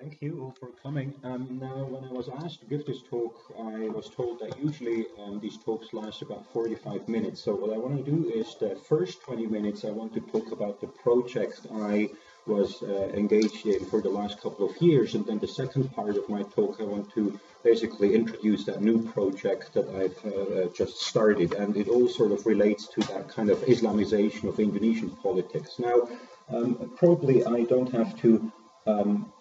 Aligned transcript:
Thank 0.00 0.20
you 0.20 0.42
all 0.42 0.54
for 0.58 0.70
coming. 0.82 1.14
Um, 1.22 1.60
now, 1.62 1.84
when 1.84 2.02
I 2.02 2.12
was 2.12 2.28
asked 2.28 2.58
to 2.60 2.66
give 2.66 2.84
this 2.84 3.02
talk, 3.02 3.36
I 3.56 3.88
was 3.90 4.10
told 4.10 4.40
that 4.40 4.58
usually 4.58 5.06
um, 5.20 5.38
these 5.38 5.56
talks 5.56 5.92
last 5.92 6.20
about 6.20 6.52
45 6.52 7.08
minutes. 7.08 7.44
So 7.44 7.54
what 7.54 7.72
I 7.72 7.78
want 7.78 8.04
to 8.04 8.10
do 8.10 8.28
is 8.28 8.56
the 8.58 8.74
first 8.74 9.22
20 9.22 9.46
minutes, 9.46 9.84
I 9.84 9.90
want 9.90 10.12
to 10.14 10.20
talk 10.20 10.50
about 10.50 10.80
the 10.80 10.88
project 10.88 11.68
I 11.72 12.10
was 12.44 12.82
uh, 12.82 13.10
engaged 13.14 13.66
in 13.66 13.84
for 13.84 14.02
the 14.02 14.08
last 14.08 14.40
couple 14.40 14.68
of 14.68 14.76
years. 14.82 15.14
And 15.14 15.24
then 15.26 15.38
the 15.38 15.46
second 15.46 15.92
part 15.94 16.16
of 16.16 16.28
my 16.28 16.42
talk, 16.42 16.80
I 16.80 16.84
want 16.84 17.12
to 17.14 17.38
basically 17.62 18.16
introduce 18.16 18.64
that 18.64 18.82
new 18.82 19.00
project 19.12 19.74
that 19.74 19.88
I've 19.90 20.18
uh, 20.26 20.62
uh 20.62 20.68
just 20.74 21.02
started. 21.02 21.52
And 21.52 21.76
it 21.76 21.88
all 21.88 22.08
sort 22.08 22.32
of 22.32 22.46
relates 22.46 22.88
to 22.88 23.00
that 23.12 23.28
kind 23.28 23.48
of 23.48 23.58
Islamization 23.58 24.48
of 24.48 24.58
Indonesian 24.58 25.10
politics. 25.10 25.78
Now, 25.78 26.08
um, 26.48 26.92
probably 26.96 27.44
I 27.44 27.62
don't 27.62 27.92
have 27.92 28.18
to 28.22 28.52
um, 28.86 29.32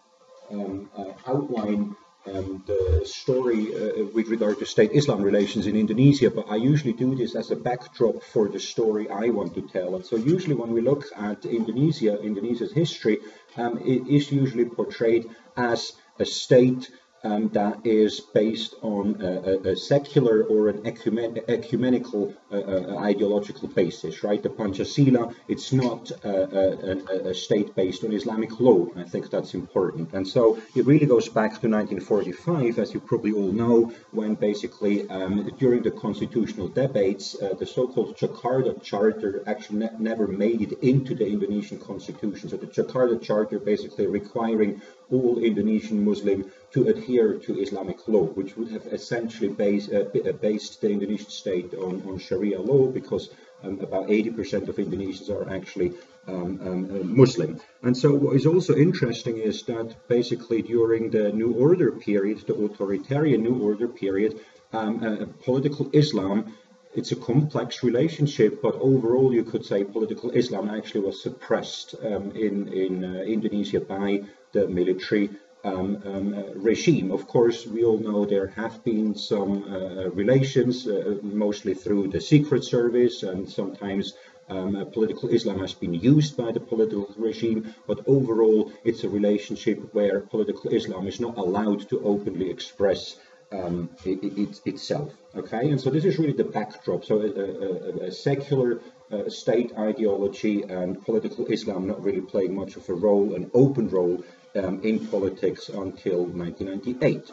um, 0.51 0.89
uh, 0.97 1.11
outline 1.27 1.95
um, 2.25 2.63
the 2.65 3.01
story 3.05 3.75
uh, 3.75 4.05
with 4.13 4.27
regard 4.29 4.57
to 4.59 4.65
state-Islam 4.65 5.21
relations 5.21 5.67
in 5.67 5.75
Indonesia, 5.75 6.29
but 6.29 6.45
I 6.49 6.55
usually 6.55 6.93
do 6.93 7.15
this 7.15 7.35
as 7.35 7.51
a 7.51 7.55
backdrop 7.55 8.23
for 8.23 8.47
the 8.47 8.59
story 8.59 9.09
I 9.09 9.29
want 9.29 9.53
to 9.55 9.61
tell. 9.61 9.95
And 9.95 10.05
so 10.05 10.15
usually 10.15 10.55
when 10.55 10.71
we 10.71 10.81
look 10.81 11.03
at 11.15 11.45
Indonesia, 11.45 12.21
Indonesia's 12.21 12.71
history, 12.71 13.19
um, 13.57 13.77
it 13.79 14.07
is 14.07 14.31
usually 14.31 14.65
portrayed 14.65 15.25
as 15.57 15.93
a 16.19 16.25
state 16.25 16.89
um, 17.23 17.49
that 17.49 17.79
is 17.85 18.19
based 18.19 18.75
on 18.81 19.21
a, 19.21 19.71
a, 19.71 19.75
secular 19.75 20.43
or 20.43 20.69
an 20.69 20.85
ecumen 20.85 21.39
ecumenical 21.47 22.33
uh, 22.51 22.57
uh, 22.57 22.97
ideological 22.99 23.67
basis, 23.69 24.23
right? 24.23 24.43
The 24.43 24.49
Pancasila, 24.49 25.33
it's 25.47 25.71
not 25.71 26.11
uh, 26.25 26.29
a, 26.29 27.29
a, 27.29 27.33
state 27.33 27.75
based 27.75 28.03
on 28.03 28.11
Islamic 28.11 28.59
law. 28.59 28.87
I 28.97 29.03
think 29.03 29.29
that's 29.29 29.53
important. 29.53 30.13
And 30.13 30.27
so 30.27 30.59
it 30.75 30.85
really 30.85 31.05
goes 31.05 31.29
back 31.29 31.51
to 31.61 31.69
1945, 31.69 32.79
as 32.79 32.93
you 32.93 32.99
probably 32.99 33.31
all 33.31 33.51
know, 33.51 33.93
when 34.11 34.35
basically 34.35 35.09
um, 35.09 35.49
during 35.57 35.81
the 35.83 35.91
constitutional 35.91 36.67
debates, 36.67 37.35
uh, 37.41 37.53
the 37.53 37.65
so-called 37.65 38.17
Jakarta 38.17 38.81
Charter 38.83 39.43
actually 39.47 39.79
ne 39.79 39.89
never 39.99 40.27
made 40.27 40.61
it 40.61 40.73
into 40.81 41.15
the 41.15 41.25
Indonesian 41.25 41.79
constitution. 41.79 42.49
So 42.49 42.57
the 42.57 42.67
Jakarta 42.67 43.21
Charter 43.21 43.59
basically 43.59 44.07
requiring 44.07 44.81
all 45.11 45.39
Indonesian 45.39 46.03
Muslim 46.03 46.51
to 46.73 46.87
adhere 46.87 47.35
to 47.35 47.59
Islamic 47.59 48.07
law, 48.07 48.23
which 48.23 48.57
would 48.57 48.69
have 48.69 48.85
essentially 48.87 49.49
base, 49.49 49.89
uh, 49.89 50.09
uh, 50.25 50.31
based 50.33 50.81
the 50.81 50.89
Indonesian 50.89 51.29
state 51.29 51.73
on, 51.75 52.01
on 52.07 52.17
Sharia 52.17 52.59
law 52.59 52.87
because 52.87 53.29
um, 53.63 53.79
about 53.79 54.07
80% 54.07 54.67
of 54.67 54.77
Indonesians 54.77 55.29
are 55.29 55.49
actually 55.53 55.93
um, 56.27 56.59
um, 56.67 56.85
uh, 56.85 57.03
Muslim. 57.03 57.61
And 57.83 57.95
so 57.95 58.13
what 58.13 58.35
is 58.35 58.45
also 58.47 58.75
interesting 58.75 59.37
is 59.37 59.63
that 59.63 59.95
basically 60.07 60.61
during 60.63 61.11
the 61.11 61.31
New 61.31 61.53
Order 61.53 61.91
period, 61.91 62.39
the 62.47 62.55
authoritarian 62.55 63.43
New 63.43 63.61
Order 63.61 63.87
period, 63.87 64.39
um, 64.73 65.03
uh, 65.03 65.25
political 65.43 65.89
Islam 65.93 66.55
it's 66.95 67.11
a 67.11 67.15
complex 67.15 67.81
relationship, 67.81 68.61
but 68.61 68.75
overall, 68.75 69.33
you 69.33 69.43
could 69.43 69.65
say 69.65 69.83
political 69.83 70.29
Islam 70.29 70.69
actually 70.69 71.01
was 71.01 71.23
suppressed 71.23 71.95
um, 72.03 72.31
in 72.35 72.67
in 72.67 73.03
uh, 73.03 73.23
Indonesia 73.23 73.79
by 73.79 74.21
the 74.51 74.67
military 74.67 75.31
um, 75.63 76.01
um, 76.05 76.33
uh, 76.33 76.53
regime. 76.55 77.11
Of 77.11 77.27
course, 77.27 77.65
we 77.65 77.83
all 77.83 77.97
know 77.97 78.25
there 78.25 78.47
have 78.47 78.83
been 78.83 79.15
some 79.15 79.63
uh, 79.63 80.09
relations, 80.09 80.87
uh, 80.87 81.17
mostly 81.21 81.73
through 81.73 82.09
the 82.09 82.21
Secret 82.21 82.63
Service, 82.63 83.23
and 83.23 83.49
sometimes 83.49 84.13
um, 84.49 84.75
uh, 84.75 84.85
political 84.85 85.29
Islam 85.29 85.59
has 85.59 85.73
been 85.73 85.93
used 85.93 86.35
by 86.35 86.51
the 86.51 86.59
political 86.59 87.07
regime, 87.17 87.73
but 87.87 88.01
overall, 88.07 88.71
it's 88.83 89.03
a 89.03 89.09
relationship 89.09 89.93
where 89.93 90.19
political 90.19 90.69
Islam 90.71 91.07
is 91.07 91.19
not 91.19 91.37
allowed 91.37 91.87
to 91.89 92.03
openly 92.03 92.49
express 92.49 93.15
um, 93.53 93.89
it, 94.03 94.19
it, 94.23 94.61
itself. 94.65 95.13
Okay, 95.35 95.69
and 95.69 95.79
so 95.79 95.89
this 95.89 96.05
is 96.05 96.19
really 96.19 96.33
the 96.33 96.43
backdrop. 96.43 97.05
So 97.05 97.21
a, 97.21 97.27
a, 97.27 98.07
a 98.07 98.11
secular 98.11 98.81
uh, 99.11 99.29
state 99.29 99.71
ideology 99.77 100.63
and 100.63 101.01
political 101.05 101.45
Islam 101.47 101.87
not 101.87 102.03
really 102.03 102.21
playing 102.21 102.53
much 102.55 102.75
of 102.75 102.87
a 102.89 102.93
role, 102.93 103.35
an 103.35 103.49
open 103.53 103.89
role 103.89 104.23
um, 104.55 104.81
in 104.83 105.07
politics 105.07 105.69
until 105.69 106.25
1998. 106.25 107.31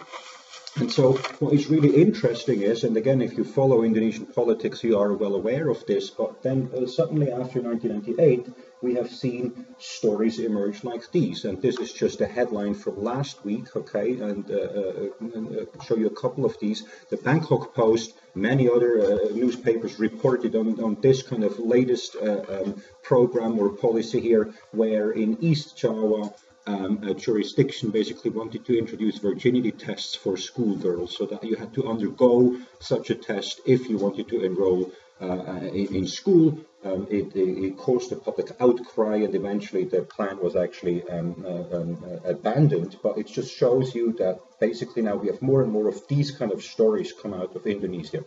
And 0.77 0.91
so 0.91 1.15
what 1.41 1.53
is 1.53 1.67
really 1.67 2.01
interesting 2.01 2.63
is, 2.63 2.85
and 2.85 2.97
again, 2.97 3.21
if 3.21 3.37
you 3.37 3.43
follow 3.43 3.83
Indonesian 3.83 4.27
politics, 4.27 4.85
you 4.85 4.97
are 4.99 5.13
well 5.13 5.35
aware 5.35 5.69
of 5.69 5.85
this, 5.87 6.11
but 6.11 6.43
then 6.43 6.71
uh, 6.73 6.87
suddenly 6.87 7.33
after 7.33 7.61
1998, 7.61 8.47
we 8.81 8.95
have 8.95 9.11
seen 9.11 9.67
stories 9.79 10.39
emerge 10.39 10.85
like 10.85 11.11
these. 11.11 11.45
And 11.45 11.61
this 11.61 11.79
is 11.81 11.93
just 11.93 12.21
a 12.21 12.27
headline 12.27 12.75
from 12.75 13.03
last 13.03 13.45
week, 13.45 13.75
okay, 13.75 14.13
and, 14.21 14.49
uh, 14.49 14.55
uh, 14.55 15.09
uh 15.21 15.85
show 15.85 15.97
you 15.97 16.07
a 16.07 16.21
couple 16.23 16.45
of 16.45 16.57
these. 16.61 16.85
The 17.11 17.17
Bangkok 17.17 17.75
Post, 17.75 18.15
many 18.37 18.71
other 18.71 19.01
uh, 19.03 19.35
newspapers 19.35 19.99
reported 19.99 20.55
on, 20.55 20.81
on 20.81 21.01
this 21.01 21.23
kind 21.23 21.43
of 21.43 21.59
latest 21.59 22.15
uh, 22.15 22.43
um, 22.49 22.83
program 23.03 23.59
or 23.59 23.71
policy 23.71 24.21
here, 24.21 24.55
where 24.71 25.11
in 25.11 25.37
East 25.43 25.77
Java, 25.77 26.33
um, 26.71 27.03
a 27.03 27.15
jurisdiction 27.15 27.91
basically 27.91 28.31
wanted 28.31 28.65
to 28.67 28.79
introduce 28.79 29.19
virginity 29.19 29.73
tests 29.73 30.15
for 30.15 30.37
schoolgirls 30.37 31.17
so 31.17 31.27
that 31.27 31.43
you 31.43 31.57
had 31.57 31.75
to 31.75 31.89
undergo 31.89 32.57
such 32.79 33.11
a 33.11 33.15
test 33.15 33.61
if 33.67 33.89
you 33.89 33.97
wanted 33.99 34.29
to 34.29 34.45
enroll 34.45 34.93
uh, 35.21 35.61
in, 35.81 35.95
in, 35.99 36.07
school. 36.07 36.59
Um, 36.85 37.07
it, 37.11 37.37
it, 37.37 37.77
caused 37.77 38.11
a 38.13 38.17
public 38.17 38.49
outcry 38.59 39.17
and 39.17 39.35
eventually 39.35 39.85
the 39.85 40.03
plan 40.03 40.39
was 40.41 40.57
actually 40.57 41.03
um, 41.11 41.45
uh, 41.45 41.77
um, 41.77 42.05
uh, 42.05 42.31
abandoned. 42.31 42.97
But 43.03 43.19
it 43.19 43.27
just 43.27 43.55
shows 43.55 43.95
you 43.95 44.13
that 44.15 44.41
basically 44.61 45.03
now 45.03 45.17
we 45.17 45.27
have 45.27 45.43
more 45.43 45.63
and 45.63 45.71
more 45.71 45.89
of 45.89 46.07
these 46.09 46.31
kind 46.31 46.53
of 46.53 46.63
stories 46.63 47.13
come 47.13 47.35
out 47.35 47.55
of 47.55 47.67
Indonesia. 47.67 48.25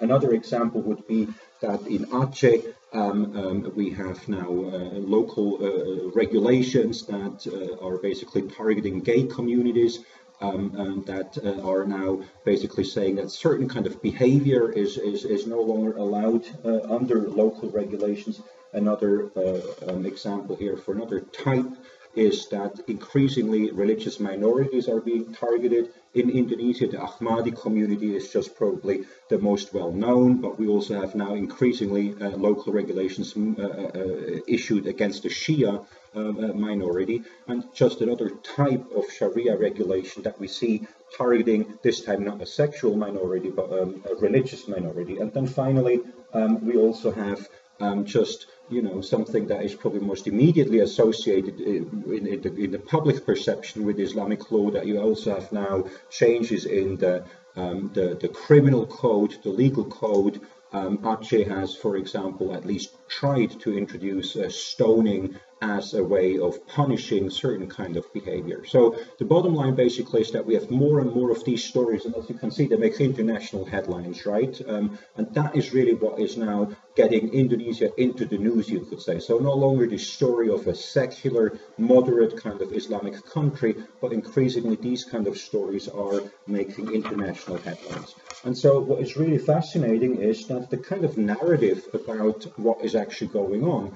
Another 0.00 0.32
example 0.32 0.80
would 0.82 1.06
be 1.06 1.28
that 1.60 1.80
in 1.86 2.06
Aceh, 2.06 2.72
um, 2.92 3.36
um, 3.36 3.72
we 3.74 3.90
have 3.90 4.26
now 4.28 4.48
uh, 4.48 4.98
local 5.16 5.58
uh, 5.62 6.10
regulations 6.10 7.06
that 7.06 7.46
uh, 7.46 7.84
are 7.86 7.98
basically 7.98 8.42
targeting 8.42 9.00
gay 9.00 9.24
communities. 9.24 10.00
Um, 10.40 11.04
that 11.06 11.38
uh, 11.38 11.64
are 11.64 11.84
now 11.84 12.20
basically 12.44 12.82
saying 12.82 13.14
that 13.14 13.30
certain 13.30 13.68
kind 13.68 13.86
of 13.86 14.02
behavior 14.02 14.72
is, 14.72 14.98
is, 14.98 15.24
is 15.24 15.46
no 15.46 15.60
longer 15.60 15.96
allowed 15.96 16.44
uh, 16.64 16.80
under 16.92 17.28
local 17.28 17.70
regulations. 17.70 18.40
Another 18.72 19.30
uh, 19.36 19.60
um, 19.86 20.04
example 20.04 20.56
here 20.56 20.76
for 20.76 20.94
another 20.94 21.20
type 21.20 21.70
is 22.16 22.48
that 22.48 22.80
increasingly 22.88 23.70
religious 23.70 24.18
minorities 24.18 24.88
are 24.88 25.00
being 25.00 25.32
targeted. 25.32 25.92
In 26.14 26.28
Indonesia, 26.28 26.86
the 26.86 26.98
Ahmadi 26.98 27.56
community 27.56 28.14
is 28.14 28.28
just 28.30 28.54
probably 28.54 29.04
the 29.30 29.38
most 29.38 29.72
well 29.72 29.90
known, 29.90 30.42
but 30.42 30.58
we 30.58 30.68
also 30.68 31.00
have 31.00 31.14
now 31.14 31.32
increasingly 31.34 32.14
uh, 32.20 32.36
local 32.36 32.70
regulations 32.70 33.32
mm, 33.32 33.58
uh, 33.58 33.62
uh, 33.98 34.40
issued 34.46 34.86
against 34.86 35.22
the 35.22 35.30
Shia 35.30 35.86
um, 36.14 36.44
uh, 36.44 36.52
minority, 36.52 37.22
and 37.48 37.64
just 37.72 38.02
another 38.02 38.28
type 38.42 38.84
of 38.94 39.10
Sharia 39.10 39.56
regulation 39.56 40.22
that 40.24 40.38
we 40.38 40.48
see 40.48 40.86
targeting 41.16 41.78
this 41.82 42.02
time 42.02 42.24
not 42.24 42.42
a 42.42 42.46
sexual 42.46 42.94
minority 42.94 43.50
but 43.50 43.72
um, 43.72 44.04
a 44.10 44.14
religious 44.16 44.68
minority. 44.68 45.16
And 45.16 45.32
then 45.32 45.46
finally, 45.46 46.00
um, 46.34 46.66
we 46.66 46.76
also 46.76 47.10
have 47.10 47.48
um, 47.80 48.04
just 48.04 48.46
you 48.72 48.82
know 48.82 49.00
something 49.00 49.46
that 49.46 49.62
is 49.62 49.74
probably 49.74 50.00
most 50.00 50.26
immediately 50.26 50.80
associated 50.80 51.60
in, 51.60 51.82
in, 52.06 52.40
the, 52.42 52.54
in, 52.64 52.70
the, 52.70 52.78
public 52.78 53.24
perception 53.24 53.84
with 53.84 54.00
Islamic 54.00 54.50
law 54.50 54.70
that 54.70 54.86
you 54.86 55.00
also 55.00 55.34
have 55.34 55.52
now 55.52 55.84
changes 56.10 56.64
in 56.64 56.96
the 56.96 57.24
um, 57.54 57.90
the, 57.92 58.16
the 58.20 58.28
criminal 58.28 58.86
code, 58.86 59.36
the 59.42 59.50
legal 59.50 59.84
code. 59.84 60.40
Um, 60.72 60.98
Aceh 60.98 61.46
has, 61.48 61.76
for 61.76 61.96
example, 61.98 62.54
at 62.54 62.64
least 62.64 62.96
tried 63.08 63.60
to 63.60 63.76
introduce 63.76 64.36
stoning 64.48 65.38
as 65.62 65.94
a 65.94 66.02
way 66.02 66.38
of 66.38 66.66
punishing 66.66 67.30
certain 67.30 67.68
kind 67.68 67.96
of 67.96 68.12
behavior. 68.12 68.64
So 68.66 68.98
the 69.20 69.24
bottom 69.24 69.54
line 69.54 69.76
basically 69.76 70.20
is 70.20 70.32
that 70.32 70.44
we 70.44 70.54
have 70.54 70.70
more 70.70 70.98
and 70.98 71.14
more 71.14 71.30
of 71.30 71.44
these 71.44 71.64
stories, 71.64 72.04
and 72.04 72.14
as 72.16 72.28
you 72.28 72.34
can 72.34 72.50
see, 72.50 72.66
they 72.66 72.76
make 72.76 73.00
international 73.00 73.64
headlines, 73.64 74.26
right? 74.26 74.60
Um, 74.68 74.98
and 75.16 75.32
that 75.34 75.54
is 75.54 75.72
really 75.72 75.94
what 75.94 76.18
is 76.18 76.36
now 76.36 76.72
getting 76.96 77.32
Indonesia 77.32 77.90
into 77.96 78.24
the 78.26 78.38
news, 78.38 78.68
you 78.68 78.80
could 78.80 79.00
say. 79.00 79.20
So 79.20 79.38
no 79.38 79.54
longer 79.54 79.86
the 79.86 79.98
story 79.98 80.50
of 80.50 80.66
a 80.66 80.74
secular, 80.74 81.58
moderate 81.78 82.36
kind 82.36 82.60
of 82.60 82.72
Islamic 82.72 83.24
country, 83.24 83.76
but 84.00 84.12
increasingly 84.12 84.76
these 84.76 85.04
kind 85.04 85.26
of 85.28 85.38
stories 85.38 85.88
are 85.88 86.22
making 86.46 86.92
international 86.92 87.58
headlines. 87.58 88.14
And 88.44 88.58
so 88.58 88.80
what 88.80 89.00
is 89.00 89.16
really 89.16 89.38
fascinating 89.38 90.16
is 90.16 90.48
that 90.48 90.70
the 90.70 90.76
kind 90.76 91.04
of 91.04 91.16
narrative 91.16 91.86
about 91.94 92.42
what 92.58 92.84
is 92.84 92.96
actually 92.96 93.28
going 93.28 93.62
on 93.62 93.94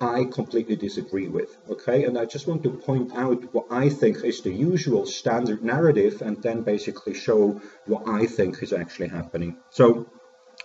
I 0.00 0.24
completely 0.24 0.76
disagree 0.76 1.28
with. 1.28 1.56
Okay, 1.70 2.04
and 2.04 2.18
I 2.18 2.26
just 2.26 2.46
want 2.46 2.62
to 2.64 2.70
point 2.70 3.14
out 3.14 3.42
what 3.54 3.66
I 3.70 3.88
think 3.88 4.22
is 4.24 4.42
the 4.42 4.52
usual 4.52 5.06
standard 5.06 5.64
narrative 5.64 6.20
and 6.20 6.42
then 6.42 6.62
basically 6.62 7.14
show 7.14 7.60
what 7.86 8.06
I 8.06 8.26
think 8.26 8.62
is 8.62 8.74
actually 8.74 9.08
happening. 9.08 9.56
So, 9.70 10.06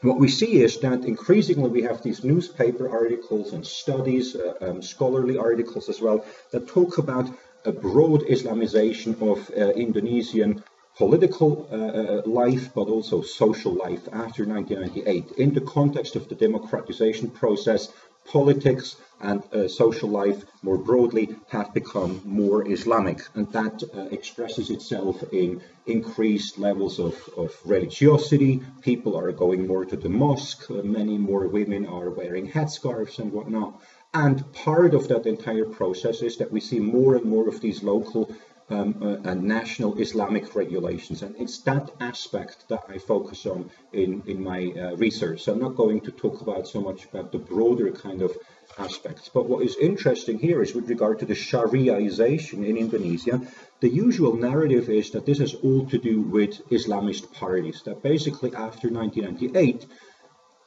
what 0.02 0.20
we 0.20 0.28
see 0.28 0.62
is 0.64 0.80
that 0.80 1.06
increasingly 1.06 1.70
we 1.70 1.84
have 1.84 2.02
these 2.02 2.24
newspaper 2.24 2.90
articles 2.90 3.54
and 3.54 3.66
studies, 3.66 4.36
uh, 4.36 4.54
um, 4.60 4.82
scholarly 4.82 5.38
articles 5.38 5.88
as 5.90 6.02
well, 6.02 6.26
that 6.52 6.68
talk 6.68 6.98
about 6.98 7.30
a 7.66 7.72
broad 7.72 8.22
Islamization 8.24 9.22
of 9.22 9.50
uh, 9.52 9.70
Indonesian 9.74 10.64
political 10.98 11.68
uh, 11.72 11.76
uh, 11.76 12.22
life, 12.26 12.74
but 12.74 12.88
also 12.88 13.22
social 13.22 13.74
life 13.74 14.08
after 14.12 14.46
1998. 14.46 15.32
In 15.38 15.54
the 15.54 15.62
context 15.62 16.16
of 16.16 16.28
the 16.28 16.36
democratization 16.36 17.30
process, 17.30 17.88
politics 18.26 18.98
and 19.22 19.44
uh, 19.54 19.68
social 19.68 20.10
life 20.10 20.44
more 20.64 20.78
broadly 20.78 21.36
have 21.50 21.74
become 21.74 22.22
more 22.26 22.68
Islamic, 22.68 23.20
and 23.36 23.52
that 23.52 23.84
uh, 23.84 24.02
expresses 24.12 24.70
itself 24.70 25.24
in 25.32 25.62
increased 25.86 26.58
levels 26.58 27.00
of, 27.00 27.16
of, 27.38 27.56
religiosity. 27.66 28.62
People 28.82 29.16
are 29.16 29.32
going 29.32 29.68
more 29.68 29.86
to 29.86 29.96
the 29.96 30.10
mosque, 30.10 30.70
uh, 30.72 30.82
many 30.84 31.18
more 31.18 31.48
women 31.48 31.86
are 31.86 32.10
wearing 32.10 32.50
headscarves 32.50 33.20
and 33.20 33.32
whatnot. 33.32 33.80
And 34.14 34.52
part 34.54 34.94
of 34.94 35.08
that 35.08 35.26
entire 35.26 35.66
process 35.66 36.22
is 36.22 36.38
that 36.38 36.52
we 36.52 36.60
see 36.60 36.80
more 36.80 37.16
and 37.16 37.26
more 37.26 37.48
of 37.48 37.62
these 37.62 37.82
local 37.82 38.30
um, 38.72 38.96
uh, 39.02 39.30
and 39.30 39.44
national 39.44 39.98
Islamic 39.98 40.56
regulations. 40.56 41.22
And 41.22 41.36
it's 41.38 41.60
that 41.60 41.92
aspect 42.00 42.68
that 42.70 42.84
I 42.88 42.98
focus 42.98 43.46
on 43.46 43.70
in, 43.94 44.24
in 44.26 44.44
my 44.44 44.72
uh, 44.72 44.96
research. 44.96 45.44
So 45.44 45.54
I'm 45.54 45.60
not 45.60 45.76
going 45.76 46.02
to 46.02 46.12
talk 46.12 46.42
about 46.42 46.68
so 46.68 46.82
much 46.82 47.06
about 47.06 47.32
the 47.32 47.40
broader 47.40 47.92
kind 47.92 48.22
of 48.22 48.36
aspects. 48.78 49.30
But 49.30 49.50
what 49.50 49.64
is 49.66 49.76
interesting 49.78 50.40
here 50.40 50.62
is 50.62 50.74
with 50.74 50.90
regard 50.90 51.20
to 51.20 51.26
the 51.26 51.34
Shariaization 51.34 52.66
in 52.66 52.78
Indonesia, 52.78 53.42
the 53.82 53.90
usual 53.90 54.36
narrative 54.36 54.90
is 54.90 55.12
that 55.12 55.26
this 55.26 55.40
has 55.40 55.54
all 55.56 55.86
to 55.88 55.98
do 55.98 56.22
with 56.22 56.68
Islamist 56.70 57.34
parties, 57.34 57.82
that 57.86 58.02
basically 58.02 58.54
after 58.56 58.90
1998, 58.90 59.86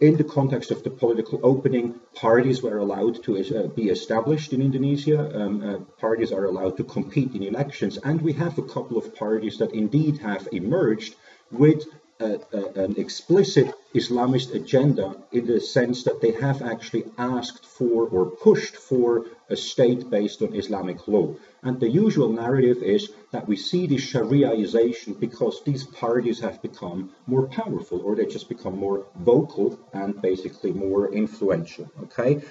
in 0.01 0.17
the 0.17 0.25
context 0.25 0.71
of 0.71 0.83
the 0.83 0.91
political 0.91 1.41
opening, 1.43 2.01
parties 2.15 2.63
were 2.63 2.79
allowed 2.79 3.23
to 3.25 3.39
uh, 3.39 3.69
be 3.69 3.89
established 3.91 4.53
in 4.53 4.61
Indonesia. 4.61 5.19
Um, 5.35 5.63
uh, 5.63 5.79
parties 6.01 6.33
are 6.33 6.45
allowed 6.45 6.77
to 6.79 6.85
compete 6.85 7.35
in 7.35 7.43
elections, 7.43 7.99
and 8.03 8.21
we 8.21 8.33
have 8.35 8.59
a 8.59 8.63
couple 8.63 8.99
of 8.99 9.15
parties 9.15 9.59
that 9.59 9.73
indeed 9.73 10.19
have 10.19 10.49
emerged 10.53 11.15
with 11.51 11.85
a, 12.21 12.39
a, 12.53 12.85
an 12.85 12.95
explicit 12.97 13.73
Islamist 13.95 14.55
agenda 14.55 15.17
in 15.33 15.47
the 15.47 15.61
sense 15.61 16.05
that 16.05 16.21
they 16.21 16.33
have 16.33 16.63
actually 16.63 17.05
asked 17.19 17.67
for 17.67 18.07
or 18.09 18.27
pushed 18.27 18.77
for 18.77 19.27
a 19.51 19.57
state 19.57 20.09
based 20.11 20.43
on 20.43 20.55
Islamic 20.55 21.07
law. 21.09 21.35
And 21.63 21.81
the 21.81 21.89
usual 21.89 22.29
narrative 22.29 22.83
is 22.83 23.11
that 23.33 23.49
we 23.49 23.57
see 23.57 23.87
this 23.87 24.05
Shariaization 24.13 25.19
because 25.19 25.63
these 25.65 25.85
parties 25.85 26.41
have 26.41 26.63
become 26.63 27.11
more 27.27 27.47
powerful 27.47 28.01
or 28.03 28.15
they 28.15 28.27
just 28.27 28.49
become 28.49 28.79
more 28.79 29.07
vocal 29.17 29.79
and 29.93 30.21
basically 30.21 30.73
more 30.73 31.13
influential. 31.13 31.91
Okay. 32.05 32.43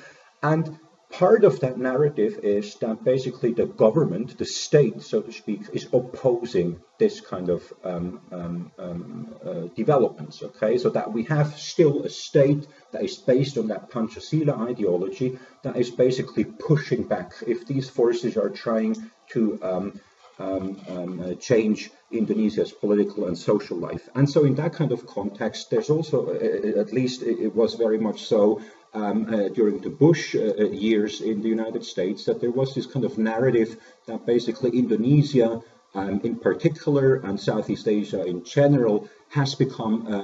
And 0.41 0.77
part 1.13 1.43
of 1.43 1.59
that 1.59 1.77
narrative 1.77 2.39
is 2.41 2.75
that 2.75 3.03
basically 3.03 3.53
the 3.53 3.67
government, 3.67 4.37
the 4.37 4.45
state, 4.45 5.01
so 5.01 5.21
to 5.21 5.31
speak, 5.31 5.61
is 5.71 5.87
opposing 5.93 6.79
this 6.97 7.21
kind 7.21 7.49
of 7.49 7.61
um, 7.83 8.19
um, 8.31 8.71
um, 8.79 9.35
uh, 9.45 9.67
developments. 9.75 10.41
Okay, 10.41 10.77
so 10.77 10.89
that 10.89 11.13
we 11.13 11.23
have 11.25 11.55
still 11.57 12.03
a 12.03 12.09
state 12.09 12.67
that 12.91 13.03
is 13.03 13.17
based 13.17 13.57
on 13.59 13.67
that 13.67 13.91
Pancasila 13.91 14.67
ideology 14.67 15.37
that 15.61 15.77
is 15.77 15.91
basically 15.91 16.45
pushing 16.45 17.03
back 17.03 17.33
if 17.45 17.67
these 17.67 17.87
forces 17.87 18.35
are 18.35 18.49
trying 18.49 18.95
to 19.29 19.59
um, 19.61 20.01
um, 20.39 20.81
um, 20.89 21.19
uh, 21.19 21.33
change 21.35 21.91
Indonesia's 22.11 22.71
political 22.71 23.27
and 23.27 23.37
social 23.37 23.77
life. 23.77 24.09
And 24.15 24.27
so, 24.27 24.45
in 24.45 24.55
that 24.55 24.73
kind 24.73 24.91
of 24.91 25.05
context, 25.05 25.69
there's 25.69 25.91
also, 25.91 26.25
uh, 26.25 26.31
uh 26.31 26.81
at 26.81 26.91
least 26.91 27.21
it 27.21 27.53
was 27.55 27.75
very 27.75 27.99
much 27.99 28.25
so, 28.25 28.61
um, 28.93 29.33
uh, 29.33 29.49
during 29.49 29.79
the 29.79 29.89
Bush 29.89 30.35
uh, 30.35 30.53
uh, 30.59 30.69
years 30.69 31.21
in 31.21 31.41
the 31.41 31.49
United 31.49 31.83
States 31.83 32.25
that 32.25 32.39
there 32.39 32.51
was 32.51 32.75
this 32.75 32.85
kind 32.85 33.05
of 33.05 33.17
narrative 33.17 33.77
that 34.07 34.25
basically 34.25 34.77
Indonesia, 34.77 35.61
um, 35.95 36.21
in 36.23 36.35
particular, 36.35 37.15
and 37.15 37.39
Southeast 37.39 37.87
Asia 37.87 38.23
in 38.25 38.43
general, 38.43 39.09
has 39.29 39.55
become 39.55 40.05
a, 40.07 40.19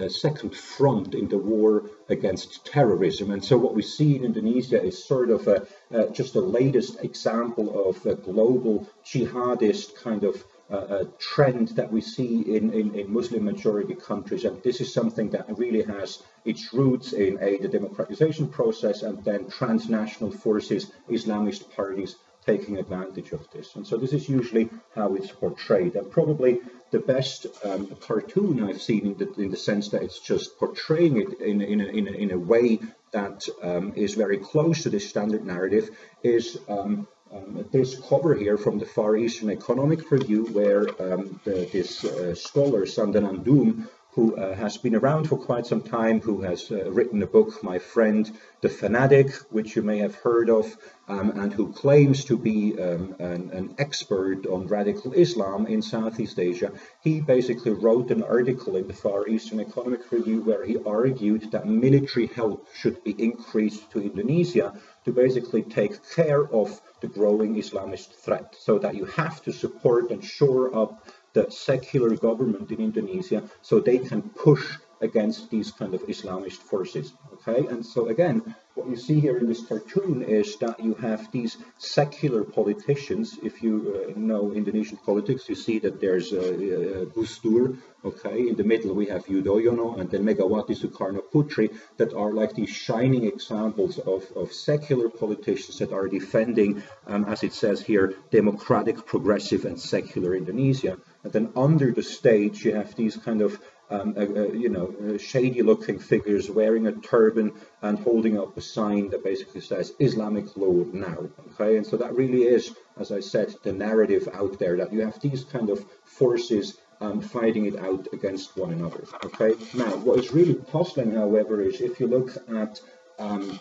a, 0.00 0.06
a, 0.06 0.10
second 0.10 0.54
front 0.54 1.14
in 1.14 1.26
the 1.28 1.38
war 1.38 1.88
against 2.10 2.66
terrorism. 2.66 3.30
And 3.30 3.42
so, 3.42 3.56
what 3.56 3.74
we 3.74 3.82
see 3.82 4.16
in 4.16 4.24
Indonesia 4.24 4.82
is 4.82 5.02
sort 5.02 5.30
of 5.30 5.48
a, 5.48 5.66
just 6.12 6.34
the 6.34 6.42
latest 6.42 7.02
example 7.02 7.88
of 7.88 8.04
a 8.04 8.14
global 8.14 8.86
jihadist 9.06 9.94
kind 10.02 10.24
of 10.24 10.44
a 10.70 11.04
trend 11.18 11.68
that 11.68 11.92
we 11.92 12.00
see 12.00 12.56
in, 12.56 12.72
in, 12.72 12.94
in, 12.94 13.12
Muslim 13.12 13.44
majority 13.44 13.94
countries. 13.94 14.44
And 14.44 14.62
this 14.62 14.80
is 14.80 14.92
something 14.92 15.30
that 15.30 15.46
really 15.58 15.82
has 15.82 16.22
its 16.44 16.72
roots 16.72 17.12
in 17.12 17.38
a, 17.42 17.58
the 17.58 17.68
democratization 17.68 18.48
process 18.48 19.02
and 19.02 19.22
then 19.24 19.50
transnational 19.50 20.30
forces, 20.30 20.90
Islamist 21.10 21.74
parties 21.74 22.16
taking 22.44 22.76
advantage 22.78 23.32
of 23.32 23.48
this. 23.52 23.76
And 23.76 23.86
so 23.86 23.96
this 23.96 24.12
is 24.12 24.28
usually 24.28 24.68
how 24.94 25.14
it's 25.14 25.30
portrayed. 25.30 25.94
And 25.94 26.10
probably 26.10 26.60
the 26.90 26.98
best 26.98 27.46
um, 27.64 27.86
cartoon 28.00 28.62
I've 28.62 28.82
seen 28.82 29.06
in 29.06 29.16
the, 29.16 29.32
in 29.40 29.50
the 29.50 29.56
sense 29.56 29.88
that 29.90 30.02
it's 30.02 30.18
just 30.18 30.58
portraying 30.58 31.20
it 31.20 31.40
in, 31.40 31.60
in, 31.60 31.80
a, 31.80 31.84
in, 31.84 32.08
a, 32.08 32.10
in 32.10 32.30
a 32.32 32.38
way 32.38 32.80
that 33.12 33.46
um, 33.62 33.92
is 33.94 34.14
very 34.14 34.38
close 34.38 34.82
to 34.82 34.90
this 34.90 35.08
standard 35.08 35.44
narrative 35.44 35.90
is 36.22 36.58
um, 36.68 37.06
um, 37.34 37.64
this 37.72 37.98
cover 38.00 38.34
here 38.34 38.56
from 38.56 38.78
the 38.78 38.86
Far 38.86 39.16
Eastern 39.16 39.50
Economic 39.50 40.10
Review, 40.10 40.46
where 40.46 40.88
um, 41.00 41.40
the, 41.44 41.68
this 41.72 42.04
uh, 42.04 42.34
scholar, 42.34 42.82
Sadanand 42.82 43.44
Dhume, 43.44 43.88
who 44.12 44.36
uh, 44.36 44.54
has 44.54 44.76
been 44.76 44.94
around 44.94 45.26
for 45.26 45.38
quite 45.38 45.66
some 45.66 45.80
time, 45.80 46.20
who 46.20 46.42
has 46.42 46.70
uh, 46.70 46.90
written 46.90 47.22
a 47.22 47.26
book, 47.26 47.62
My 47.62 47.78
Friend 47.78 48.30
the 48.60 48.68
Fanatic, 48.68 49.32
which 49.50 49.74
you 49.74 49.82
may 49.82 49.98
have 49.98 50.14
heard 50.16 50.50
of, 50.50 50.76
um, 51.08 51.30
and 51.30 51.52
who 51.52 51.72
claims 51.72 52.24
to 52.26 52.36
be 52.36 52.78
um, 52.78 53.16
an, 53.18 53.50
an, 53.52 53.74
expert 53.78 54.46
on 54.46 54.66
radical 54.66 55.14
Islam 55.14 55.66
in 55.66 55.80
Southeast 55.80 56.38
Asia. 56.38 56.72
He 57.02 57.20
basically 57.20 57.72
wrote 57.72 58.10
an 58.10 58.22
article 58.22 58.76
in 58.76 58.86
the 58.86 58.92
Far 58.92 59.26
Eastern 59.26 59.60
Economic 59.60 60.12
Review 60.12 60.42
where 60.42 60.64
he 60.64 60.76
argued 60.84 61.50
that 61.50 61.66
military 61.66 62.26
help 62.26 62.68
should 62.74 63.02
be 63.02 63.16
increased 63.18 63.90
to 63.92 64.02
Indonesia 64.02 64.74
to 65.06 65.12
basically 65.12 65.62
take 65.62 65.98
care 66.14 66.46
of 66.54 66.80
the 67.00 67.08
growing 67.08 67.56
Islamist 67.56 68.14
threat, 68.14 68.54
so 68.58 68.78
that 68.78 68.94
you 68.94 69.06
have 69.06 69.42
to 69.42 69.52
support 69.52 70.10
and 70.10 70.22
shore 70.22 70.76
up 70.76 71.02
the 71.32 71.50
secular 71.50 72.16
government 72.16 72.70
in 72.70 72.80
Indonesia 72.80 73.42
so 73.62 73.80
they 73.80 73.98
can 73.98 74.22
push 74.22 74.64
against 75.02 75.50
these 75.50 75.70
kind 75.72 75.94
of 75.94 76.02
Islamist 76.06 76.58
forces. 76.58 77.12
Okay, 77.34 77.66
and 77.66 77.84
so 77.84 78.06
again, 78.06 78.54
what 78.74 78.88
you 78.88 78.96
see 78.96 79.18
here 79.20 79.36
in 79.36 79.46
this 79.46 79.66
cartoon 79.66 80.22
is 80.22 80.56
that 80.56 80.78
you 80.78 80.94
have 80.94 81.30
these 81.32 81.58
secular 81.78 82.44
politicians. 82.44 83.38
If 83.42 83.62
you 83.62 83.74
uh, 83.82 84.18
know 84.18 84.52
Indonesian 84.52 84.98
politics, 84.98 85.48
you 85.48 85.56
see 85.56 85.78
that 85.80 86.00
there's 86.00 86.32
uh, 86.32 86.38
uh, 86.38 87.04
Gus 87.14 87.38
Dur, 87.40 87.74
okay, 88.04 88.48
in 88.48 88.54
the 88.54 88.64
middle 88.64 88.94
we 88.94 89.06
have 89.06 89.26
Yudhoyono 89.26 89.98
and 89.98 90.08
then 90.10 90.24
Megawati 90.24 90.76
Sukarno 90.80 91.22
Putri 91.32 91.68
that 91.96 92.14
are 92.14 92.32
like 92.32 92.54
these 92.54 92.70
shining 92.70 93.24
examples 93.24 93.98
of, 93.98 94.24
of 94.36 94.52
secular 94.52 95.08
politicians 95.08 95.78
that 95.78 95.92
are 95.92 96.08
defending, 96.08 96.82
um, 97.08 97.24
as 97.24 97.42
it 97.42 97.52
says 97.52 97.82
here, 97.82 98.14
democratic, 98.30 99.04
progressive 99.04 99.64
and 99.64 99.78
secular 99.78 100.34
Indonesia. 100.34 100.96
And 101.24 101.32
then 101.32 101.52
under 101.56 101.92
the 101.92 102.02
stage 102.02 102.64
you 102.64 102.74
have 102.74 102.94
these 102.94 103.16
kind 103.16 103.42
of 103.42 103.60
um, 103.92 104.14
uh, 104.16 104.20
uh, 104.22 104.52
you 104.52 104.70
know, 104.70 104.94
uh, 105.04 105.18
shady-looking 105.18 105.98
figures 105.98 106.48
wearing 106.48 106.86
a 106.86 106.92
turban 106.92 107.52
and 107.82 107.98
holding 107.98 108.38
up 108.38 108.56
a 108.56 108.60
sign 108.60 109.10
that 109.10 109.22
basically 109.22 109.60
says 109.60 109.92
Islamic 109.98 110.56
law 110.56 110.84
now. 110.92 111.28
Okay, 111.52 111.76
and 111.76 111.86
so 111.86 111.98
that 111.98 112.14
really 112.14 112.44
is, 112.44 112.74
as 112.98 113.12
I 113.12 113.20
said, 113.20 113.54
the 113.62 113.72
narrative 113.72 114.28
out 114.32 114.58
there 114.58 114.78
that 114.78 114.92
you 114.92 115.00
have 115.02 115.20
these 115.20 115.44
kind 115.44 115.68
of 115.68 115.84
forces 116.04 116.78
um, 117.02 117.20
fighting 117.20 117.66
it 117.66 117.76
out 117.76 118.08
against 118.12 118.56
one 118.56 118.72
another. 118.72 119.04
Okay, 119.24 119.54
now 119.74 119.96
what 119.96 120.20
is 120.20 120.32
really 120.32 120.54
puzzling, 120.54 121.12
however, 121.14 121.60
is 121.60 121.80
if 121.80 122.00
you 122.00 122.06
look 122.06 122.30
at 122.48 122.80
um, 123.18 123.60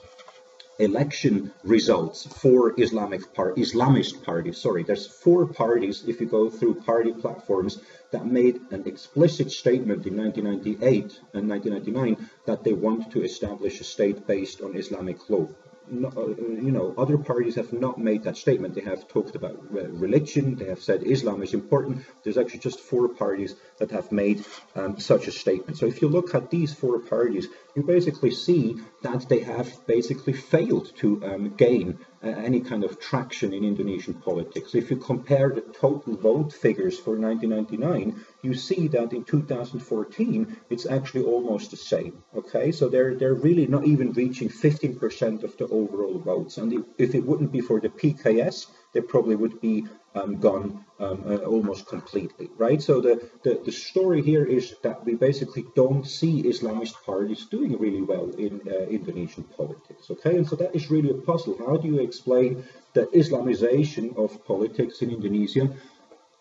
election 0.82 1.52
results 1.64 2.26
for 2.26 2.74
Islamic 2.80 3.34
par- 3.34 3.54
Islamist 3.54 4.24
parties. 4.24 4.58
Sorry, 4.58 4.84
there's 4.84 5.08
four 5.08 5.46
parties. 5.46 6.04
If 6.08 6.20
you 6.20 6.28
go 6.28 6.50
through 6.50 6.82
party 6.82 7.14
platforms 7.14 7.80
that 8.12 8.26
made 8.26 8.60
an 8.72 8.88
explicit 8.88 9.52
statement 9.52 10.06
in 10.06 10.18
1998 10.18 11.20
and 11.34 11.50
1999 11.50 12.30
that 12.46 12.64
they 12.64 12.74
want 12.74 13.12
to 13.12 13.24
establish 13.24 13.80
a 13.80 13.84
state 13.84 14.28
based 14.28 14.62
on 14.62 14.76
Islamic 14.76 15.30
law. 15.30 15.48
Uh, 15.92 16.28
you 16.68 16.72
know, 16.72 16.94
other 16.98 17.18
parties 17.18 17.56
have 17.56 17.74
not 17.74 17.98
made 18.00 18.24
that 18.24 18.38
statement. 18.38 18.74
They 18.74 18.82
have 18.82 19.10
talked 19.10 19.36
about 19.36 19.58
religion. 19.72 20.56
They 20.56 20.66
have 20.66 20.82
said 20.82 21.04
Islam 21.04 21.44
is 21.44 21.54
important. 21.54 22.06
There's 22.24 22.38
actually 22.38 22.60
just 22.60 22.80
four 22.80 23.10
parties 23.10 23.56
that 23.82 23.92
have 23.92 24.12
made 24.12 24.46
um, 24.76 25.00
such 25.00 25.28
a 25.28 25.32
statement. 25.32 25.78
So 25.78 25.88
if 25.88 26.02
you 26.02 26.08
look 26.08 26.34
at 26.36 26.52
these 26.52 26.72
four 26.74 27.00
parties, 27.00 27.48
you 27.76 27.84
basically 27.84 28.32
see 28.32 28.78
that 29.02 29.28
they 29.28 29.40
have 29.40 29.68
basically 29.88 30.34
failed 30.34 30.96
to 30.98 31.08
um, 31.26 31.56
gain 31.56 31.98
uh, 32.24 32.28
any 32.28 32.62
kind 32.62 32.84
of 32.84 33.00
traction 33.00 33.54
in 33.54 33.64
Indonesian 33.64 34.14
politics. 34.14 34.76
If 34.76 34.92
you 34.92 34.98
compare 34.98 35.50
the 35.50 35.62
total 35.62 36.16
vote 36.16 36.54
figures 36.54 37.00
for 37.00 37.18
1999, 37.18 38.24
you 38.44 38.54
see 38.54 38.88
that 38.90 39.14
in 39.14 39.24
2014 39.24 40.58
it's 40.70 40.86
actually 40.86 41.24
almost 41.24 41.72
the 41.72 41.78
same. 41.78 42.24
Okay, 42.36 42.72
so 42.72 42.88
they're 42.88 43.16
they're 43.16 43.42
really 43.48 43.66
not 43.66 43.86
even 43.86 44.14
reaching 44.14 44.50
15% 44.50 45.44
of 45.44 45.58
the 45.58 45.68
overall 45.80 46.20
votes. 46.20 46.58
And 46.58 46.86
if 47.00 47.16
it 47.16 47.26
wouldn't 47.26 47.52
be 47.52 47.62
for 47.62 47.80
the 47.80 47.90
PKS, 47.90 48.68
they 48.94 49.02
probably 49.02 49.36
would 49.36 49.62
be 49.62 49.86
um, 50.16 50.40
gone 50.40 50.86
um, 51.00 51.24
uh, 51.26 51.38
almost 51.38 51.88
completely, 51.88 52.50
right? 52.58 52.82
So 52.82 53.00
the, 53.00 53.30
the, 53.44 53.62
the, 53.66 53.72
story 53.72 54.22
here 54.22 54.44
is 54.44 54.76
that 54.84 55.06
we 55.06 55.16
basically 55.16 55.66
don't 55.74 56.06
see 56.06 56.44
Islamist 56.44 57.02
parties 57.06 57.46
doing 57.46 57.78
really 57.80 58.02
well 58.02 58.30
in 58.32 58.62
uh, 58.68 58.88
Indonesian 58.88 59.46
politics, 59.56 60.12
okay? 60.12 60.36
And 60.36 60.48
so 60.48 60.56
that 60.58 60.76
is 60.76 60.92
really 60.92 61.12
a 61.12 61.14
puzzle. 61.14 61.58
How 61.66 61.78
do 61.78 61.88
you 61.88 62.00
explain 62.00 62.64
the 62.94 63.06
Islamization 63.08 64.16
of 64.18 64.46
politics 64.46 65.02
in 65.02 65.12
Indonesia? 65.12 65.70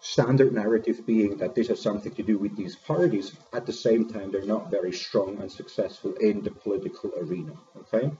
Standard 0.00 0.52
narrative 0.52 1.06
being 1.06 1.36
that 1.36 1.54
this 1.54 1.68
has 1.68 1.80
something 1.80 2.12
to 2.14 2.22
do 2.22 2.38
with 2.38 2.56
these 2.56 2.74
parties. 2.74 3.36
At 3.52 3.66
the 3.66 3.72
same 3.72 4.08
time, 4.08 4.32
they're 4.32 4.42
not 4.56 4.70
very 4.70 4.92
strong 4.92 5.38
and 5.40 5.52
successful 5.52 6.14
in 6.14 6.42
the 6.42 6.50
political 6.50 7.12
arena, 7.16 7.52
okay? 7.76 8.10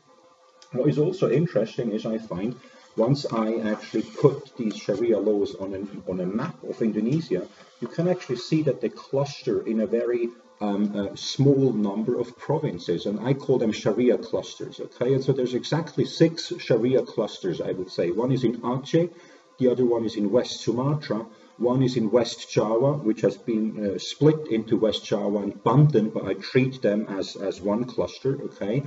What 0.72 0.88
is 0.88 0.98
also 0.98 1.30
interesting 1.30 1.90
is 1.90 2.06
I 2.06 2.18
find 2.18 2.54
once 2.96 3.26
I 3.32 3.54
actually 3.72 4.02
put 4.02 4.56
these 4.56 4.76
Sharia 4.76 5.18
laws 5.18 5.54
on, 5.54 6.02
on 6.08 6.20
a 6.20 6.26
map 6.26 6.62
of 6.64 6.82
Indonesia, 6.82 7.46
you 7.80 7.88
can 7.88 8.08
actually 8.08 8.36
see 8.36 8.62
that 8.62 8.80
they 8.80 8.88
cluster 8.88 9.66
in 9.66 9.80
a 9.80 9.86
very 9.86 10.28
um, 10.60 10.94
a 10.94 11.16
small 11.16 11.72
number 11.72 12.18
of 12.18 12.36
provinces, 12.36 13.06
and 13.06 13.18
I 13.20 13.32
call 13.32 13.58
them 13.58 13.72
Sharia 13.72 14.18
clusters. 14.18 14.78
Okay, 14.78 15.14
and 15.14 15.24
so 15.24 15.32
there's 15.32 15.54
exactly 15.54 16.04
six 16.04 16.52
Sharia 16.58 17.02
clusters, 17.02 17.60
I 17.60 17.72
would 17.72 17.90
say. 17.90 18.10
One 18.10 18.30
is 18.30 18.44
in 18.44 18.60
Aceh, 18.60 19.10
the 19.58 19.70
other 19.70 19.86
one 19.86 20.04
is 20.04 20.16
in 20.16 20.30
West 20.30 20.60
Sumatra, 20.60 21.24
one 21.56 21.82
is 21.82 21.96
in 21.96 22.10
West 22.10 22.50
Java, 22.50 22.92
which 22.92 23.22
has 23.22 23.36
been 23.36 23.94
uh, 23.94 23.98
split 23.98 24.48
into 24.48 24.76
West 24.76 25.04
Java 25.04 25.38
and 25.38 25.62
Banten, 25.64 26.10
but 26.10 26.26
I 26.26 26.34
treat 26.34 26.82
them 26.82 27.06
as, 27.08 27.36
as 27.36 27.60
one 27.60 27.84
cluster. 27.84 28.38
Okay, 28.44 28.82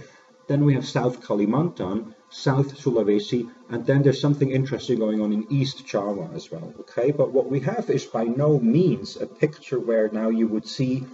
then 0.48 0.66
we 0.66 0.74
have 0.76 0.88
South 0.88 1.22
Kalimantan, 1.22 2.14
South 2.34 2.76
Sulawesi, 2.76 3.48
and 3.70 3.86
then 3.86 4.02
there's 4.02 4.20
something 4.20 4.50
interesting 4.50 4.98
going 4.98 5.22
on 5.22 5.32
in 5.32 5.46
East 5.52 5.86
Java 5.86 6.32
as 6.34 6.52
well. 6.52 6.74
Okay, 6.80 7.12
but 7.12 7.32
what 7.32 7.50
we 7.50 7.60
have 7.60 7.92
is 7.92 8.06
by 8.06 8.24
no 8.24 8.60
means 8.60 9.18
a 9.18 9.28
picture 9.28 9.80
where 9.80 10.10
now 10.10 10.30
you 10.30 10.48
would 10.48 10.68
see 10.68 11.06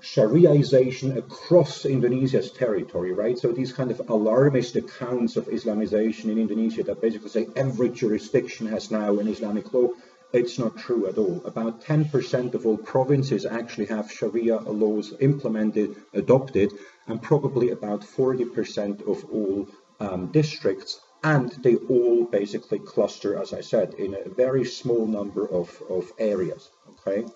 Shariaization 0.00 1.16
across 1.16 1.84
Indonesia's 1.84 2.52
territory, 2.52 3.12
right? 3.12 3.36
So 3.36 3.50
these 3.50 3.72
kind 3.72 3.90
of 3.90 4.00
alarmist 4.08 4.76
accounts 4.76 5.36
of 5.36 5.46
Islamization 5.46 6.26
in 6.26 6.38
Indonesia 6.38 6.84
that 6.84 7.02
basically 7.02 7.30
say 7.30 7.48
every 7.56 7.88
jurisdiction 7.88 8.68
has 8.68 8.92
now 8.92 9.18
an 9.18 9.26
Islamic 9.26 9.74
law. 9.74 9.88
It's 10.32 10.56
not 10.56 10.78
true 10.78 11.08
at 11.08 11.18
all. 11.18 11.42
About 11.44 11.82
10% 11.82 12.54
of 12.54 12.64
all 12.64 12.76
provinces 12.76 13.44
actually 13.44 13.86
have 13.86 14.10
Sharia 14.10 14.60
laws 14.60 15.14
implemented, 15.18 15.96
adopted, 16.14 16.72
and 17.08 17.20
probably 17.20 17.70
about 17.70 18.02
40% 18.02 19.02
of 19.08 19.24
all 19.32 19.68
um, 20.00 20.32
districts. 20.32 21.00
And 21.22 21.50
they 21.62 21.76
all 21.76 22.24
basically 22.24 22.78
cluster, 22.78 23.38
as 23.38 23.52
I 23.52 23.60
said, 23.60 23.94
in 23.94 24.14
a 24.14 24.28
very 24.28 24.64
small 24.64 25.06
number 25.06 25.46
of, 25.50 25.82
of 25.90 26.10
areas. 26.18 26.70
Okay, 26.92 27.26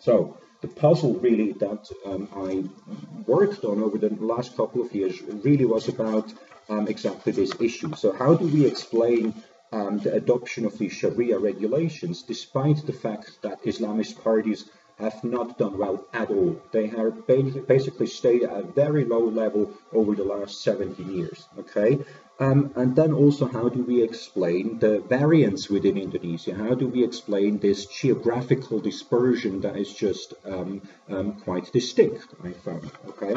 so 0.00 0.36
the 0.60 0.68
puzzle 0.68 1.14
really 1.14 1.52
that 1.52 1.88
um, 2.04 2.28
I 2.34 2.64
worked 3.26 3.64
on 3.64 3.82
over 3.82 3.98
the 3.98 4.10
last 4.20 4.56
couple 4.56 4.82
of 4.82 4.94
years 4.94 5.22
really 5.22 5.64
was 5.64 5.88
about 5.88 6.32
um, 6.68 6.88
exactly 6.88 7.32
this 7.32 7.52
issue. 7.60 7.94
So 7.94 8.12
how 8.12 8.34
do 8.34 8.46
we 8.46 8.66
explain 8.66 9.34
um, 9.72 9.98
the 9.98 10.14
adoption 10.14 10.64
of 10.64 10.78
these 10.78 10.92
Sharia 10.92 11.38
regulations, 11.38 12.22
despite 12.22 12.86
the 12.86 12.92
fact 12.92 13.42
that 13.42 13.62
Islamist 13.64 14.22
parties 14.22 14.70
have 14.98 15.22
not 15.22 15.58
done 15.58 15.76
well 15.78 16.06
at 16.12 16.30
all. 16.30 16.60
They 16.72 16.86
have 16.88 17.26
basically 17.26 18.06
stayed 18.06 18.42
at 18.44 18.56
a 18.56 18.62
very 18.62 19.04
low 19.04 19.24
level 19.28 19.72
over 19.92 20.14
the 20.14 20.24
last 20.24 20.62
70 20.62 21.02
years. 21.02 21.46
Okay, 21.58 21.98
um, 22.38 22.72
and 22.76 22.94
then 22.94 23.12
also 23.12 23.46
how 23.46 23.68
do 23.68 23.82
we 23.82 24.02
explain 24.02 24.78
the 24.78 25.00
variance 25.00 25.70
within 25.70 25.96
Indonesia? 25.96 26.54
How 26.54 26.74
do 26.74 26.86
we 26.86 27.02
explain 27.02 27.58
this 27.58 27.86
geographical 27.86 28.78
dispersion 28.78 29.60
that 29.62 29.76
is 29.76 29.92
just 29.92 30.34
um, 30.44 30.82
um, 31.08 31.40
quite 31.40 31.72
distinct? 31.72 32.28
I 32.44 32.52
found. 32.52 32.90
Okay. 33.08 33.34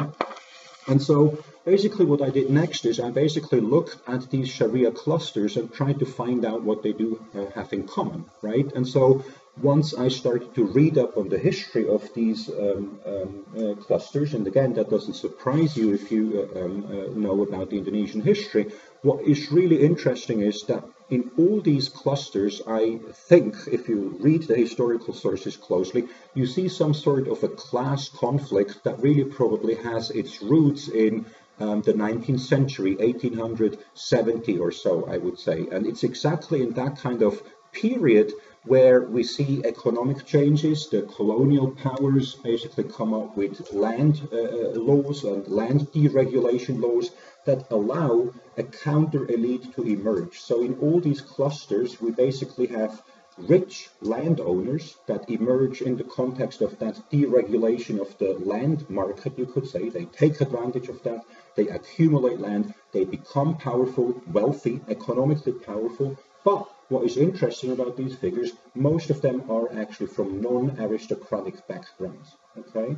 And 0.87 1.01
so 1.01 1.37
basically 1.65 2.05
what 2.05 2.21
I 2.21 2.29
did 2.29 2.49
next 2.49 2.85
is 2.85 2.99
I 2.99 3.11
basically 3.11 3.61
looked 3.61 3.97
at 4.07 4.29
these 4.31 4.49
Sharia 4.49 4.91
clusters 4.91 5.55
and 5.55 5.71
tried 5.71 5.99
to 5.99 6.05
find 6.05 6.43
out 6.43 6.63
what 6.63 6.83
they 6.83 6.93
do 6.93 7.23
uh, 7.35 7.45
have 7.51 7.71
in 7.71 7.87
common, 7.87 8.25
right? 8.41 8.69
And 8.73 8.87
so 8.87 9.23
once 9.61 9.93
I 9.93 10.07
started 10.07 10.55
to 10.55 10.65
read 10.65 10.97
up 10.97 11.17
on 11.17 11.29
the 11.29 11.37
history 11.37 11.87
of 11.87 12.13
these 12.13 12.49
um, 12.49 12.99
um, 13.05 13.45
uh, 13.57 13.81
clusters, 13.81 14.33
and 14.33 14.47
again, 14.47 14.73
that 14.73 14.89
doesn't 14.89 15.15
surprise 15.15 15.75
you 15.75 15.93
if 15.93 16.11
you 16.11 16.49
uh, 16.55 16.59
um, 16.59 16.85
uh, 16.85 17.19
know 17.19 17.41
about 17.43 17.69
the 17.69 17.77
Indonesian 17.77 18.21
history, 18.21 18.71
what 19.01 19.21
is 19.23 19.51
really 19.51 19.83
interesting 19.83 20.41
is 20.41 20.63
that 20.63 20.83
in 21.09 21.31
all 21.37 21.59
these 21.61 21.89
clusters, 21.89 22.61
I 22.67 22.99
think, 23.29 23.55
if 23.71 23.89
you 23.89 24.17
read 24.19 24.43
the 24.43 24.55
historical 24.55 25.13
sources 25.13 25.57
closely, 25.57 26.07
you 26.35 26.45
see 26.45 26.69
some 26.69 26.93
sort 26.93 27.27
of 27.27 27.43
a 27.43 27.49
class 27.49 28.09
conflict 28.09 28.83
that 28.83 28.99
really 29.01 29.25
probably 29.25 29.75
has 29.75 30.11
its 30.11 30.41
roots 30.41 30.87
in 30.87 31.25
um, 31.59 31.81
the 31.81 31.93
19th 31.93 32.39
century, 32.39 32.95
1870 32.95 34.59
or 34.59 34.71
so, 34.71 35.05
I 35.07 35.17
would 35.17 35.39
say. 35.39 35.67
And 35.71 35.85
it's 35.85 36.03
exactly 36.03 36.61
in 36.61 36.73
that 36.73 36.97
kind 36.97 37.21
of 37.21 37.41
period 37.71 38.31
where 38.65 39.01
we 39.01 39.23
see 39.23 39.61
economic 39.65 40.25
changes. 40.25 40.89
The 40.89 41.03
colonial 41.03 41.71
powers 41.71 42.35
basically 42.35 42.85
come 42.85 43.13
up 43.13 43.37
with 43.37 43.71
land 43.71 44.27
uh, 44.31 44.35
uh, 44.35 44.71
laws 44.75 45.23
and 45.23 45.47
land 45.47 45.87
deregulation 45.93 46.81
laws 46.81 47.11
that 47.45 47.65
allow 47.71 48.31
a 48.57 48.63
counter 48.63 49.29
elite 49.31 49.73
to 49.75 49.83
emerge. 49.83 50.39
So 50.39 50.61
in 50.61 50.77
all 50.79 50.99
these 50.99 51.21
clusters, 51.21 52.01
we 52.01 52.11
basically 52.11 52.67
have 52.67 53.01
rich 53.47 53.89
landowners 54.01 54.97
that 55.07 55.29
emerge 55.29 55.81
in 55.81 55.95
the 55.95 56.03
context 56.03 56.61
of 56.61 56.77
that 56.79 57.01
deregulation 57.09 57.99
of 57.99 58.17
the 58.17 58.33
land 58.39 58.89
market, 58.89 59.37
you 59.39 59.45
could 59.45 59.67
say. 59.67 59.89
They 59.89 60.05
take 60.05 60.41
advantage 60.41 60.89
of 60.89 61.01
that, 61.03 61.23
they 61.55 61.69
accumulate 61.69 62.39
land, 62.39 62.73
they 62.91 63.05
become 63.05 63.55
powerful, 63.57 64.21
wealthy, 64.27 64.81
economically 64.89 65.53
powerful, 65.53 66.17
but 66.43 66.67
what 66.89 67.05
is 67.05 67.17
interesting 67.17 67.71
about 67.71 67.95
these 67.95 68.15
figures, 68.15 68.51
most 68.75 69.09
of 69.09 69.21
them 69.21 69.49
are 69.49 69.71
actually 69.79 70.07
from 70.07 70.41
non-aristocratic 70.41 71.67
backgrounds, 71.67 72.35
okay? 72.57 72.95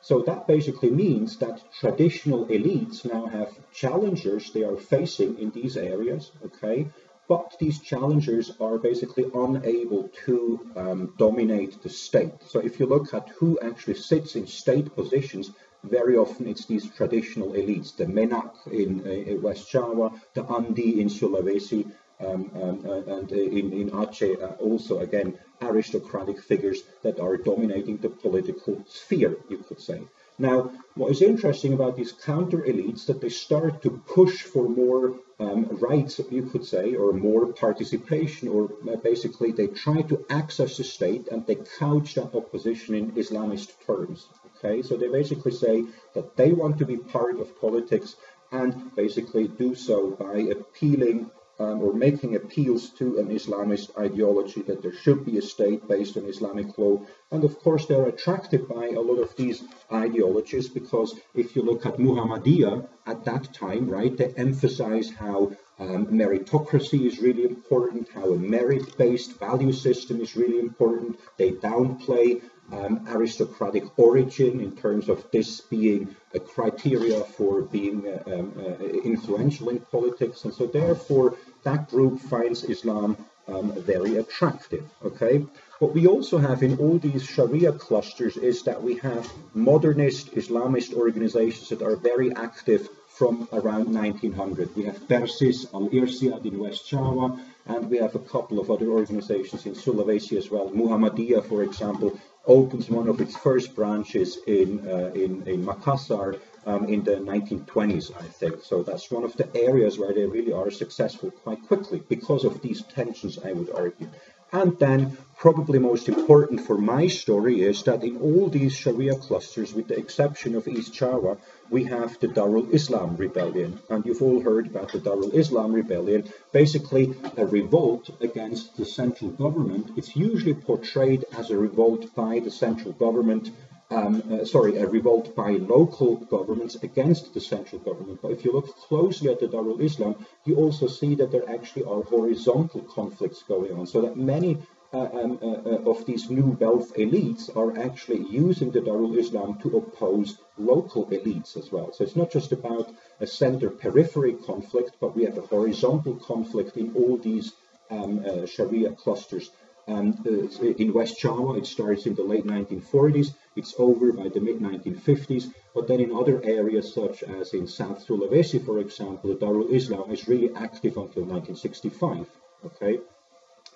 So 0.00 0.22
that 0.22 0.46
basically 0.46 0.90
means 0.90 1.36
that 1.38 1.62
traditional 1.80 2.46
elites 2.46 3.04
now 3.04 3.26
have 3.26 3.50
challengers 3.72 4.52
they 4.52 4.62
are 4.62 4.76
facing 4.76 5.38
in 5.38 5.50
these 5.50 5.76
areas, 5.76 6.32
okay? 6.44 6.88
But 7.28 7.56
these 7.58 7.80
challengers 7.80 8.52
are 8.60 8.78
basically 8.78 9.26
unable 9.34 10.08
to 10.26 10.70
um, 10.76 11.14
dominate 11.18 11.82
the 11.82 11.88
state. 11.88 12.34
So 12.46 12.60
if 12.60 12.78
you 12.78 12.86
look 12.86 13.12
at 13.12 13.28
who 13.30 13.58
actually 13.60 13.96
sits 13.96 14.36
in 14.36 14.46
state 14.46 14.94
positions, 14.94 15.50
very 15.82 16.16
often 16.16 16.46
it's 16.46 16.66
these 16.66 16.88
traditional 16.90 17.52
elites, 17.52 17.96
the 17.96 18.06
Menak 18.06 18.52
in 18.72 18.90
uh, 19.00 19.40
West 19.40 19.70
Java, 19.70 20.12
the 20.34 20.44
Andi 20.44 20.98
in 20.98 21.08
Sulawesi, 21.08 21.92
um, 22.20 22.50
um, 22.54 22.82
uh, 22.86 23.14
and 23.14 23.30
uh, 23.32 23.36
in, 23.36 23.72
in 23.72 23.90
Aceh 23.90 24.42
uh, 24.42 24.54
also 24.62 25.00
again 25.00 25.38
aristocratic 25.60 26.40
figures 26.40 26.82
that 27.02 27.20
are 27.20 27.36
dominating 27.36 27.96
the 27.98 28.08
political 28.08 28.82
sphere, 28.86 29.36
you 29.48 29.58
could 29.58 29.80
say. 29.80 30.00
Now, 30.38 30.70
what 30.94 31.10
is 31.12 31.22
interesting 31.22 31.72
about 31.72 31.96
these 31.96 32.12
counter 32.12 32.58
elites 32.58 33.06
that 33.06 33.22
they 33.22 33.30
start 33.30 33.82
to 33.82 33.90
push 33.90 34.42
for 34.42 34.68
more 34.68 35.14
um, 35.38 35.66
rights, 35.80 36.20
you 36.30 36.42
could 36.42 36.64
say, 36.64 36.94
or 36.94 37.12
more 37.12 37.52
participation, 37.52 38.48
or 38.48 38.68
basically 39.02 39.52
they 39.52 39.68
try 39.68 40.02
to 40.02 40.24
access 40.28 40.76
the 40.76 40.84
state 40.84 41.28
and 41.28 41.46
they 41.46 41.56
couch 41.78 42.14
that 42.14 42.34
opposition 42.34 42.94
in 42.94 43.12
Islamist 43.12 43.72
terms. 43.86 44.28
Okay, 44.58 44.82
so 44.82 44.96
they 44.96 45.08
basically 45.08 45.52
say 45.52 45.84
that 46.14 46.36
they 46.36 46.52
want 46.52 46.78
to 46.78 46.86
be 46.86 46.96
part 46.96 47.38
of 47.40 47.58
politics 47.60 48.16
and 48.52 48.94
basically 48.94 49.48
do 49.48 49.74
so 49.74 50.10
by 50.10 50.36
appealing 50.38 51.30
um, 51.58 51.80
or 51.82 51.92
making 51.92 52.36
appeals 52.36 52.90
to 52.90 53.18
an 53.18 53.28
Islamist 53.28 53.98
ideology 53.98 54.62
that 54.62 54.82
there 54.82 54.92
should 54.92 55.24
be 55.24 55.38
a 55.38 55.42
state 55.42 55.86
based 55.88 56.16
on 56.16 56.26
Islamic 56.26 56.76
law. 56.78 57.00
And 57.30 57.44
of 57.44 57.58
course, 57.60 57.86
they're 57.86 58.08
attracted 58.08 58.68
by 58.68 58.88
a 58.88 59.00
lot 59.00 59.20
of 59.20 59.34
these 59.36 59.64
ideologies 59.92 60.68
because 60.68 61.18
if 61.34 61.56
you 61.56 61.62
look 61.62 61.86
at 61.86 61.96
Muhammadiyah 61.96 62.88
at 63.06 63.24
that 63.24 63.54
time, 63.54 63.88
right, 63.88 64.16
they 64.16 64.32
emphasize 64.36 65.10
how 65.10 65.52
um, 65.78 66.06
meritocracy 66.06 67.06
is 67.06 67.18
really 67.18 67.44
important, 67.44 68.08
how 68.14 68.32
a 68.32 68.38
merit 68.38 68.96
based 68.96 69.38
value 69.38 69.72
system 69.72 70.20
is 70.20 70.36
really 70.36 70.58
important. 70.58 71.18
They 71.36 71.52
downplay 71.52 72.42
um, 72.72 73.06
aristocratic 73.08 73.98
origin 73.98 74.60
in 74.60 74.72
terms 74.76 75.08
of 75.08 75.30
this 75.30 75.60
being 75.60 76.16
a 76.34 76.40
criteria 76.40 77.20
for 77.20 77.62
being 77.62 78.08
uh, 78.08 78.22
um, 78.26 78.52
uh, 78.58 78.84
influential 78.84 79.68
in 79.68 79.80
politics. 79.80 80.44
And 80.44 80.52
so 80.52 80.66
therefore 80.66 81.36
that 81.62 81.88
group 81.90 82.20
finds 82.20 82.64
Islam 82.64 83.16
um, 83.48 83.72
very 83.82 84.16
attractive. 84.16 84.84
Okay. 85.04 85.44
What 85.78 85.94
we 85.94 86.06
also 86.06 86.38
have 86.38 86.62
in 86.62 86.78
all 86.78 86.98
these 86.98 87.24
Sharia 87.24 87.72
clusters 87.72 88.36
is 88.36 88.62
that 88.62 88.82
we 88.82 88.96
have 88.96 89.30
modernist 89.54 90.34
Islamist 90.34 90.94
organizations 90.94 91.68
that 91.68 91.82
are 91.82 91.96
very 91.96 92.34
active 92.34 92.88
from 93.16 93.48
around 93.52 93.94
1900. 93.94 94.76
We 94.76 94.84
have 94.84 95.08
Persis, 95.08 95.66
Al 95.72 95.88
Irsyad 95.88 96.44
in 96.44 96.58
West 96.58 96.86
Java, 96.86 97.40
and 97.64 97.88
we 97.88 97.96
have 97.96 98.14
a 98.14 98.18
couple 98.18 98.58
of 98.60 98.70
other 98.70 98.90
organizations 98.90 99.64
in 99.64 99.74
Sulawesi 99.74 100.36
as 100.36 100.50
well. 100.50 100.68
Muhammadiyah, 100.68 101.48
for 101.48 101.62
example, 101.62 102.20
opens 102.46 102.90
one 102.90 103.08
of 103.08 103.20
its 103.20 103.34
first 103.36 103.74
branches 103.74 104.38
in, 104.46 104.86
uh, 104.86 105.10
in, 105.14 105.42
in 105.46 105.64
Makassar 105.64 106.38
um, 106.66 106.84
in 106.86 107.02
the 107.04 107.16
1920s, 107.16 108.14
I 108.16 108.24
think. 108.24 108.62
So 108.62 108.82
that's 108.82 109.10
one 109.10 109.24
of 109.24 109.34
the 109.36 109.48
areas 109.56 109.98
where 109.98 110.12
they 110.12 110.26
really 110.26 110.52
are 110.52 110.70
successful 110.70 111.30
quite 111.30 111.62
quickly 111.62 112.02
because 112.08 112.44
of 112.44 112.60
these 112.60 112.82
tensions, 112.82 113.38
I 113.38 113.52
would 113.52 113.70
argue. 113.70 114.08
And 114.52 114.78
then, 114.78 115.16
probably 115.36 115.78
most 115.78 116.08
important 116.08 116.60
for 116.60 116.78
my 116.78 117.08
story 117.08 117.62
is 117.62 117.82
that 117.82 118.04
in 118.04 118.16
all 118.18 118.48
these 118.48 118.74
Sharia 118.74 119.16
clusters, 119.16 119.74
with 119.74 119.88
the 119.88 119.98
exception 119.98 120.54
of 120.54 120.68
East 120.68 120.94
Java, 120.94 121.36
we 121.68 121.84
have 121.84 122.18
the 122.20 122.28
Darul 122.28 122.72
Islam 122.72 123.16
rebellion. 123.16 123.80
And 123.90 124.06
you've 124.06 124.22
all 124.22 124.40
heard 124.40 124.68
about 124.68 124.92
the 124.92 125.00
Darul 125.00 125.34
Islam 125.34 125.72
rebellion, 125.72 126.30
basically 126.52 127.14
a 127.36 127.44
revolt 127.44 128.08
against 128.20 128.76
the 128.76 128.86
central 128.86 129.30
government. 129.30 129.90
It's 129.96 130.14
usually 130.14 130.54
portrayed 130.54 131.24
as 131.36 131.50
a 131.50 131.58
revolt 131.58 132.14
by 132.14 132.38
the 132.38 132.50
central 132.50 132.92
government 132.92 133.50
um, 133.90 134.22
uh, 134.32 134.44
sorry, 134.44 134.78
a 134.78 134.86
revolt 134.86 135.36
by 135.36 135.50
local 135.50 136.16
governments 136.16 136.74
against 136.82 137.34
the 137.34 137.40
central 137.40 137.80
government. 137.80 138.20
But 138.20 138.32
if 138.32 138.44
you 138.44 138.52
look 138.52 138.76
closely 138.76 139.30
at 139.30 139.38
the 139.38 139.46
Darul 139.46 139.80
Islam, 139.80 140.26
you 140.44 140.56
also 140.56 140.88
see 140.88 141.14
that 141.16 141.30
there 141.30 141.48
actually 141.48 141.84
are 141.84 142.02
horizontal 142.02 142.82
conflicts 142.82 143.42
going 143.42 143.72
on. 143.72 143.86
So 143.86 144.00
that 144.00 144.16
many 144.16 144.58
uh, 144.92 145.08
um, 145.12 145.38
uh, 145.42 145.46
uh 145.46 145.90
of 145.90 146.06
these 146.06 146.30
new 146.30 146.56
wealth 146.60 146.94
elites 146.94 147.54
are 147.56 147.78
actually 147.78 148.22
using 148.28 148.70
the 148.70 148.80
Darul 148.80 149.18
Islam 149.18 149.58
to 149.62 149.76
oppose 149.76 150.38
local 150.58 151.06
elites 151.06 151.56
as 151.56 151.70
well. 151.70 151.92
So 151.92 152.04
it's 152.04 152.16
not 152.16 152.30
just 152.30 152.52
about 152.52 152.92
a 153.20 153.26
center 153.26 153.70
periphery 153.70 154.34
conflict, 154.34 154.92
but 155.00 155.14
we 155.16 155.24
have 155.24 155.38
a 155.38 155.46
horizontal 155.46 156.14
conflict 156.14 156.76
in 156.76 156.94
all 156.94 157.18
these 157.18 157.52
um, 157.90 158.24
uh, 158.26 158.46
Sharia 158.46 158.92
clusters. 158.92 159.50
And 159.86 160.14
uh, 160.26 160.66
in 160.82 160.92
West 160.92 161.20
Java, 161.20 161.54
it 161.54 161.66
starts 161.66 162.06
in 162.06 162.14
the 162.14 162.22
late 162.22 162.44
1940s. 162.44 163.34
It's 163.54 163.74
over 163.78 164.12
by 164.12 164.28
the 164.28 164.40
mid 164.40 164.58
1950s. 164.58 165.52
But 165.74 165.86
then 165.86 166.00
in 166.00 166.12
other 166.12 166.42
areas, 166.44 166.92
such 166.92 167.22
as 167.22 167.54
in 167.54 167.66
South 167.68 168.04
Sulawesi, 168.04 168.64
for 168.64 168.80
example, 168.80 169.30
the 169.30 169.36
Darul 169.36 169.70
Islam 169.70 170.10
is 170.10 170.26
really 170.26 170.50
active 170.54 170.96
until 170.96 171.22
1965. 171.22 172.26
Okay. 172.64 172.98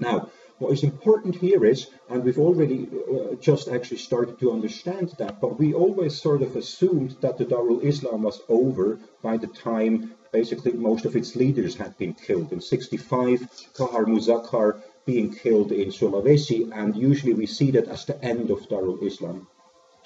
Now, 0.00 0.30
what 0.58 0.72
is 0.72 0.82
important 0.82 1.36
here 1.36 1.64
is, 1.64 1.86
and 2.08 2.24
we've 2.24 2.38
already 2.38 2.88
uh, 2.88 3.36
just 3.36 3.68
actually 3.68 3.98
started 3.98 4.38
to 4.40 4.52
understand 4.52 5.14
that, 5.18 5.40
but 5.40 5.58
we 5.58 5.74
always 5.74 6.20
sort 6.20 6.42
of 6.42 6.56
assumed 6.56 7.16
that 7.20 7.38
the 7.38 7.46
Darul 7.46 7.82
Islam 7.84 8.22
was 8.22 8.42
over 8.48 8.98
by 9.22 9.36
the 9.36 9.46
time 9.46 10.14
basically 10.32 10.72
most 10.72 11.04
of 11.04 11.16
its 11.16 11.34
leaders 11.36 11.76
had 11.76 11.96
been 11.98 12.14
killed. 12.14 12.52
In 12.52 12.60
65, 12.60 13.40
Kahar 13.74 14.04
Muzakkar 14.04 14.82
being 15.10 15.32
killed 15.44 15.72
in 15.72 15.88
Sulawesi, 15.98 16.60
and 16.80 16.90
usually 17.10 17.34
we 17.34 17.46
see 17.46 17.70
that 17.72 17.88
as 17.88 18.04
the 18.04 18.16
end 18.32 18.50
of 18.50 18.68
Darul 18.68 19.02
Islam. 19.10 19.38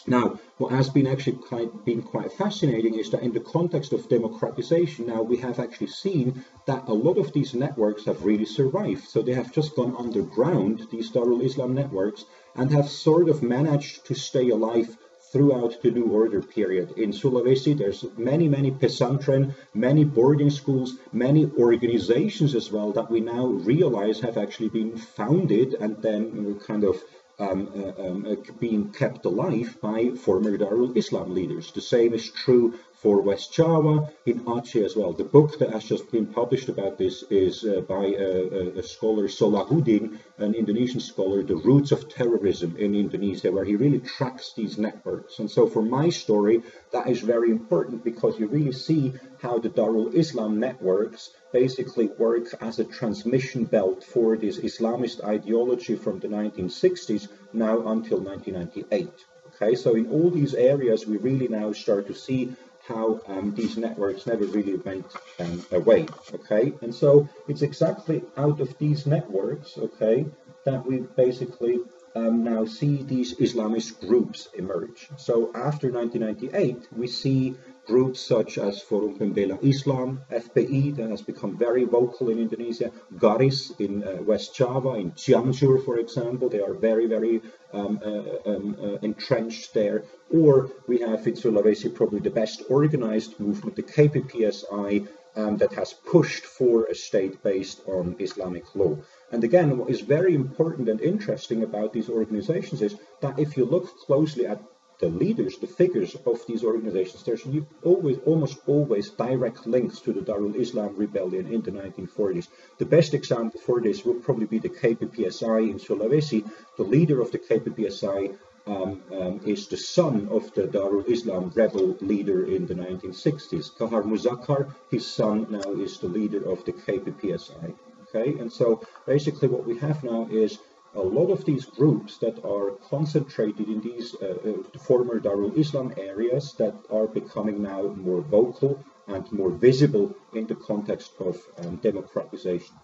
Now, 0.06 0.26
what 0.58 0.73
has 0.73 0.88
been 0.96 1.06
actually 1.06 1.38
quite, 1.50 1.70
been 1.84 2.02
quite 2.02 2.32
fascinating 2.32 2.94
is 3.02 3.08
that 3.11 3.23
in 3.23 3.32
the 3.32 3.49
context 3.56 3.90
of 3.92 4.08
democratization, 4.08 5.06
now 5.06 5.23
we 5.23 5.38
have 5.46 5.58
actually 5.58 5.92
seen 6.04 6.44
that 6.66 6.88
a 6.88 7.00
lot 7.06 7.18
of 7.18 7.32
these 7.32 7.54
networks 7.64 8.04
have 8.04 8.25
really 8.30 8.44
survived. 8.44 9.04
So 9.12 9.23
they 9.23 9.34
have 9.40 9.56
just 9.58 9.76
gone 9.76 9.96
underground, 10.04 10.76
these 10.90 11.11
Darul 11.11 11.44
Islam 11.49 11.73
networks, 11.75 12.25
and 12.54 12.70
have 12.70 12.88
sort 12.88 13.28
of 13.28 13.42
managed 13.42 14.06
to 14.06 14.14
stay 14.14 14.49
alive 14.50 14.88
throughout 15.34 15.82
the 15.82 15.90
New 15.90 16.06
Order 16.20 16.40
period. 16.40 16.92
In 16.96 17.10
Sulawesi, 17.10 17.76
there's 17.76 18.04
many, 18.16 18.48
many 18.48 18.70
pesantren, 18.70 19.52
many 19.74 20.04
boarding 20.04 20.48
schools, 20.48 20.94
many 21.12 21.50
organizations 21.58 22.54
as 22.54 22.70
well 22.70 22.92
that 22.92 23.10
we 23.10 23.18
now 23.18 23.46
realize 23.46 24.20
have 24.20 24.38
actually 24.38 24.68
been 24.68 24.96
founded 24.96 25.74
and 25.74 26.00
then 26.00 26.60
kind 26.60 26.84
of 26.84 27.02
um, 27.40 27.68
uh, 27.74 28.02
um, 28.06 28.26
uh, 28.30 28.52
being 28.60 28.92
kept 28.92 29.24
alive 29.24 29.76
by 29.82 30.10
former 30.10 30.56
Darul 30.56 30.96
Islam 30.96 31.34
leaders. 31.34 31.72
The 31.72 31.80
same 31.80 32.14
is 32.14 32.30
true 32.30 32.78
for 33.04 33.20
West 33.20 33.52
Java, 33.52 34.10
in 34.24 34.40
Aceh 34.46 34.82
as 34.82 34.96
well. 34.96 35.12
The 35.12 35.24
book 35.36 35.58
that 35.58 35.70
has 35.72 35.84
just 35.84 36.10
been 36.10 36.24
published 36.24 36.70
about 36.70 36.96
this 36.96 37.22
is 37.28 37.62
uh, 37.62 37.82
by 37.82 38.06
a, 38.06 38.78
a, 38.78 38.82
scholar, 38.82 39.28
Solahuddin, 39.28 40.18
an 40.38 40.54
Indonesian 40.54 41.00
scholar, 41.00 41.42
The 41.42 41.56
Roots 41.56 41.92
of 41.92 42.08
Terrorism 42.08 42.78
in 42.78 42.94
Indonesia, 42.94 43.52
where 43.52 43.66
he 43.66 43.76
really 43.76 44.00
tracks 44.00 44.54
these 44.56 44.78
networks. 44.78 45.38
And 45.38 45.50
so 45.50 45.66
for 45.66 45.82
my 45.82 46.08
story, 46.08 46.62
that 46.92 47.06
is 47.06 47.20
very 47.20 47.50
important 47.50 48.04
because 48.04 48.38
you 48.38 48.46
really 48.46 48.72
see 48.72 49.12
how 49.38 49.58
the 49.58 49.68
Darul 49.68 50.14
Islam 50.14 50.58
networks 50.58 51.28
basically 51.52 52.06
work 52.06 52.46
as 52.62 52.78
a 52.78 52.84
transmission 52.84 53.66
belt 53.66 54.02
for 54.02 54.38
this 54.38 54.56
Islamist 54.60 55.22
ideology 55.22 55.96
from 55.96 56.20
the 56.20 56.28
1960s 56.28 57.28
now 57.52 57.86
until 57.86 58.20
1998. 58.20 59.10
Okay, 59.54 59.76
so 59.76 59.94
in 59.94 60.10
all 60.10 60.30
these 60.30 60.54
areas, 60.54 61.06
we 61.06 61.16
really 61.18 61.46
now 61.46 61.70
start 61.72 62.08
to 62.08 62.14
see 62.14 62.56
how 62.87 63.20
um, 63.29 63.55
these 63.55 63.77
networks 63.77 64.27
never 64.27 64.44
really 64.44 64.77
went 64.77 65.07
um, 65.40 65.64
away, 65.73 66.07
okay? 66.35 66.73
And 66.83 66.94
so 66.94 67.29
it's 67.49 67.62
exactly 67.62 68.23
out 68.37 68.61
of 68.61 68.77
these 68.79 69.07
networks, 69.07 69.79
okay, 69.79 70.27
that 70.64 70.85
we 70.85 70.99
basically 71.16 71.81
um, 72.14 72.44
now 72.44 72.64
see 72.64 73.03
these 73.03 73.35
Islamist 73.37 74.01
groups 74.07 74.49
emerge. 74.55 75.09
So 75.16 75.51
after 75.55 75.90
1998, 75.90 76.88
we 76.97 77.07
see 77.07 77.57
groups 77.87 78.20
such 78.20 78.59
as 78.59 78.81
Forum 78.81 79.18
Pembela 79.18 79.59
Islam, 79.62 80.23
FPI, 80.31 80.97
that 80.97 81.11
has 81.11 81.23
become 81.23 81.57
very 81.57 81.85
vocal 81.85 82.31
in 82.31 82.38
Indonesia, 82.38 82.90
Garis 83.16 83.79
in 83.79 84.03
uh, 84.03 84.23
West 84.23 84.55
Java, 84.55 84.94
in 84.94 85.12
Cianjur, 85.12 85.85
for 85.85 85.99
example, 85.99 86.49
they 86.49 86.61
are 86.61 86.75
very, 86.75 87.07
very 87.07 87.42
um, 87.73 88.01
uh, 88.05 88.51
um, 88.51 88.77
uh, 88.81 88.99
entrenched 89.03 89.75
there. 89.75 90.05
Or 90.31 90.70
we 90.87 91.01
have 91.01 91.27
in 91.27 91.35
Sulawesi 91.35 91.94
probably 91.94 92.20
the 92.20 92.31
best 92.31 92.62
organized 92.68 93.38
movement, 93.38 93.77
the 93.77 93.83
KPPSI, 93.83 95.07
um, 95.37 95.57
that 95.57 95.73
has 95.73 95.92
pushed 95.92 96.44
for 96.44 96.85
a 96.85 96.94
state 96.94 97.42
based 97.42 97.81
on 97.87 98.16
Islamic 98.18 98.75
law. 98.75 98.97
And 99.33 99.42
again, 99.42 99.77
what 99.77 99.90
is 99.90 100.01
very 100.01 100.35
important 100.35 100.88
and 100.88 101.01
interesting 101.01 101.62
about 101.62 101.92
these 101.92 102.09
organizations 102.09 102.83
is 102.83 102.97
that 103.20 103.38
if 103.38 103.57
you 103.57 103.64
look 103.64 103.99
closely 104.07 104.47
at 104.47 104.62
the 105.00 105.09
leaders, 105.09 105.59
the 105.59 105.66
figures 105.66 106.14
of 106.26 106.40
these 106.46 106.64
organizations, 106.64 107.22
there's 107.24 107.46
always, 107.83 108.18
almost 108.24 108.59
always 108.66 109.11
direct 109.11 109.66
links 109.66 110.00
to 110.00 110.12
the 110.12 110.20
Darul 110.20 110.54
Islam 110.54 110.96
rebellion 110.96 111.52
in 111.52 111.62
the 111.62 111.72
1940s. 111.72 112.48
The 112.78 112.87
best 112.87 113.14
example 113.14 113.61
for 113.61 113.80
this 113.80 114.04
would 114.04 114.22
probably 114.22 114.46
be 114.46 114.59
the 114.59 114.68
KPPSI 114.68 115.70
in 115.70 115.78
Sulawesi. 115.78 116.48
The 116.76 116.85
leader 116.85 117.20
of 117.20 117.33
the 117.33 117.38
KPPSI 117.38 118.37
um, 118.66 119.02
um, 119.12 119.40
is 119.44 119.68
the 119.68 119.76
son 119.76 120.28
of 120.30 120.52
the 120.54 120.62
Darul 120.62 121.07
Islam 121.09 121.52
rebel 121.54 121.96
leader 122.00 122.46
in 122.46 122.66
the 122.66 122.74
1960s. 122.74 123.76
Kahar 123.76 124.02
Muzakkar, 124.02 124.74
his 124.90 125.07
son 125.07 125.46
now 125.50 125.72
is 125.72 125.98
the 125.98 126.09
leader 126.09 126.48
of 126.48 126.64
the 126.64 126.72
KPPSI. 126.72 127.74
Okay, 128.09 128.38
and 128.38 128.52
so 128.52 128.80
basically 129.07 129.48
what 129.48 129.66
we 129.66 129.76
have 129.78 130.04
now 130.04 130.28
is 130.30 130.59
a 130.94 131.00
lot 131.00 131.30
of 131.30 131.44
these 131.44 131.64
groups 131.64 132.18
that 132.18 132.44
are 132.44 132.72
concentrated 132.88 133.68
in 133.68 133.80
these 133.80 134.14
uh, 134.14 134.26
uh, 134.26 134.78
former 134.78 135.18
Darul 135.20 135.57
Islam 135.57 135.92
areas 135.96 136.54
that 136.59 136.74
are 136.90 137.07
becoming 137.07 137.62
now 137.62 137.83
more 137.83 138.20
vocal 138.20 138.85
and 139.09 139.30
more 139.33 139.50
visible 139.50 140.14
in 140.33 140.46
the 140.46 140.54
context 140.54 141.12
of 141.20 141.37
um, 141.59 141.76
democratization. 141.76 142.76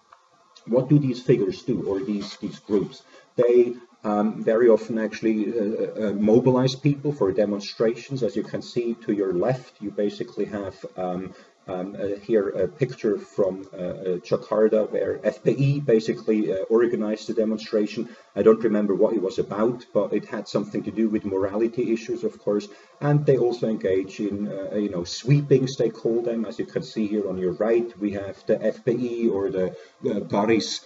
What 0.66 0.88
do 0.88 0.98
these 0.98 1.22
figures 1.22 1.62
do, 1.62 1.82
or 1.84 2.00
these, 2.00 2.36
these 2.36 2.58
groups? 2.58 3.02
They 3.36 3.74
um, 4.04 4.42
very 4.42 4.68
often 4.68 4.98
actually 4.98 5.38
uh, 5.46 6.08
uh, 6.08 6.12
mobilize 6.12 6.74
people 6.74 7.12
for 7.12 7.32
demonstrations. 7.32 8.22
As 8.22 8.36
you 8.36 8.42
can 8.42 8.62
see 8.62 8.94
to 9.06 9.12
your 9.12 9.32
left, 9.32 9.80
you 9.80 9.90
basically 9.90 10.46
have 10.46 10.74
um, 10.96 11.34
um, 11.68 11.96
uh, 11.98 12.18
here 12.20 12.48
a 12.48 12.68
picture 12.68 13.18
from 13.18 13.66
uh, 13.72 13.76
uh 13.76 14.04
Jakarta 14.18 14.90
where 14.90 15.18
FPI 15.18 15.84
basically 15.84 16.52
uh, 16.52 16.56
organized 16.70 17.28
the 17.28 17.34
demonstration. 17.34 18.08
I 18.34 18.42
don't 18.42 18.62
remember 18.64 18.94
what 18.94 19.14
it 19.14 19.22
was 19.22 19.38
about, 19.38 19.84
but 19.92 20.12
it 20.12 20.24
had 20.24 20.48
something 20.48 20.82
to 20.84 20.90
do 20.90 21.08
with 21.08 21.24
morality 21.24 21.92
issues, 21.92 22.24
of 22.24 22.38
course. 22.38 22.68
And 23.00 23.26
they 23.26 23.36
also 23.36 23.68
engage 23.68 24.20
in, 24.20 24.48
uh, 24.48 24.76
you 24.76 24.90
know, 24.90 25.04
sweepings, 25.04 25.76
they 25.76 25.90
call 25.90 26.22
them. 26.22 26.44
As 26.44 26.58
you 26.58 26.66
can 26.66 26.82
see 26.82 27.06
here 27.06 27.28
on 27.28 27.38
your 27.38 27.52
right, 27.52 27.88
we 27.98 28.12
have 28.12 28.36
the 28.46 28.56
FPI 28.56 29.30
or 29.30 29.50
the 29.50 29.76
Garis 30.04 30.84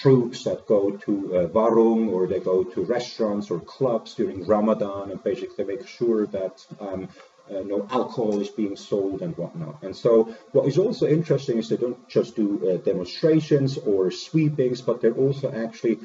troops 0.00 0.44
that 0.44 0.66
go 0.66 0.90
to 0.90 1.50
Warung 1.52 2.10
or 2.10 2.26
they 2.26 2.40
go 2.40 2.64
to 2.64 2.84
restaurants 2.84 3.50
or 3.50 3.60
clubs 3.60 4.14
during 4.14 4.46
Ramadan 4.46 5.10
and 5.10 5.22
basically 5.22 5.64
make 5.64 5.86
sure 5.86 6.26
that 6.26 6.66
um, 6.80 7.08
uh, 7.50 7.62
no 7.64 7.86
alcohol 7.90 8.40
is 8.40 8.48
being 8.48 8.76
sold 8.76 9.22
and 9.22 9.36
whatnot. 9.36 9.82
And 9.82 9.94
so 9.94 10.34
what 10.52 10.66
is 10.66 10.78
also 10.78 11.06
interesting 11.06 11.58
is 11.58 11.68
they 11.68 11.76
don't 11.76 12.08
just 12.08 12.36
do 12.36 12.48
uh, 12.70 12.76
demonstrations 12.78 13.76
or 13.78 14.10
sweepings, 14.10 14.80
but 14.80 15.00
they're 15.00 15.12
also 15.26 15.52
actually, 15.52 15.98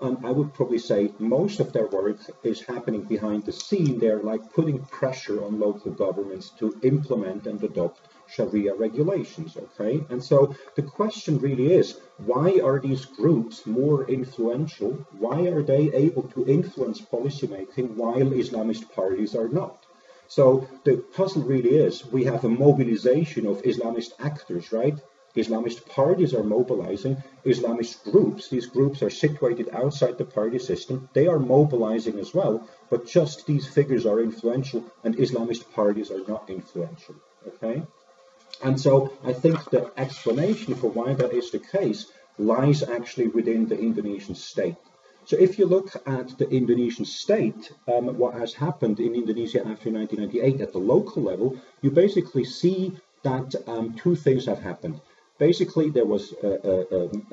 um, 0.00 0.18
I 0.24 0.30
would 0.30 0.54
probably 0.54 0.78
say 0.78 1.12
most 1.18 1.60
of 1.60 1.72
their 1.72 1.88
work 1.88 2.18
is 2.42 2.62
happening 2.62 3.02
behind 3.02 3.44
the 3.44 3.52
scene. 3.52 3.98
They're 3.98 4.22
like 4.22 4.52
putting 4.52 4.78
pressure 4.86 5.44
on 5.44 5.60
local 5.60 5.92
governments 5.92 6.50
to 6.58 6.78
implement 6.82 7.46
and 7.46 7.62
adopt 7.62 8.00
Sharia 8.28 8.74
regulations. 8.74 9.56
Okay, 9.56 10.04
and 10.10 10.22
so 10.22 10.54
the 10.74 10.82
question 10.82 11.38
really 11.38 11.72
is 11.72 11.98
why 12.18 12.60
are 12.62 12.78
these 12.78 13.04
groups 13.04 13.66
more 13.66 14.08
influential? 14.08 14.92
Why 15.18 15.46
are 15.48 15.62
they 15.62 15.92
able 15.92 16.24
to 16.34 16.46
influence 16.46 17.00
policymaking 17.00 17.94
while 17.96 18.30
Islamist 18.42 18.90
parties 18.92 19.34
are 19.34 19.48
not? 19.48 19.84
So 20.28 20.68
the 20.84 20.98
puzzle 20.98 21.42
really 21.42 21.76
is 21.76 22.04
we 22.06 22.24
have 22.24 22.44
a 22.44 22.48
mobilization 22.48 23.46
of 23.46 23.62
Islamist 23.62 24.12
actors, 24.18 24.72
right? 24.72 24.98
Islamist 25.34 25.86
parties 25.86 26.34
are 26.34 26.42
mobilizing, 26.42 27.22
Islamist 27.44 28.10
groups, 28.10 28.48
these 28.48 28.66
groups 28.66 29.02
are 29.02 29.10
situated 29.10 29.68
outside 29.72 30.18
the 30.18 30.24
party 30.24 30.58
system, 30.58 31.08
they 31.12 31.26
are 31.26 31.38
mobilizing 31.38 32.18
as 32.18 32.34
well, 32.34 32.66
but 32.90 33.06
just 33.06 33.46
these 33.46 33.66
figures 33.66 34.04
are 34.04 34.20
influential 34.20 34.84
and 35.04 35.16
Islamist 35.16 35.70
parties 35.72 36.10
are 36.10 36.24
not 36.26 36.50
influential. 36.50 37.14
Okay? 37.46 37.82
And 38.62 38.80
so 38.80 39.12
I 39.24 39.32
think 39.32 39.70
the 39.70 39.92
explanation 39.96 40.74
for 40.74 40.90
why 40.90 41.14
that 41.14 41.32
is 41.32 41.50
the 41.50 41.60
case 41.60 42.10
lies 42.38 42.82
actually 42.82 43.28
within 43.28 43.66
the 43.68 43.78
Indonesian 43.78 44.34
state. 44.34 44.76
So 45.28 45.36
if 45.36 45.58
you 45.58 45.66
look 45.66 45.90
at 46.06 46.38
the 46.38 46.48
Indonesian 46.48 47.04
state, 47.04 47.70
um, 47.86 48.16
what 48.16 48.32
has 48.32 48.54
happened 48.54 48.98
in 48.98 49.14
Indonesia 49.14 49.58
after 49.58 49.90
1998 49.90 50.62
at 50.62 50.72
the 50.72 50.78
local 50.78 51.22
level, 51.22 51.60
you 51.82 51.90
basically 51.90 52.44
see 52.44 52.96
that 53.24 53.54
um, 53.66 53.92
two 53.92 54.16
things 54.16 54.46
have 54.46 54.60
happened. 54.60 55.02
Basically, 55.36 55.90
there 55.90 56.06
was 56.06 56.32
a, 56.42 56.52
a, 56.74 56.76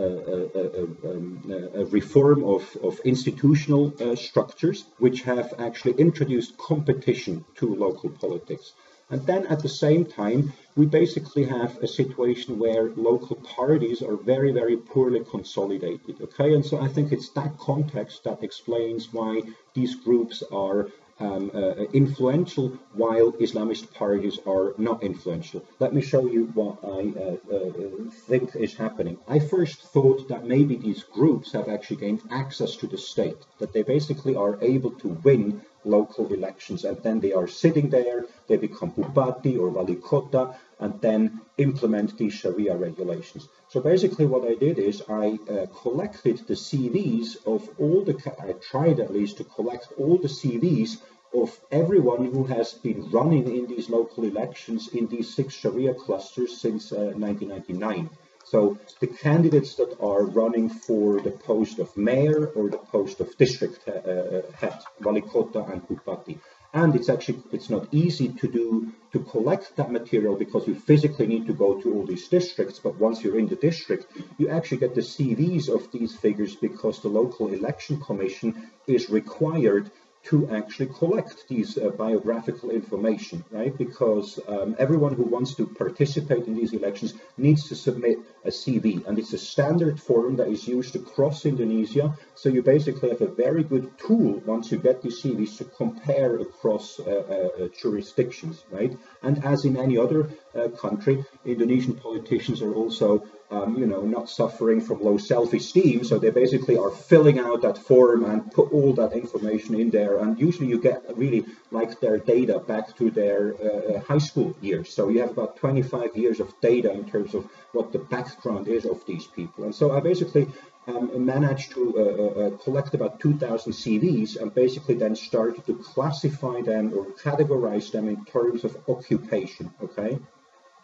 a, 0.04 1.82
a 1.82 1.86
reform 1.86 2.44
of, 2.44 2.64
of 2.84 3.00
institutional 3.06 3.94
uh, 4.02 4.14
structures 4.18 4.84
which 4.98 5.22
have 5.22 5.54
actually 5.58 5.94
introduced 5.94 6.58
competition 6.58 7.46
to 7.56 7.76
local 7.76 8.10
politics. 8.10 8.74
And 9.10 9.26
then 9.28 9.46
at 9.48 9.62
the 9.62 9.70
same 9.70 10.06
time, 10.06 10.54
we 10.76 10.86
basically 10.88 11.46
have 11.46 11.78
a 11.78 11.88
situation 11.88 12.58
where 12.58 12.90
local 12.96 13.36
parties 13.38 14.02
are 14.02 14.18
very, 14.18 14.52
very 14.52 14.78
poorly 14.78 15.24
consolidated. 15.24 16.22
Okay, 16.22 16.54
and 16.56 16.66
so 16.66 16.80
I 16.80 16.88
think 16.88 17.12
it's 17.12 17.30
that 17.30 17.58
context 17.60 18.24
that 18.24 18.44
explains 18.44 19.14
why 19.14 19.44
these 19.74 19.96
groups 19.96 20.44
are 20.52 20.90
um, 21.20 21.50
uh, 21.54 21.86
influential 21.94 22.70
while 22.94 23.32
Islamist 23.34 23.94
parties 23.94 24.40
are 24.46 24.74
not 24.78 25.02
influential. 25.02 25.64
Let 25.80 25.94
me 25.94 26.02
show 26.02 26.26
you 26.28 26.46
what 26.54 26.80
I 26.84 27.14
uh, 27.18 27.56
uh, 27.56 28.10
think 28.28 28.56
is 28.56 28.74
happening. 28.74 29.18
I 29.28 29.40
first 29.40 29.82
thought 29.94 30.28
that 30.28 30.46
maybe 30.46 30.76
these 30.76 31.04
groups 31.04 31.54
have 31.54 31.70
actually 31.70 31.98
gained 31.98 32.22
access 32.32 32.76
to 32.78 32.88
the 32.88 32.98
state, 32.98 33.38
that 33.60 33.72
they 33.72 33.84
basically 33.84 34.36
are 34.36 34.58
able 34.62 34.92
to 34.92 35.10
win 35.24 35.62
local 35.86 36.34
elections 36.34 36.84
and 36.84 36.98
then 37.04 37.20
they 37.20 37.34
are 37.34 37.48
sitting 37.48 37.90
there, 37.90 38.26
they 38.48 38.58
become 38.58 38.92
bupati 38.92 39.58
or 39.58 39.70
wali 39.70 39.96
kota 39.96 40.56
and 40.80 41.00
then 41.02 41.42
implement 41.58 42.18
these 42.18 42.34
Sharia 42.34 42.76
regulations. 42.76 43.48
So 43.70 43.80
basically 43.80 44.26
what 44.26 44.50
I 44.50 44.56
did 44.56 44.78
is 44.80 45.04
I 45.08 45.40
uh, 45.50 45.66
collected 45.68 46.40
the 46.48 46.56
CVs 46.56 47.46
of 47.46 47.70
all 47.80 48.04
the, 48.04 48.16
I 48.40 48.54
tried 48.54 49.00
at 49.00 49.14
least 49.14 49.38
to 49.38 49.44
collect 49.44 49.88
all 49.98 50.18
the 50.18 50.28
CVs 50.28 50.98
of 51.34 51.60
everyone 51.72 52.32
who 52.32 52.44
has 52.46 52.74
been 52.74 53.10
running 53.12 53.48
in 53.56 53.68
these 53.68 53.90
local 53.90 54.24
elections 54.24 54.90
in 54.94 55.08
these 55.08 55.34
six 55.34 55.54
Sharia 55.54 55.94
clusters 55.94 56.58
since 56.58 56.92
uh, 56.92 57.12
1999. 57.16 58.10
So 58.46 58.78
the 59.00 59.08
candidates 59.08 59.76
that 59.76 59.98
are 60.00 60.24
running 60.24 60.70
for 60.70 61.20
the 61.20 61.32
post 61.32 61.80
of 61.80 61.96
mayor 61.98 62.48
or 62.56 62.70
the 62.70 62.78
post 62.78 63.20
of 63.20 63.36
district 63.38 63.80
uh, 63.88 63.92
uh 63.92 64.42
head, 64.62 64.80
Walikota 65.02 65.62
and 65.72 65.82
Bupati. 65.88 66.38
And 66.74 66.94
it's 66.96 67.10
actually 67.10 67.42
it's 67.54 67.70
not 67.70 67.88
easy 67.92 68.30
to 68.42 68.48
do 68.48 68.92
to 69.14 69.20
collect 69.20 69.76
that 69.78 69.92
material 69.92 70.36
because 70.36 70.68
you 70.68 70.76
physically 70.76 71.28
need 71.34 71.48
to 71.48 71.54
go 71.54 71.82
to 71.82 71.88
all 71.94 72.06
these 72.06 72.28
districts. 72.28 72.80
But 72.80 73.00
once 73.08 73.24
you're 73.24 73.40
in 73.40 73.48
the 73.48 73.62
district, 73.70 74.06
you 74.38 74.50
actually 74.50 74.82
get 74.86 74.94
the 74.94 75.08
CVs 75.14 75.70
of 75.70 75.82
these 75.92 76.14
figures 76.16 76.54
because 76.68 77.02
the 77.02 77.14
local 77.22 77.48
election 77.60 78.00
commission 78.02 78.50
is 78.88 79.10
required 79.10 79.90
to 80.26 80.50
actually 80.50 80.88
collect 80.88 81.48
these 81.48 81.78
uh, 81.78 81.90
biographical 81.90 82.72
information, 82.72 83.44
right? 83.52 83.78
Because 83.78 84.40
um, 84.48 84.76
everyone 84.80 85.14
who 85.14 85.24
wants 85.24 85.54
to 85.56 85.68
participate 85.68 86.48
in 86.48 86.56
these 86.56 86.74
elections 86.74 87.14
needs 87.38 87.70
to 87.70 87.76
submit 87.76 88.18
a 88.46 88.50
CV, 88.50 89.06
and 89.08 89.18
it's 89.18 89.34
a 89.34 89.38
standard 89.38 90.00
form 90.00 90.36
that 90.38 90.48
is 90.48 90.68
used 90.68 90.96
across 90.96 91.46
Indonesia. 91.46 92.16
So 92.36 92.50
you 92.50 92.62
basically 92.62 93.10
have 93.10 93.22
a 93.22 93.28
very 93.28 93.64
good 93.64 93.98
tool 93.98 94.42
once 94.46 94.72
you 94.72 94.78
get 94.78 95.02
these 95.02 95.22
CVs 95.22 95.58
to 95.58 95.66
compare 95.66 96.38
across 96.38 97.00
uh, 97.00 97.04
uh, 97.04 97.64
uh, 97.64 97.68
jurisdictions, 97.82 98.64
right? 98.72 98.98
And 99.24 99.44
as 99.44 99.66
in 99.66 99.78
any 99.78 99.98
other 99.98 100.30
uh, 100.54 100.70
country, 100.70 101.26
Indonesian 101.46 101.96
politicians 101.96 102.62
are 102.62 102.74
also 102.74 103.26
um, 103.52 103.78
you 103.78 103.86
know, 103.86 104.02
not 104.02 104.30
suffering 104.30 104.82
from 104.82 105.04
low 105.04 105.18
self-esteem. 105.18 106.04
So 106.04 106.18
they 106.18 106.32
basically 106.32 106.78
are 106.78 106.90
filling 106.90 107.40
out 107.40 107.62
that 107.62 107.78
form 107.78 108.26
and 108.26 108.52
put 108.52 108.72
all 108.72 108.94
that 108.94 109.14
information 109.14 109.80
in 109.80 109.92
there. 109.92 110.18
And 110.20 110.40
usually 110.40 110.68
you 110.68 110.80
get 110.80 111.04
really 111.16 111.46
like 111.72 112.00
their 112.00 112.18
data 112.18 112.60
back 112.60 112.96
to 112.98 113.12
their 113.12 113.54
uh, 113.56 113.68
uh 113.68 114.00
high 114.02 114.24
school 114.30 114.56
years. 114.62 114.94
So 114.94 115.10
you 115.10 115.22
have 115.22 115.32
about 115.32 115.58
25 115.58 116.18
years 116.18 116.40
of 116.40 116.54
data 116.62 116.92
in 116.92 117.06
terms 117.10 117.36
of 117.36 117.48
what 117.72 117.92
the 117.92 118.00
background 118.36 118.68
is 118.68 118.86
of 118.86 119.06
these 119.06 119.28
people. 119.28 119.64
And 119.64 119.74
so 119.74 119.92
I 119.92 120.00
basically 120.00 120.48
um, 120.88 121.26
managed 121.26 121.72
to 121.72 121.82
uh, 121.98 122.02
uh, 122.02 122.46
uh 122.46 122.58
collect 122.58 122.94
about 122.94 123.20
2,000 123.20 123.74
CVs 123.74 124.40
and 124.40 124.54
basically 124.54 124.96
then 124.96 125.16
started 125.16 125.66
to 125.66 125.76
classify 125.76 126.62
them 126.62 126.94
or 126.96 127.06
categorize 127.24 127.92
them 127.92 128.08
in 128.08 128.24
terms 128.26 128.64
of 128.64 128.78
occupation. 128.88 129.72
Okay. 129.82 130.20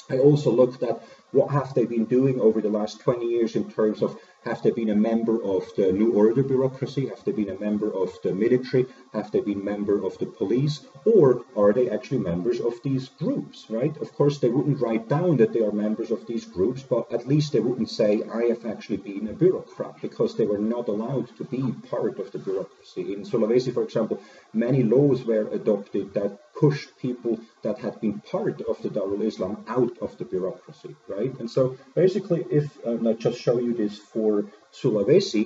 I 0.10 0.18
also 0.18 0.52
looked 0.52 0.84
at 0.84 1.04
what 1.32 1.52
have 1.52 1.74
they 1.74 1.86
been 1.86 2.06
doing 2.06 2.40
over 2.40 2.62
the 2.62 2.70
last 2.70 3.00
20 3.02 3.26
years 3.26 3.56
in 3.56 3.70
terms 3.72 4.02
of 4.02 4.18
have 4.44 4.64
they 4.64 4.72
been 4.72 4.90
a 4.90 4.96
member 4.96 5.42
of 5.44 5.64
the 5.76 5.92
New 5.92 6.14
Order 6.14 6.42
bureaucracy? 6.42 7.08
Have 7.08 7.24
they 7.24 7.32
been 7.32 7.50
a 7.50 7.60
member 7.60 7.94
of 7.94 8.12
the 8.24 8.34
military? 8.34 8.88
Have 9.14 9.30
they 9.32 9.40
been 9.40 9.64
member 9.64 10.04
of 10.04 10.18
the 10.18 10.26
police? 10.26 10.82
Or 11.06 11.46
are 11.56 11.72
they 11.74 11.92
actually 11.92 12.20
members 12.20 12.60
of 12.60 12.74
these 12.84 13.10
groups, 13.10 13.68
right? 13.70 13.96
Of 13.98 14.12
course, 14.14 14.40
they 14.40 14.50
wouldn't 14.50 14.82
write 14.82 15.08
down 15.08 15.38
that 15.38 15.54
they 15.54 15.64
are 15.64 15.72
members 15.72 16.10
of 16.10 16.26
these 16.26 16.46
groups, 16.46 16.82
but 16.82 17.12
at 17.14 17.28
least 17.28 17.54
they 17.54 17.60
wouldn't 17.60 17.92
say, 17.92 18.24
I 18.34 18.46
have 18.46 18.66
actually 18.66 18.98
been 18.98 19.28
a 19.28 19.34
bureaucrat, 19.34 20.02
because 20.02 20.36
they 20.36 20.48
were 20.48 20.58
not 20.58 20.88
allowed 20.88 21.36
to 21.38 21.44
be 21.44 21.64
part 21.90 22.18
of 22.18 22.32
the 22.32 22.40
bureaucracy. 22.40 23.14
In 23.14 23.24
Sulawesi, 23.24 23.72
for 23.72 23.84
example, 23.84 24.20
many 24.54 24.82
laws 24.82 25.24
were 25.24 25.48
adopted 25.50 26.16
that 26.16 26.41
pushed 26.62 26.90
people 27.06 27.34
that 27.64 27.78
had 27.80 28.00
been 28.00 28.20
part 28.34 28.62
of 28.72 28.76
the 28.84 28.90
Darul 28.90 29.24
Islam 29.24 29.66
out 29.68 29.96
of 30.06 30.16
the 30.20 30.26
bureaucracy, 30.34 30.96
right? 31.08 31.34
And 31.40 31.50
so 31.50 31.64
basically, 31.96 32.46
if 32.60 32.66
uh, 32.86 33.10
I 33.10 33.14
just 33.14 33.40
show 33.42 33.58
you 33.66 33.74
this 33.74 33.98
for 34.14 34.46
Sulawesi, 34.72 35.44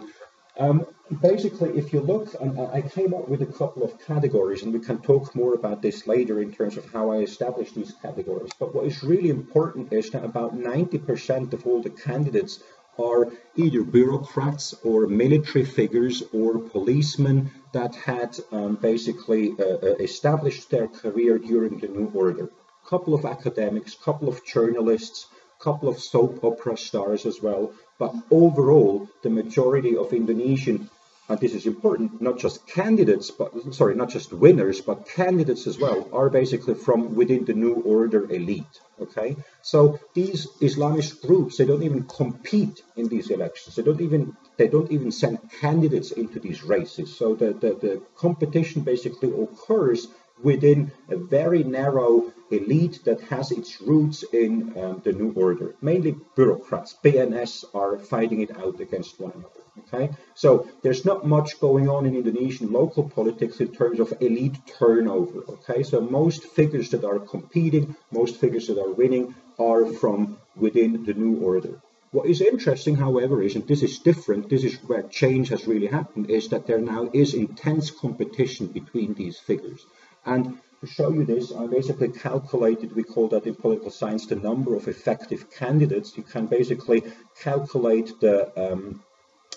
um, 0.58 0.86
basically, 1.22 1.72
if 1.82 1.94
you 1.94 2.02
look, 2.02 2.28
and 2.42 2.60
I 2.78 2.82
came 2.82 3.14
up 3.14 3.28
with 3.30 3.42
a 3.42 3.52
couple 3.60 3.84
of 3.84 3.92
categories, 4.12 4.64
and 4.64 4.74
we 4.74 4.80
can 4.80 5.00
talk 5.02 5.36
more 5.36 5.54
about 5.54 5.82
this 5.82 6.08
later 6.08 6.42
in 6.42 6.54
terms 6.54 6.76
of 6.78 6.86
how 6.92 7.12
I 7.12 7.18
established 7.30 7.76
these 7.76 7.94
categories. 8.02 8.52
But 8.60 8.74
what 8.76 8.86
is 8.86 9.04
really 9.04 9.30
important 9.30 9.94
is 9.94 10.10
that 10.12 10.24
about 10.24 10.58
90% 10.58 11.54
of 11.54 11.66
all 11.68 11.82
the 11.82 11.90
candidates 11.90 12.64
are 12.98 13.32
either 13.56 13.84
bureaucrats 13.84 14.74
or 14.84 15.08
military 15.08 15.66
figures 15.66 16.24
or 16.32 16.60
policemen 16.60 17.52
that 17.76 17.94
had 17.94 18.32
um, 18.52 18.76
basically 18.92 19.54
uh, 19.60 19.64
uh, 19.64 19.96
established 20.10 20.70
their 20.70 20.88
career 20.88 21.38
during 21.38 21.78
the 21.80 21.90
New 21.90 22.10
Order. 22.14 22.46
A 22.46 22.90
couple 22.90 23.14
of 23.14 23.26
academics, 23.26 23.96
couple 23.96 24.30
of 24.30 24.46
journalists, 24.46 25.28
couple 25.60 25.90
of 25.90 26.00
soap 26.00 26.44
opera 26.44 26.78
stars 26.78 27.26
as 27.26 27.42
well. 27.42 27.74
But 28.00 28.14
overall, 28.32 29.10
the 29.24 29.30
majority 29.30 29.98
of 29.98 30.14
Indonesian 30.14 30.90
and 31.28 31.40
this 31.40 31.54
is 31.54 31.66
important, 31.66 32.22
not 32.22 32.38
just 32.38 32.68
candidates, 32.68 33.32
but 33.32 33.52
sorry, 33.74 33.96
not 33.96 34.10
just 34.10 34.32
winners, 34.32 34.80
but 34.82 35.08
candidates 35.08 35.66
as 35.66 35.80
well, 35.80 36.08
are 36.14 36.30
basically 36.30 36.76
from 36.76 37.16
within 37.16 37.46
the 37.46 37.54
New 37.54 37.74
Order 37.74 38.32
elite. 38.32 38.80
Okay, 39.02 39.36
so 39.64 40.00
these 40.14 40.46
Islamist 40.62 41.26
groups 41.26 41.58
they 41.58 41.66
don't 41.66 41.84
even 41.84 42.04
compete 42.04 42.84
in 42.96 43.08
these 43.08 43.32
elections. 43.32 43.76
They 43.76 43.84
don't 43.84 44.02
even 44.02 44.38
they 44.58 44.68
don't 44.68 44.92
even 44.92 45.12
send 45.12 45.40
candidates 45.62 46.12
into 46.12 46.40
these 46.40 46.64
races. 46.64 47.16
So 47.16 47.36
the 47.36 47.54
the, 47.54 47.72
the 47.86 48.02
competition 48.16 48.82
basically 48.82 49.32
occurs 49.44 50.08
within 50.44 50.92
a 51.10 51.18
very 51.18 51.64
narrow 51.64 52.32
elite 52.52 53.00
that 53.06 53.22
has 53.22 53.52
its 53.52 53.82
roots 53.82 54.24
in 54.34 54.74
um, 54.78 55.02
the 55.04 55.14
New 55.14 55.32
Order. 55.34 55.76
Mainly 55.82 56.16
bureaucrats. 56.36 56.96
PNS 57.04 57.66
are 57.74 57.98
fighting 57.98 58.42
it 58.42 58.56
out 58.58 58.80
against 58.80 59.20
one 59.20 59.32
another. 59.32 59.62
Okay, 59.88 60.10
so 60.36 60.68
there's 60.84 61.04
not 61.04 61.28
much 61.28 61.60
going 61.60 61.90
on 61.90 62.06
in 62.06 62.16
Indonesian 62.16 62.72
local 62.72 63.10
politics 63.10 63.60
in 63.60 63.74
terms 63.74 64.00
of 64.00 64.14
elite 64.22 64.58
turnover. 64.66 65.40
Okay, 65.50 65.84
so 65.84 66.00
most 66.00 66.44
figures 66.46 66.90
that 66.92 67.04
are 67.04 67.20
competing, 67.20 67.96
most 68.10 68.38
figures 68.38 68.68
that 68.68 68.80
are 68.80 68.94
winning, 68.94 69.36
are 69.60 69.86
from 69.86 70.38
within 70.56 71.04
the 71.04 71.14
New 71.14 71.42
Order. 71.42 71.82
What 72.16 72.28
is 72.28 72.40
interesting, 72.40 72.96
however, 72.96 73.44
is, 73.44 73.56
and 73.56 73.68
this 73.68 73.84
is 73.84 74.00
different, 74.00 74.48
this 74.50 74.64
is 74.64 74.76
where 74.88 75.04
change 75.04 75.50
has 75.50 75.68
really 75.68 75.88
happened, 75.88 76.30
is 76.30 76.48
that 76.48 76.66
there 76.66 76.80
now 76.80 77.10
is 77.12 77.34
intense 77.34 77.92
competition 77.92 78.68
between 78.68 79.14
these 79.16 79.38
figures. 79.38 79.86
And 80.26 80.58
to 80.80 80.88
show 80.88 81.12
you 81.12 81.26
this, 81.26 81.52
I 81.52 81.68
basically 81.68 82.08
calculated, 82.08 82.96
we 82.96 83.04
call 83.04 83.28
that 83.28 83.46
in 83.46 83.56
political 83.56 83.92
science, 83.92 84.28
the 84.28 84.38
number 84.38 84.76
of 84.76 84.88
effective 84.88 85.52
candidates. 85.52 86.16
You 86.16 86.24
can 86.24 86.46
basically 86.46 87.04
calculate 87.44 88.18
the 88.22 88.36
um, 88.64 89.04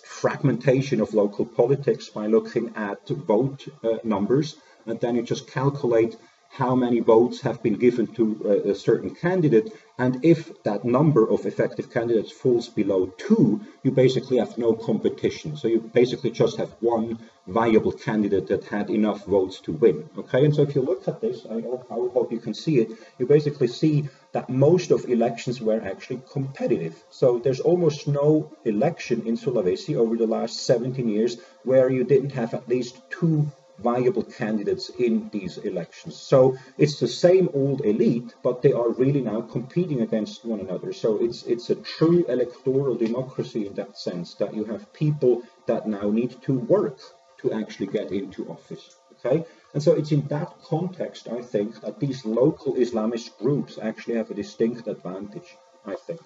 fragmentation 0.02 1.00
of 1.00 1.14
local 1.14 1.46
politics 1.46 2.08
by 2.08 2.26
looking 2.26 2.74
at 2.74 3.08
vote 3.08 3.68
uh, 3.84 3.98
numbers, 4.02 4.56
and 4.84 4.98
then 4.98 5.14
you 5.14 5.22
just 5.22 5.46
calculate 5.46 6.16
how 6.50 6.74
many 6.74 6.98
votes 6.98 7.40
have 7.42 7.62
been 7.62 7.78
given 7.78 8.08
to 8.14 8.24
uh, 8.44 8.70
a 8.70 8.74
certain 8.74 9.14
candidate, 9.14 9.72
and 9.98 10.24
if 10.24 10.62
that 10.62 10.84
number 10.84 11.28
of 11.28 11.44
effective 11.44 11.92
candidates 11.92 12.30
falls 12.30 12.68
below 12.68 13.06
two, 13.18 13.60
you 13.82 13.90
basically 13.90 14.36
have 14.38 14.56
no 14.56 14.72
competition. 14.72 15.56
So 15.56 15.66
you 15.66 15.80
basically 15.80 16.30
just 16.30 16.56
have 16.56 16.70
one 16.80 17.18
viable 17.48 17.92
candidate 17.92 18.46
that 18.46 18.64
had 18.64 18.90
enough 18.90 19.24
votes 19.24 19.60
to 19.62 19.72
win. 19.72 20.08
Okay, 20.16 20.44
and 20.44 20.54
so 20.54 20.62
if 20.62 20.76
you 20.76 20.82
look 20.82 21.08
at 21.08 21.20
this, 21.20 21.46
I 21.50 21.60
hope 21.60 22.30
you 22.30 22.38
can 22.38 22.54
see 22.54 22.78
it, 22.78 22.90
you 23.18 23.26
basically 23.26 23.66
see 23.66 24.08
that 24.32 24.48
most 24.48 24.90
of 24.92 25.06
elections 25.06 25.60
were 25.60 25.80
actually 25.80 26.22
competitive. 26.30 27.02
So 27.10 27.38
there's 27.38 27.60
almost 27.60 28.06
no 28.06 28.52
election 28.64 29.26
in 29.26 29.36
Sulawesi 29.36 29.96
over 29.96 30.16
the 30.16 30.26
last 30.26 30.64
17 30.64 31.08
years 31.08 31.38
where 31.64 31.90
you 31.90 32.04
didn't 32.04 32.30
have 32.30 32.54
at 32.54 32.68
least 32.68 33.00
two 33.10 33.50
viable 33.78 34.24
candidates 34.24 34.88
in 34.90 35.28
these 35.32 35.58
elections. 35.58 36.16
So 36.16 36.56
it's 36.76 36.98
the 36.98 37.08
same 37.08 37.48
old 37.54 37.84
elite, 37.84 38.34
but 38.42 38.62
they 38.62 38.72
are 38.72 38.90
really 38.90 39.20
now 39.20 39.40
competing 39.40 40.00
against 40.02 40.44
one 40.44 40.60
another. 40.60 40.92
So 40.92 41.18
it's 41.18 41.42
it's 41.44 41.70
a 41.70 41.76
true 41.76 42.24
electoral 42.28 42.96
democracy 42.96 43.66
in 43.66 43.74
that 43.74 43.98
sense 43.98 44.34
that 44.34 44.54
you 44.54 44.64
have 44.64 44.92
people 44.92 45.42
that 45.66 45.86
now 45.86 46.10
need 46.10 46.40
to 46.42 46.58
work 46.58 46.98
to 47.38 47.52
actually 47.52 47.86
get 47.86 48.10
into 48.10 48.48
office. 48.50 48.96
Okay, 49.18 49.44
and 49.74 49.82
so 49.82 49.92
it's 49.94 50.12
in 50.12 50.26
that 50.28 50.54
context, 50.62 51.28
I 51.28 51.42
think, 51.42 51.80
that 51.80 51.98
these 51.98 52.24
local 52.24 52.74
Islamist 52.74 53.36
groups 53.38 53.78
actually 53.80 54.16
have 54.16 54.30
a 54.30 54.34
distinct 54.34 54.86
advantage. 54.86 55.56
I 55.86 55.94
think. 55.94 56.20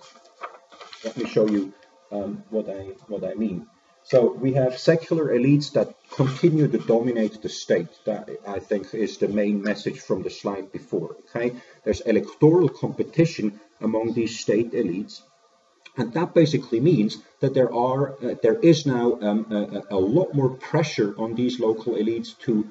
Let 1.05 1.17
me 1.17 1.27
show 1.27 1.49
you 1.49 1.73
um, 2.11 2.45
what 2.51 2.69
I 2.69 2.95
what 3.09 3.25
I 3.25 3.35
mean. 3.35 3.67
So 4.05 4.33
we 4.33 4.53
have 4.55 4.79
secular 4.79 5.29
elites 5.29 5.73
that 5.73 5.95
continue 6.11 6.69
to 6.69 6.79
dominate 6.79 7.41
the 7.41 7.49
state. 7.49 7.89
That 8.05 8.29
I 8.47 8.59
think 8.59 8.95
is 8.95 9.19
the 9.19 9.29
main 9.29 9.63
message 9.63 10.01
from 10.01 10.23
the 10.23 10.31
slide 10.31 10.73
before. 10.73 11.17
Okay, 11.29 11.55
there's 11.85 12.01
electoral 12.01 12.69
competition 12.69 13.61
among 13.81 14.13
these 14.13 14.39
state 14.41 14.73
elites, 14.73 15.23
and 15.97 16.13
that 16.15 16.35
basically 16.35 16.81
means 16.81 17.19
that 17.41 17.55
there 17.55 17.73
are 17.73 18.15
uh, 18.25 18.35
there 18.43 18.59
is 18.61 18.87
now 18.87 19.19
um, 19.21 19.47
a, 19.51 19.97
a 19.97 20.01
lot 20.19 20.35
more 20.35 20.51
pressure 20.51 21.15
on 21.17 21.35
these 21.35 21.61
local 21.61 21.95
elites 21.95 22.37
to 22.41 22.69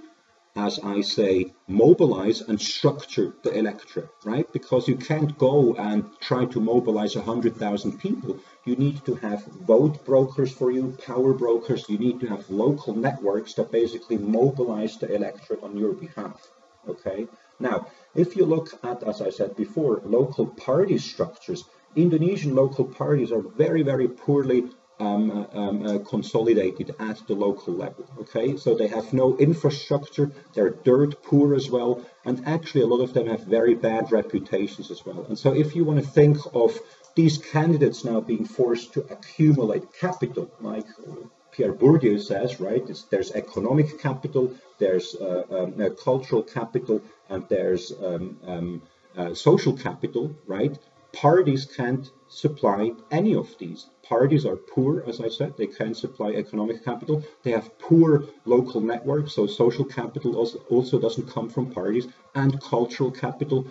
as 0.55 0.79
I 0.83 1.01
say, 1.01 1.53
mobilize 1.67 2.41
and 2.41 2.59
structure 2.59 3.33
the 3.43 3.51
electorate, 3.51 4.09
right? 4.25 4.51
Because 4.51 4.87
you 4.87 4.97
can't 4.97 5.37
go 5.37 5.75
and 5.75 6.05
try 6.19 6.45
to 6.45 6.59
mobilize 6.59 7.15
100,000 7.15 7.99
people. 7.99 8.37
You 8.65 8.75
need 8.75 9.05
to 9.05 9.15
have 9.15 9.45
vote 9.45 10.03
brokers 10.03 10.51
for 10.51 10.69
you, 10.69 10.97
power 11.05 11.33
brokers. 11.33 11.87
You 11.87 11.97
need 11.97 12.19
to 12.19 12.27
have 12.27 12.49
local 12.49 12.93
networks 12.95 13.53
that 13.53 13.71
basically 13.71 14.17
mobilize 14.17 14.97
the 14.97 15.13
electorate 15.13 15.63
on 15.63 15.77
your 15.77 15.93
behalf, 15.93 16.47
okay? 16.87 17.27
Now, 17.59 17.87
if 18.13 18.35
you 18.35 18.45
look 18.45 18.77
at, 18.83 19.03
as 19.03 19.21
I 19.21 19.29
said 19.29 19.55
before, 19.55 20.01
local 20.03 20.47
party 20.47 20.97
structures, 20.97 21.63
Indonesian 21.95 22.55
local 22.55 22.85
parties 22.85 23.31
are 23.31 23.41
very, 23.41 23.83
very 23.83 24.07
poorly 24.07 24.69
um, 25.01 25.31
uh, 25.31 25.59
um, 25.59 25.85
uh, 25.85 25.99
consolidated 25.99 26.95
at 26.99 27.17
the 27.27 27.33
local 27.33 27.73
level. 27.73 28.05
Okay, 28.19 28.57
so 28.57 28.75
they 28.75 28.87
have 28.87 29.13
no 29.13 29.37
infrastructure, 29.37 30.31
they're 30.53 30.75
dirt 30.89 31.23
poor 31.23 31.55
as 31.55 31.69
well, 31.69 31.91
and 32.25 32.47
actually 32.47 32.81
a 32.81 32.87
lot 32.93 33.01
of 33.01 33.13
them 33.13 33.27
have 33.27 33.43
very 33.59 33.75
bad 33.75 34.11
reputations 34.11 34.91
as 34.91 35.05
well. 35.05 35.25
And 35.27 35.37
so 35.37 35.53
if 35.53 35.75
you 35.75 35.83
want 35.83 35.99
to 36.03 36.07
think 36.19 36.37
of 36.53 36.79
these 37.15 37.37
candidates 37.37 38.05
now 38.05 38.19
being 38.21 38.45
forced 38.45 38.93
to 38.93 39.01
accumulate 39.15 39.83
capital, 39.99 40.49
like 40.61 40.85
Pierre 41.51 41.73
Bourdieu 41.73 42.21
says, 42.21 42.59
right? 42.59 42.85
there's 43.09 43.31
economic 43.31 43.99
capital, 43.99 44.53
there's 44.79 45.15
uh, 45.15 45.43
um, 45.57 45.81
uh, 45.81 45.89
cultural 45.89 46.43
capital, 46.43 47.01
and 47.29 47.43
there's 47.49 47.91
um, 47.91 48.37
um, 48.47 48.81
uh, 49.17 49.33
social 49.33 49.73
capital, 49.73 50.35
right? 50.47 50.77
Parties 51.13 51.65
can't 51.65 52.09
supply 52.29 52.91
any 53.11 53.35
of 53.35 53.57
these. 53.59 53.87
Parties 54.03 54.45
are 54.45 54.55
poor, 54.55 55.03
as 55.07 55.19
I 55.19 55.27
said, 55.27 55.57
they 55.57 55.67
can't 55.67 55.97
supply 55.97 56.31
economic 56.31 56.85
capital. 56.85 57.23
They 57.43 57.51
have 57.51 57.77
poor 57.79 58.23
local 58.45 58.81
networks, 58.81 59.33
so 59.33 59.45
social 59.47 59.85
capital 59.85 60.37
also, 60.37 60.59
also 60.69 60.99
doesn't 60.99 61.29
come 61.29 61.49
from 61.49 61.71
parties, 61.71 62.07
and 62.33 62.61
cultural 62.61 63.11
capital, 63.11 63.67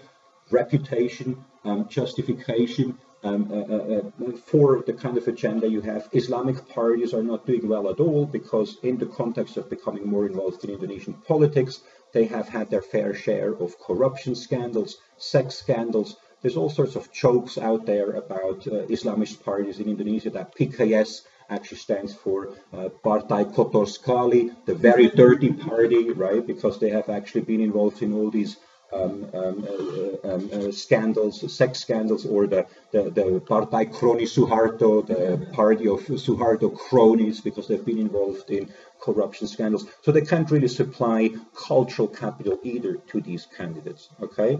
reputation, 0.50 1.44
um, 1.64 1.88
justification, 1.88 2.98
um, 3.22 3.50
uh, 3.52 3.56
uh, 3.56 4.28
uh, 4.28 4.32
for 4.46 4.82
the 4.86 4.92
kind 4.92 5.18
of 5.18 5.28
agenda 5.28 5.68
you 5.68 5.80
have. 5.82 6.08
Islamic 6.12 6.68
parties 6.68 7.12
are 7.12 7.22
not 7.22 7.46
doing 7.46 7.68
well 7.68 7.90
at 7.90 8.00
all 8.00 8.24
because, 8.26 8.78
in 8.82 8.96
the 8.98 9.06
context 9.06 9.56
of 9.56 9.68
becoming 9.68 10.06
more 10.06 10.26
involved 10.26 10.64
in 10.64 10.70
Indonesian 10.70 11.14
politics, 11.14 11.80
they 12.12 12.24
have 12.24 12.48
had 12.48 12.70
their 12.70 12.82
fair 12.82 13.14
share 13.14 13.54
of 13.54 13.78
corruption 13.78 14.34
scandals, 14.34 14.98
sex 15.18 15.54
scandals, 15.54 16.16
there's 16.42 16.56
all 16.56 16.70
sorts 16.70 16.96
of 16.96 17.12
jokes 17.12 17.58
out 17.58 17.86
there 17.86 18.12
about 18.12 18.66
uh, 18.66 18.86
Islamist 18.88 19.44
parties 19.44 19.78
in 19.78 19.88
Indonesia 19.88 20.30
that 20.30 20.56
PKS 20.56 21.22
actually 21.50 21.78
stands 21.78 22.14
for 22.14 22.54
uh, 22.72 22.88
Partai 23.04 23.44
Kotor 23.44 23.86
Sekali, 23.86 24.50
the 24.66 24.74
very 24.74 25.08
dirty 25.08 25.52
party, 25.52 26.10
right? 26.12 26.46
Because 26.46 26.78
they 26.78 26.90
have 26.90 27.08
actually 27.08 27.42
been 27.42 27.60
involved 27.60 28.02
in 28.02 28.12
all 28.12 28.30
these 28.30 28.56
um, 28.92 29.28
um, 29.34 29.66
uh, 29.68 30.28
um, 30.28 30.50
uh, 30.52 30.72
scandals, 30.72 31.52
sex 31.52 31.78
scandals, 31.80 32.26
or 32.26 32.46
the, 32.46 32.66
the, 32.92 33.02
the 33.10 33.40
Partai 33.46 33.84
Kroni 33.86 34.26
Suharto, 34.26 35.06
the 35.06 35.46
party 35.52 35.86
of 35.88 36.00
Suharto 36.00 36.76
cronies, 36.76 37.40
because 37.40 37.68
they've 37.68 37.84
been 37.84 37.98
involved 37.98 38.50
in 38.50 38.72
corruption 39.00 39.46
scandals. 39.46 39.86
So 40.02 40.10
they 40.10 40.22
can't 40.22 40.50
really 40.50 40.68
supply 40.68 41.30
cultural 41.54 42.08
capital 42.08 42.58
either 42.64 42.94
to 42.94 43.20
these 43.20 43.46
candidates, 43.56 44.08
okay? 44.20 44.58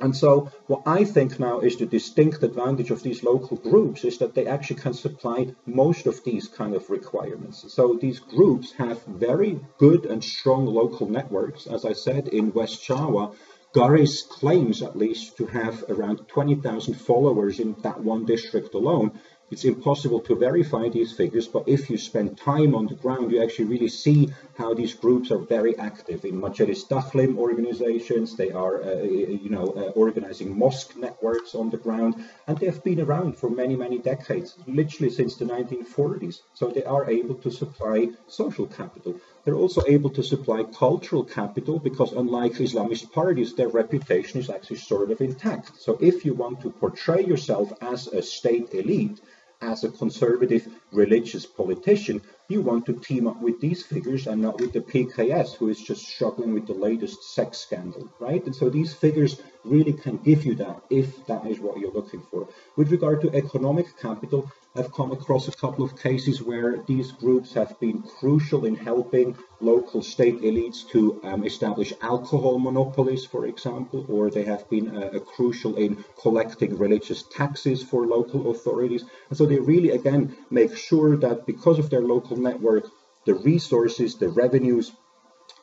And 0.00 0.16
so 0.16 0.50
what 0.66 0.82
I 0.86 1.04
think 1.04 1.38
now 1.38 1.60
is 1.60 1.76
the 1.76 1.86
distinct 1.86 2.42
advantage 2.42 2.90
of 2.90 3.02
these 3.02 3.22
local 3.22 3.58
groups 3.58 4.04
is 4.04 4.16
that 4.18 4.34
they 4.34 4.46
actually 4.46 4.80
can 4.80 4.94
supply 4.94 5.54
most 5.66 6.06
of 6.06 6.24
these 6.24 6.48
kind 6.48 6.74
of 6.74 6.88
requirements. 6.88 7.70
So 7.72 7.98
these 8.00 8.18
groups 8.18 8.72
have 8.72 9.04
very 9.04 9.60
good 9.78 10.06
and 10.06 10.24
strong 10.24 10.64
local 10.64 11.06
networks. 11.06 11.66
As 11.66 11.84
I 11.84 11.92
said, 11.92 12.28
in 12.28 12.54
West 12.54 12.82
Java, 12.82 13.32
Garis 13.72 14.26
claims 14.28 14.82
at 14.82 14.96
least 14.96 15.36
to 15.36 15.46
have 15.46 15.84
around 15.88 16.26
20,000 16.28 16.94
followers 16.94 17.60
in 17.60 17.76
that 17.82 18.00
one 18.00 18.24
district 18.24 18.74
alone. 18.74 19.20
It's 19.50 19.64
impossible 19.64 20.20
to 20.20 20.36
verify 20.36 20.88
these 20.88 21.12
figures, 21.12 21.48
but 21.48 21.64
if 21.66 21.90
you 21.90 21.98
spend 21.98 22.38
time 22.38 22.72
on 22.72 22.86
the 22.86 22.94
ground, 22.94 23.32
you 23.32 23.42
actually 23.42 23.64
really 23.64 23.88
see 23.88 24.28
how 24.56 24.74
these 24.74 24.94
groups 24.94 25.32
are 25.32 25.38
very 25.38 25.76
active 25.76 26.24
in 26.24 26.38
Majelis 26.38 26.84
Taklim 26.84 27.36
organizations. 27.36 28.36
They 28.36 28.52
are, 28.52 28.80
uh, 28.80 29.02
you 29.02 29.50
know, 29.50 29.66
uh, 29.76 29.90
organizing 30.04 30.56
mosque 30.56 30.96
networks 30.96 31.56
on 31.56 31.68
the 31.70 31.78
ground, 31.78 32.14
and 32.46 32.58
they've 32.58 32.84
been 32.84 33.00
around 33.00 33.38
for 33.38 33.50
many, 33.50 33.74
many 33.74 33.98
decades, 33.98 34.56
literally 34.68 35.10
since 35.10 35.34
the 35.34 35.46
1940s. 35.46 36.42
So 36.54 36.68
they 36.68 36.84
are 36.84 37.10
able 37.10 37.34
to 37.36 37.50
supply 37.50 38.10
social 38.28 38.66
capital. 38.66 39.16
They're 39.44 39.62
also 39.64 39.82
able 39.88 40.10
to 40.10 40.22
supply 40.22 40.62
cultural 40.62 41.24
capital 41.24 41.80
because, 41.80 42.12
unlike 42.12 42.52
Islamist 42.52 43.10
parties, 43.10 43.54
their 43.54 43.68
reputation 43.68 44.38
is 44.38 44.48
actually 44.48 44.76
sort 44.76 45.10
of 45.10 45.20
intact. 45.20 45.80
So 45.80 45.98
if 46.00 46.24
you 46.24 46.34
want 46.34 46.60
to 46.60 46.70
portray 46.70 47.24
yourself 47.24 47.72
as 47.80 48.06
a 48.06 48.22
state 48.22 48.74
elite, 48.74 49.20
as 49.62 49.84
a 49.84 49.90
conservative 49.90 50.68
religious 50.92 51.46
politician, 51.46 52.22
you 52.50 52.60
want 52.60 52.86
to 52.86 52.94
team 52.94 53.26
up 53.26 53.40
with 53.40 53.60
these 53.60 53.82
figures 53.82 54.26
and 54.26 54.42
not 54.42 54.60
with 54.60 54.72
the 54.72 54.80
PKS, 54.80 55.54
who 55.56 55.68
is 55.68 55.80
just 55.80 56.06
struggling 56.06 56.52
with 56.54 56.66
the 56.66 56.74
latest 56.74 57.34
sex 57.34 57.58
scandal, 57.58 58.08
right? 58.18 58.44
And 58.44 58.54
so 58.54 58.68
these 58.68 58.92
figures 58.94 59.40
really 59.64 59.92
can 59.92 60.16
give 60.18 60.44
you 60.44 60.54
that 60.56 60.82
if 60.90 61.26
that 61.26 61.46
is 61.46 61.60
what 61.60 61.78
you're 61.78 61.92
looking 61.92 62.22
for. 62.30 62.48
With 62.76 62.90
regard 62.90 63.20
to 63.22 63.34
economic 63.34 63.86
capital, 64.00 64.50
I've 64.76 64.92
come 64.92 65.10
across 65.10 65.48
a 65.48 65.52
couple 65.52 65.84
of 65.84 66.00
cases 66.00 66.40
where 66.40 66.76
these 66.86 67.10
groups 67.10 67.52
have 67.54 67.78
been 67.80 68.02
crucial 68.02 68.66
in 68.66 68.76
helping 68.76 69.36
local 69.60 70.00
state 70.00 70.40
elites 70.42 70.88
to 70.90 71.20
um, 71.24 71.44
establish 71.44 71.92
alcohol 72.00 72.60
monopolies, 72.60 73.26
for 73.26 73.46
example, 73.46 74.06
or 74.08 74.30
they 74.30 74.44
have 74.44 74.70
been 74.70 74.96
uh, 74.96 75.18
crucial 75.18 75.74
in 75.74 76.04
collecting 76.20 76.78
religious 76.78 77.24
taxes 77.24 77.82
for 77.82 78.06
local 78.06 78.52
authorities. 78.52 79.04
And 79.28 79.36
so 79.36 79.44
they 79.44 79.58
really, 79.58 79.90
again, 79.90 80.36
make 80.50 80.76
sure 80.76 81.16
that 81.16 81.46
because 81.46 81.80
of 81.80 81.90
their 81.90 82.02
local 82.02 82.36
network, 82.40 82.84
the 83.26 83.34
resources, 83.34 84.16
the 84.16 84.28
revenues 84.28 84.92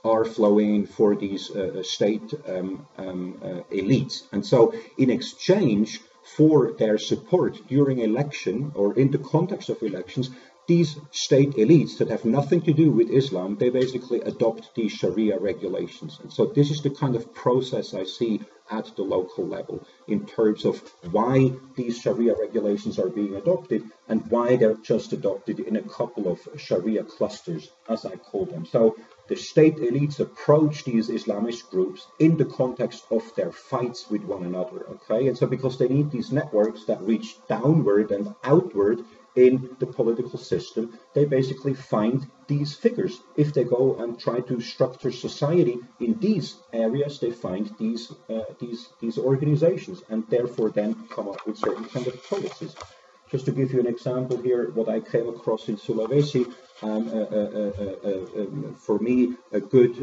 are 0.04 0.26
flowing 0.26 0.86
for 0.86 1.16
these 1.16 1.50
uh, 1.52 1.82
state 1.84 2.34
um, 2.48 2.88
um, 2.98 3.40
uh, 3.44 3.48
elites. 3.74 4.24
And 4.32 4.46
so, 4.46 4.74
in 4.98 5.10
exchange 5.10 6.02
for 6.36 6.74
their 6.74 6.98
support 6.98 7.68
during 7.68 8.00
election 8.00 8.72
or 8.76 8.94
in 8.94 9.12
the 9.12 9.18
context 9.18 9.70
of 9.70 9.82
elections, 9.82 10.30
these 10.68 11.00
state 11.12 11.54
elites 11.54 11.98
that 11.98 12.10
have 12.10 12.26
nothing 12.26 12.62
to 12.62 12.74
do 12.74 12.92
with 12.92 13.10
Islam, 13.10 13.56
they 13.56 13.70
basically 13.70 14.20
adopt 14.22 14.76
these 14.76 14.92
Sharia 14.92 15.40
regulations. 15.40 16.20
And 16.22 16.32
so 16.32 16.48
this 16.48 16.70
is 16.70 16.82
the 16.82 16.90
kind 16.90 17.16
of 17.16 17.34
process 17.34 17.94
I 17.94 18.04
see 18.04 18.42
at 18.70 18.94
the 18.98 19.04
local 19.04 19.48
level 19.48 19.86
in 20.08 20.26
terms 20.26 20.66
of 20.66 20.82
why 21.12 21.52
these 21.76 22.00
Sharia 22.00 22.36
regulations 22.36 23.00
are 23.00 23.10
being 23.10 23.36
adopted 23.36 23.84
and 24.10 24.30
why 24.30 24.58
they're 24.58 24.76
just 24.76 25.14
adopted 25.14 25.62
in 25.62 25.78
a 25.78 25.82
couple 25.82 26.28
of 26.28 26.40
Sharia 26.58 27.04
clusters, 27.04 27.72
as 27.88 28.06
I 28.06 28.16
call 28.18 28.46
them. 28.46 28.66
So 28.66 28.98
the 29.30 29.36
state 29.36 29.78
elites 29.78 30.20
approach 30.20 30.84
these 30.84 31.10
Islamist 31.10 31.70
groups 31.70 32.08
in 32.20 32.38
the 32.38 32.46
context 32.46 33.06
of 33.12 33.24
their 33.36 33.52
fights 33.52 34.10
with 34.10 34.24
one 34.24 34.44
another. 34.44 34.86
Okay, 34.90 35.28
and 35.28 35.38
so 35.38 35.48
because 35.48 35.78
they 35.78 35.88
need 35.88 36.12
these 36.12 36.32
networks 36.32 36.86
that 36.86 37.02
reach 37.02 37.36
downward 37.48 38.12
and 38.12 38.34
outward 38.44 39.00
in 39.38 39.70
the 39.80 39.86
political 39.86 40.40
system, 40.40 40.98
they 41.14 41.26
basically 41.26 41.76
find 41.76 42.28
these 42.48 42.74
figures. 42.76 43.22
If 43.36 43.54
they 43.54 43.64
go 43.64 43.96
and 44.02 44.20
try 44.20 44.40
to 44.42 44.60
structure 44.60 45.12
society 45.12 45.78
in 46.00 46.20
these 46.20 46.56
areas, 46.74 47.20
they 47.20 47.32
find 47.32 47.70
these 47.78 48.12
uh, 48.30 48.46
these 48.60 48.90
these 49.00 49.18
organizations, 49.18 50.04
and 50.10 50.24
therefore 50.30 50.70
then 50.72 50.92
come 51.16 51.28
up 51.30 51.46
with 51.46 51.58
certain 51.58 51.86
kind 51.86 52.08
of 52.08 52.16
policies. 52.30 52.76
Just 53.32 53.46
to 53.46 53.52
give 53.52 53.74
you 53.74 53.80
an 53.80 53.88
example 53.88 54.38
here, 54.42 54.72
what 54.72 54.90
I 54.90 55.00
came 55.02 55.28
across 55.30 55.68
in 55.70 55.76
Sulawesi, 55.78 56.44
um, 56.82 57.08
uh, 57.08 57.14
uh, 57.14 57.72
uh, 58.06 58.74
for 58.76 59.00
me, 59.00 59.34
a 59.52 59.60
good 59.60 59.96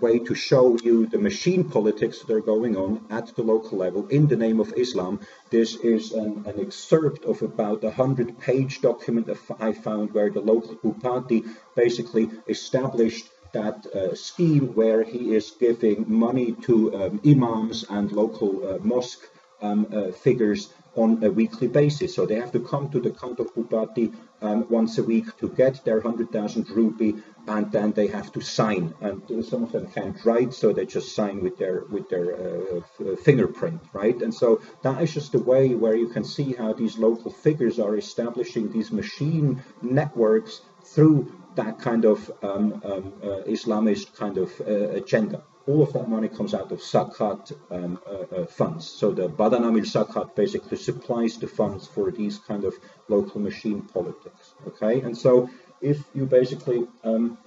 way 0.00 0.18
to 0.20 0.34
show 0.34 0.76
you 0.78 1.06
the 1.06 1.18
machine 1.18 1.68
politics 1.68 2.20
that 2.20 2.32
are 2.32 2.40
going 2.40 2.76
on 2.76 3.04
at 3.10 3.34
the 3.34 3.42
local 3.42 3.78
level 3.78 4.06
in 4.08 4.28
the 4.28 4.36
name 4.36 4.60
of 4.60 4.72
Islam. 4.76 5.20
This 5.50 5.76
is 5.76 6.12
an, 6.12 6.44
an 6.46 6.60
excerpt 6.60 7.24
of 7.24 7.42
about 7.42 7.82
a 7.82 7.90
hundred 7.90 8.38
page 8.38 8.80
document 8.80 9.26
that 9.26 9.38
I 9.58 9.72
found 9.72 10.14
where 10.14 10.30
the 10.30 10.40
local 10.40 10.76
Bupati 10.76 11.44
basically 11.74 12.30
established 12.46 13.28
that 13.52 13.84
uh, 13.86 14.14
scheme 14.14 14.74
where 14.74 15.02
he 15.02 15.34
is 15.34 15.50
giving 15.50 16.04
money 16.08 16.52
to 16.62 16.94
um, 16.94 17.20
imams 17.26 17.84
and 17.90 18.10
local 18.10 18.66
uh, 18.66 18.78
mosque 18.78 19.28
um, 19.60 19.86
uh, 19.92 20.12
figures 20.12 20.72
on 20.96 21.22
a 21.24 21.30
weekly 21.30 21.68
basis. 21.68 22.14
So 22.14 22.26
they 22.26 22.36
have 22.36 22.52
to 22.52 22.60
come 22.60 22.90
to 22.90 23.00
the 23.00 23.10
Kantor 23.10 23.46
Bupati 23.54 24.14
um, 24.42 24.66
once 24.68 24.98
a 24.98 25.02
week 25.02 25.36
to 25.38 25.48
get 25.48 25.84
their 25.84 26.00
100,000 26.00 26.68
rupee 26.70 27.16
and 27.48 27.72
then 27.72 27.92
they 27.92 28.06
have 28.06 28.30
to 28.32 28.40
sign. 28.40 28.94
And 29.00 29.22
some 29.44 29.64
of 29.64 29.72
them 29.72 29.88
can't 29.88 30.16
write, 30.24 30.54
so 30.54 30.72
they 30.72 30.86
just 30.86 31.14
sign 31.14 31.42
with 31.42 31.58
their 31.58 31.84
with 31.90 32.08
their 32.08 32.36
uh, 32.36 33.16
fingerprint, 33.24 33.80
right? 33.92 34.20
And 34.22 34.32
so 34.32 34.60
that 34.82 35.02
is 35.02 35.12
just 35.12 35.34
a 35.34 35.38
way 35.38 35.74
where 35.74 35.96
you 35.96 36.08
can 36.08 36.24
see 36.24 36.52
how 36.52 36.72
these 36.72 36.98
local 36.98 37.32
figures 37.32 37.78
are 37.80 37.96
establishing 37.96 38.70
these 38.70 38.92
machine 38.92 39.62
networks 39.82 40.60
through 40.84 41.32
that 41.56 41.80
kind 41.80 42.04
of 42.04 42.30
um, 42.42 42.80
um, 42.84 43.12
uh, 43.22 43.42
Islamist 43.46 44.16
kind 44.16 44.38
of 44.38 44.48
uh, 44.60 44.90
agenda 44.90 45.42
all 45.66 45.82
of 45.82 45.92
that 45.92 46.08
money 46.08 46.28
comes 46.28 46.54
out 46.54 46.72
of 46.72 46.80
zakat 46.80 47.52
um, 47.70 47.98
uh, 48.06 48.36
uh, 48.36 48.46
funds. 48.46 48.86
So 48.86 49.12
the 49.12 49.28
Badan 49.28 49.62
Amil 49.62 49.84
zakat 49.84 50.34
basically 50.34 50.76
supplies 50.76 51.38
the 51.38 51.46
funds 51.46 51.86
for 51.86 52.10
these 52.10 52.38
kind 52.38 52.64
of 52.64 52.74
local 53.08 53.40
machine 53.40 53.82
politics. 53.82 54.54
Okay, 54.66 55.00
and 55.00 55.16
so 55.16 55.48
if 55.80 55.98
you 56.14 56.26
basically 56.26 56.86
um, 57.04 57.38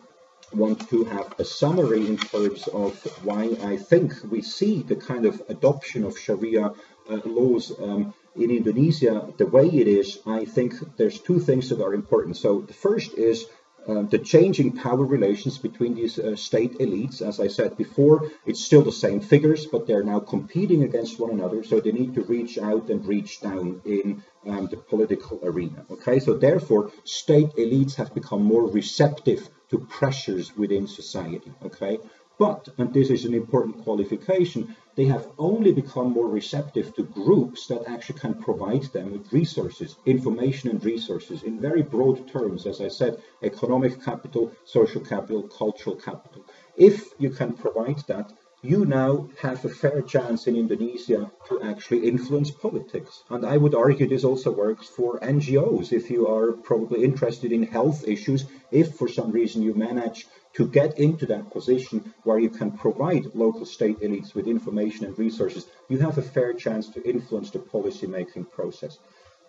want 0.54 0.90
to 0.90 1.04
have 1.06 1.34
a 1.40 1.46
summary 1.46 2.08
in 2.08 2.18
terms 2.18 2.68
of 2.68 2.94
why 3.24 3.56
I 3.64 3.78
think 3.78 4.14
we 4.30 4.42
see 4.42 4.84
the 4.84 4.96
kind 4.96 5.26
of 5.26 5.42
adoption 5.50 6.04
of 6.04 6.18
Sharia 6.18 6.66
uh, 7.10 7.20
laws 7.26 7.72
um, 7.80 8.14
in 8.36 8.52
Indonesia 8.52 9.34
the 9.38 9.46
way 9.46 9.68
it 9.68 9.88
is, 9.88 10.20
I 10.26 10.46
think 10.46 10.74
there's 10.98 11.20
two 11.20 11.40
things 11.40 11.70
that 11.70 11.82
are 11.82 11.94
important. 11.94 12.38
So 12.38 12.62
the 12.62 12.74
first 12.74 13.14
is 13.14 13.46
uh, 13.88 14.02
the 14.04 14.18
changing 14.18 14.72
power 14.72 15.06
relations 15.06 15.58
between 15.58 15.94
these 15.96 16.18
uh, 16.18 16.36
state 16.36 16.80
elites, 16.80 17.22
as 17.22 17.40
I 17.40 17.48
said 17.48 17.78
before, 17.78 18.32
it's 18.46 18.64
still 18.64 18.82
the 18.82 18.92
same 18.92 19.20
figures, 19.20 19.66
but 19.66 19.86
they're 19.86 20.04
now 20.04 20.20
competing 20.20 20.84
against 20.84 21.20
one 21.20 21.32
another, 21.32 21.64
so 21.64 21.80
they 21.80 21.92
need 21.92 22.16
to 22.16 22.24
reach 22.24 22.58
out 22.58 22.90
and 22.90 23.06
reach 23.06 23.42
down 23.42 23.82
in 23.86 24.24
um, 24.48 24.68
the 24.68 24.78
political 24.78 25.40
arena. 25.44 25.86
Okay, 25.92 26.20
so 26.20 26.34
therefore, 26.36 26.92
state 27.04 27.52
elites 27.58 27.96
have 27.96 28.14
become 28.14 28.44
more 28.44 28.68
receptive 28.70 29.50
to 29.70 29.80
pressures 29.80 30.56
within 30.58 30.88
society. 30.88 31.52
Okay, 31.64 32.00
but, 32.38 32.68
and 32.78 32.94
this 32.94 33.10
is 33.10 33.26
an 33.26 33.34
important 33.34 33.84
qualification, 33.84 34.76
they 34.96 35.06
have 35.06 35.28
only 35.38 35.72
become 35.72 36.12
more 36.12 36.30
receptive 36.30 36.96
to 36.96 37.04
groups 37.04 37.68
that 37.68 37.84
actually 37.88 38.20
can 38.20 38.34
provide 38.34 38.84
them 38.94 39.12
with 39.12 39.34
resources, 39.34 39.98
information 40.06 40.70
and 40.70 40.84
resources 40.86 41.44
in 41.44 41.60
very 41.60 41.82
broad 41.82 42.28
terms, 42.30 42.66
as 42.66 42.80
I 42.80 42.88
said, 42.88 43.22
economic 43.44 44.02
capital, 44.04 44.52
social 44.64 45.02
capital, 45.02 45.44
cultural 45.44 45.96
capital. 45.96 46.46
If 46.78 47.10
you 47.20 47.30
can 47.30 47.54
provide 47.54 48.00
that, 48.08 48.32
you 48.66 48.84
now 48.84 49.30
have 49.40 49.64
a 49.64 49.70
fair 49.70 50.02
chance 50.02 50.48
in 50.48 50.56
Indonesia 50.56 51.32
to 51.48 51.62
actually 51.62 52.08
influence 52.08 52.50
politics. 52.50 53.24
And 53.30 53.46
I 53.46 53.58
would 53.58 53.76
argue 53.76 54.08
this 54.08 54.24
also 54.24 54.52
works 54.52 54.88
for 54.88 55.20
NGOs. 55.20 55.94
If 55.94 56.10
you 56.10 56.28
are 56.28 56.54
probably 56.54 57.04
interested 57.04 57.52
in 57.52 57.64
health 57.64 58.08
issues, 58.08 58.46
if 58.72 58.96
for 58.96 59.08
some 59.08 59.32
reason 59.32 59.62
you 59.62 59.76
manage 59.76 60.26
to 60.54 60.68
get 60.68 60.98
into 60.98 61.28
that 61.28 61.52
position 61.52 62.14
where 62.24 62.40
you 62.40 62.50
can 62.50 62.72
provide 62.72 63.36
local 63.36 63.66
state 63.66 64.00
elites 64.00 64.34
with 64.34 64.48
information 64.48 65.06
and 65.06 65.20
resources, 65.20 65.68
you 65.90 66.00
have 66.00 66.18
a 66.18 66.30
fair 66.36 66.54
chance 66.54 66.90
to 66.90 67.08
influence 67.08 67.52
the 67.52 67.60
policy 67.60 68.08
making 68.08 68.46
process. 68.46 68.98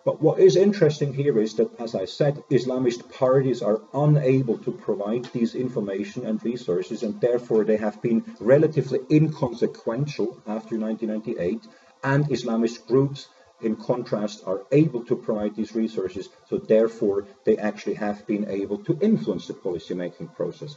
But 0.07 0.23
what 0.23 0.39
is 0.39 0.55
interesting 0.55 1.13
here 1.13 1.37
is 1.41 1.55
that, 1.55 1.81
as 1.81 1.97
I 1.97 2.05
said, 2.05 2.45
Islamist 2.49 3.13
parties 3.13 3.61
are 3.61 3.81
unable 3.93 4.57
to 4.59 4.71
provide 4.71 5.25
these 5.33 5.57
information 5.57 6.25
and 6.25 6.41
resources, 6.45 7.03
and 7.03 7.21
therefore 7.21 7.65
they 7.65 7.77
have 7.79 8.01
been 8.01 8.23
relatively 8.39 9.01
inconsequential 9.11 10.29
after 10.47 10.79
1998. 10.79 11.67
And 12.05 12.25
Islamist 12.27 12.87
groups, 12.87 13.27
in 13.61 13.75
contrast, 13.75 14.45
are 14.47 14.63
able 14.71 15.05
to 15.07 15.17
provide 15.17 15.57
these 15.57 15.75
resources, 15.75 16.29
so 16.49 16.59
therefore 16.59 17.27
they 17.45 17.57
actually 17.57 17.95
have 17.95 18.25
been 18.29 18.49
able 18.49 18.79
to 18.85 18.97
influence 19.01 19.49
the 19.49 19.55
policy-making 19.55 20.29
process. 20.29 20.77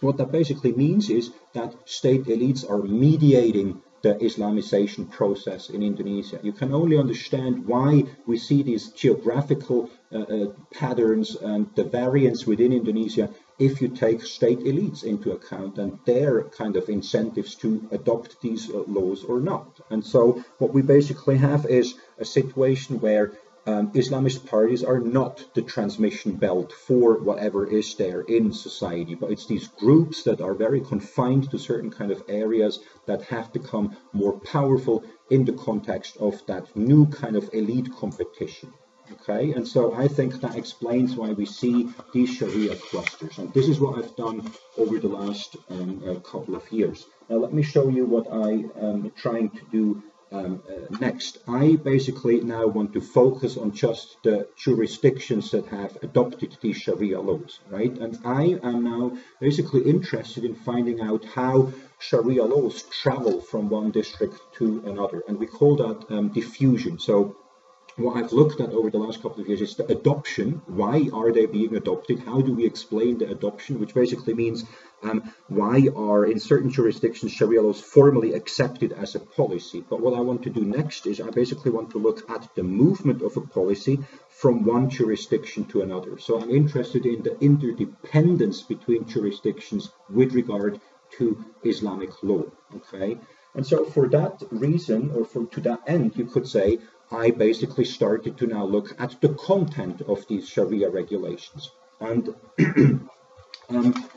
What 0.00 0.18
that 0.18 0.32
basically 0.32 0.72
means 0.72 1.08
is 1.08 1.30
that 1.54 1.74
state 1.88 2.24
elites 2.24 2.68
are 2.68 2.82
mediating 2.82 3.80
the 4.02 4.14
Islamization 4.14 5.10
process 5.10 5.70
in 5.70 5.82
Indonesia. 5.82 6.40
You 6.42 6.52
can 6.52 6.72
only 6.72 6.96
understand 6.96 7.66
why 7.66 8.04
we 8.26 8.38
see 8.38 8.62
these 8.62 8.88
geographical 8.88 9.90
uh, 10.12 10.18
uh, 10.18 10.46
patterns 10.72 11.36
and 11.36 11.68
the 11.74 11.84
variance 11.84 12.46
within 12.46 12.72
Indonesia 12.72 13.28
if 13.58 13.82
you 13.82 13.88
take 13.88 14.22
state 14.22 14.60
elites 14.60 15.04
into 15.04 15.32
account 15.32 15.76
and 15.78 15.98
their 16.06 16.44
kind 16.44 16.76
of 16.76 16.88
incentives 16.88 17.54
to 17.56 17.86
adopt 17.92 18.40
these 18.40 18.70
uh, 18.70 18.82
laws 18.86 19.22
or 19.22 19.38
not. 19.38 19.80
And 19.90 20.04
so 20.04 20.42
what 20.58 20.72
we 20.72 20.82
basically 20.82 21.36
have 21.36 21.66
is 21.66 21.94
a 22.18 22.24
situation 22.24 23.00
where 23.00 23.32
um, 23.70 23.92
Islamist 23.92 24.46
parties 24.46 24.82
are 24.82 24.98
not 24.98 25.54
the 25.54 25.62
transmission 25.62 26.32
belt 26.34 26.72
for 26.72 27.20
whatever 27.28 27.66
is 27.66 27.94
there 27.94 28.22
in 28.22 28.52
society, 28.52 29.14
but 29.14 29.30
it's 29.30 29.46
these 29.46 29.68
groups 29.68 30.24
that 30.24 30.40
are 30.40 30.54
very 30.54 30.80
confined 30.80 31.50
to 31.50 31.58
certain 31.58 31.90
kind 31.90 32.10
of 32.10 32.22
areas 32.28 32.80
that 33.06 33.22
have 33.22 33.52
become 33.52 33.96
more 34.12 34.36
powerful 34.40 35.04
in 35.30 35.44
the 35.44 35.52
context 35.52 36.16
of 36.16 36.44
that 36.46 36.64
new 36.74 37.06
kind 37.06 37.36
of 37.36 37.48
elite 37.52 37.90
competition. 38.02 38.72
Okay, 39.12 39.52
and 39.52 39.66
so 39.66 39.92
I 39.94 40.06
think 40.06 40.40
that 40.40 40.56
explains 40.56 41.16
why 41.16 41.30
we 41.32 41.46
see 41.46 41.88
these 42.12 42.30
Sharia 42.30 42.76
clusters, 42.76 43.38
and 43.38 43.52
this 43.52 43.68
is 43.68 43.80
what 43.80 43.98
I've 43.98 44.14
done 44.16 44.52
over 44.78 44.98
the 44.98 45.08
last 45.08 45.56
um, 45.68 46.02
uh, 46.08 46.14
couple 46.20 46.54
of 46.54 46.70
years. 46.72 47.06
Now, 47.28 47.36
let 47.36 47.52
me 47.52 47.62
show 47.62 47.88
you 47.88 48.04
what 48.06 48.26
I 48.32 48.50
am 48.88 49.10
trying 49.16 49.50
to 49.50 49.62
do 49.72 50.02
um, 50.32 50.62
uh, 50.68 50.96
next, 51.00 51.38
I 51.48 51.76
basically 51.76 52.40
now 52.40 52.66
want 52.66 52.92
to 52.92 53.00
focus 53.00 53.56
on 53.56 53.72
just 53.72 54.16
the 54.22 54.48
jurisdictions 54.56 55.50
that 55.50 55.66
have 55.66 55.96
adopted 56.02 56.56
these 56.60 56.76
Sharia 56.76 57.20
laws, 57.20 57.58
right? 57.68 57.96
And 57.98 58.16
I 58.24 58.58
am 58.62 58.84
now 58.84 59.16
basically 59.40 59.82
interested 59.82 60.44
in 60.44 60.54
finding 60.54 61.00
out 61.00 61.24
how 61.24 61.72
Sharia 61.98 62.44
laws 62.44 62.82
travel 62.82 63.40
from 63.40 63.68
one 63.68 63.90
district 63.90 64.38
to 64.58 64.82
another, 64.86 65.22
and 65.26 65.38
we 65.38 65.46
call 65.46 65.76
that 65.76 66.14
um, 66.14 66.28
diffusion. 66.28 67.00
So 67.00 67.36
what 67.96 68.16
I've 68.16 68.32
looked 68.32 68.60
at 68.60 68.70
over 68.70 68.88
the 68.88 68.98
last 68.98 69.20
couple 69.20 69.42
of 69.42 69.48
years 69.48 69.60
is 69.60 69.74
the 69.74 69.86
adoption. 69.86 70.62
Why 70.66 71.08
are 71.12 71.32
they 71.32 71.46
being 71.46 71.74
adopted? 71.74 72.20
How 72.20 72.40
do 72.40 72.54
we 72.54 72.64
explain 72.64 73.18
the 73.18 73.30
adoption? 73.30 73.80
Which 73.80 73.94
basically 73.94 74.34
means 74.34 74.64
um, 75.02 75.32
why 75.48 75.88
are 75.96 76.24
in 76.24 76.38
certain 76.38 76.70
jurisdictions 76.70 77.32
Sharia 77.32 77.62
laws 77.62 77.80
formally 77.80 78.34
accepted 78.34 78.92
as 78.92 79.14
a 79.14 79.20
policy. 79.20 79.84
But 79.88 80.00
what 80.00 80.14
I 80.14 80.20
want 80.20 80.42
to 80.44 80.50
do 80.50 80.64
next 80.64 81.06
is 81.06 81.20
I 81.20 81.30
basically 81.30 81.70
want 81.70 81.90
to 81.90 81.98
look 81.98 82.28
at 82.30 82.48
the 82.54 82.62
movement 82.62 83.22
of 83.22 83.36
a 83.36 83.40
policy 83.40 83.98
from 84.28 84.64
one 84.64 84.90
jurisdiction 84.90 85.64
to 85.66 85.82
another. 85.82 86.18
So 86.18 86.40
I'm 86.40 86.50
interested 86.50 87.06
in 87.06 87.22
the 87.22 87.38
interdependence 87.40 88.62
between 88.62 89.06
jurisdictions 89.06 89.90
with 90.08 90.34
regard 90.34 90.80
to 91.18 91.44
Islamic 91.64 92.22
law. 92.22 92.44
Okay. 92.76 93.18
And 93.54 93.66
so 93.66 93.84
for 93.84 94.08
that 94.08 94.42
reason, 94.50 95.10
or 95.10 95.24
for 95.24 95.44
to 95.46 95.60
that 95.62 95.80
end, 95.86 96.16
you 96.16 96.26
could 96.26 96.46
say, 96.46 96.78
I 97.10 97.32
basically 97.32 97.84
started 97.84 98.38
to 98.38 98.46
now 98.46 98.64
look 98.64 98.94
at 99.00 99.20
the 99.20 99.30
content 99.30 100.02
of 100.02 100.26
these 100.28 100.48
Sharia 100.48 100.88
regulations. 100.90 101.72
And 102.00 102.34
um, 103.68 104.08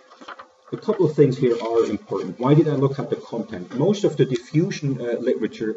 a 0.74 0.78
couple 0.78 1.06
of 1.06 1.16
things 1.16 1.38
here 1.38 1.56
are 1.62 1.86
important. 1.86 2.40
Why 2.40 2.56
did 2.56 2.68
I 2.68 2.76
look 2.76 2.98
at 2.98 3.12
the 3.12 3.16
content? 3.16 3.76
Most 3.76 4.04
of 4.04 4.18
the 4.18 4.26
diffusion 4.26 5.00
uh, 5.00 5.20
literature 5.20 5.76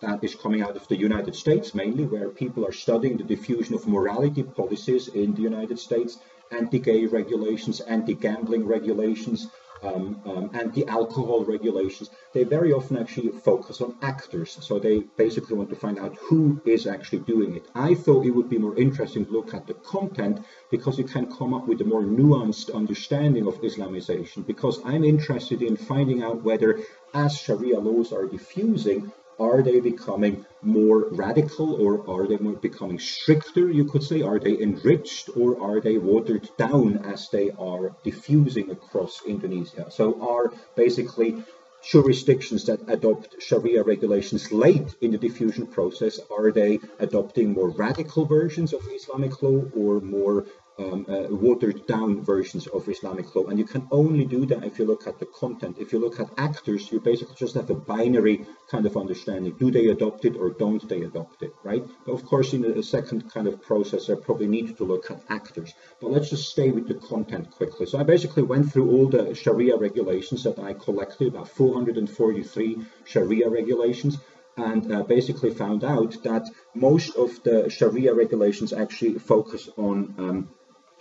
that 0.00 0.24
is 0.24 0.34
coming 0.34 0.62
out 0.62 0.76
of 0.76 0.88
the 0.88 0.96
United 0.96 1.34
States 1.36 1.74
mainly, 1.74 2.04
where 2.04 2.30
people 2.30 2.66
are 2.66 2.72
studying 2.72 3.18
the 3.18 3.24
diffusion 3.24 3.74
of 3.74 3.86
morality 3.86 4.42
policies 4.42 5.08
in 5.08 5.34
the 5.34 5.42
United 5.42 5.78
States, 5.78 6.18
anti-gay 6.50 7.04
regulations, 7.04 7.80
anti-gambling 7.80 8.66
regulations, 8.66 9.48
um, 9.82 10.20
um, 10.26 10.50
anti-alcohol 10.54 11.44
regulations, 11.44 12.10
they 12.32 12.44
very 12.44 12.72
often 12.72 12.98
actually 12.98 13.30
focus 13.30 13.80
on 13.80 13.96
actors. 14.02 14.58
So 14.60 14.78
they 14.78 15.00
basically 15.16 15.56
want 15.56 15.70
to 15.70 15.76
find 15.76 15.98
out 15.98 16.16
who 16.16 16.60
is 16.64 16.86
actually 16.86 17.20
doing 17.20 17.56
it. 17.56 17.66
I 17.74 17.94
thought 17.94 18.26
it 18.26 18.30
would 18.30 18.50
be 18.50 18.58
more 18.58 18.76
interesting 18.76 19.26
to 19.26 19.32
look 19.32 19.54
at 19.54 19.66
the 19.66 19.74
content 19.74 20.44
because 20.70 20.98
you 20.98 21.04
can 21.04 21.32
come 21.32 21.54
up 21.54 21.66
with 21.66 21.80
a 21.80 21.84
more 21.84 22.02
nuanced 22.02 22.74
understanding 22.74 23.46
of 23.46 23.60
Islamization. 23.62 24.46
Because 24.46 24.80
I'm 24.84 25.04
interested 25.04 25.62
in 25.62 25.76
finding 25.76 26.22
out 26.22 26.42
whether, 26.42 26.80
as 27.14 27.36
Sharia 27.36 27.78
laws 27.78 28.12
are 28.12 28.26
diffusing, 28.26 29.12
are 29.40 29.62
they 29.62 29.80
becoming 29.80 30.44
more 30.62 31.08
radical 31.10 31.74
or 31.74 32.08
are 32.08 32.26
they 32.28 32.36
becoming 32.36 32.98
stricter, 32.98 33.70
you 33.70 33.84
could 33.86 34.02
say? 34.02 34.20
Are 34.22 34.38
they 34.38 34.60
enriched 34.60 35.30
or 35.36 35.60
are 35.60 35.80
they 35.80 35.96
watered 35.96 36.48
down 36.58 36.98
as 36.98 37.28
they 37.30 37.50
are 37.58 37.96
diffusing 38.04 38.70
across 38.70 39.22
Indonesia? 39.26 39.90
So 39.90 40.20
are 40.20 40.52
basically 40.76 41.42
jurisdictions 41.82 42.66
that 42.66 42.80
adopt 42.88 43.42
Sharia 43.42 43.82
regulations 43.82 44.52
late 44.52 44.94
in 45.00 45.12
the 45.12 45.18
diffusion 45.18 45.66
process, 45.66 46.20
are 46.30 46.52
they 46.52 46.78
adopting 46.98 47.52
more 47.52 47.70
radical 47.70 48.26
versions 48.26 48.74
of 48.74 48.86
Islamic 48.92 49.42
law 49.42 49.64
or 49.74 50.00
more 50.00 50.44
um, 50.78 51.06
uh, 51.08 51.26
watered 51.28 51.86
down 51.86 52.22
versions 52.24 52.66
of 52.68 52.88
Islamic 52.88 53.34
law. 53.34 53.44
And 53.46 53.58
you 53.58 53.64
can 53.64 53.86
only 53.90 54.24
do 54.24 54.46
that 54.46 54.64
if 54.64 54.78
you 54.78 54.84
look 54.84 55.06
at 55.06 55.18
the 55.18 55.26
content. 55.26 55.76
If 55.78 55.92
you 55.92 55.98
look 55.98 56.20
at 56.20 56.30
actors, 56.38 56.90
you 56.90 57.00
basically 57.00 57.34
just 57.36 57.54
have 57.54 57.70
a 57.70 57.74
binary 57.74 58.46
kind 58.70 58.86
of 58.86 58.96
understanding. 58.96 59.54
Do 59.58 59.70
they 59.70 59.88
adopt 59.88 60.24
it 60.24 60.36
or 60.36 60.50
don't 60.50 60.86
they 60.88 61.02
adopt 61.02 61.42
it, 61.42 61.52
right? 61.64 61.84
But 62.06 62.12
of 62.12 62.24
course, 62.24 62.52
in 62.52 62.64
a 62.64 62.82
second 62.82 63.30
kind 63.32 63.46
of 63.46 63.60
process, 63.62 64.08
I 64.08 64.14
probably 64.14 64.46
need 64.46 64.76
to 64.76 64.84
look 64.84 65.10
at 65.10 65.22
actors. 65.28 65.74
But 66.00 66.10
let's 66.10 66.30
just 66.30 66.50
stay 66.50 66.70
with 66.70 66.88
the 66.88 66.94
content 66.94 67.50
quickly. 67.50 67.86
So 67.86 67.98
I 67.98 68.02
basically 68.02 68.42
went 68.42 68.72
through 68.72 68.90
all 68.90 69.08
the 69.08 69.34
Sharia 69.34 69.76
regulations 69.76 70.44
that 70.44 70.58
I 70.58 70.72
collected, 70.74 71.28
about 71.28 71.48
443 71.48 72.78
Sharia 73.04 73.48
regulations 73.48 74.18
and 74.56 74.92
uh, 74.92 75.02
basically 75.02 75.50
found 75.50 75.84
out 75.84 76.22
that 76.22 76.46
most 76.74 77.16
of 77.16 77.42
the 77.44 77.70
Sharia 77.70 78.14
regulations 78.14 78.72
actually 78.72 79.18
focus 79.18 79.68
on 79.76 80.14
um, 80.18 80.48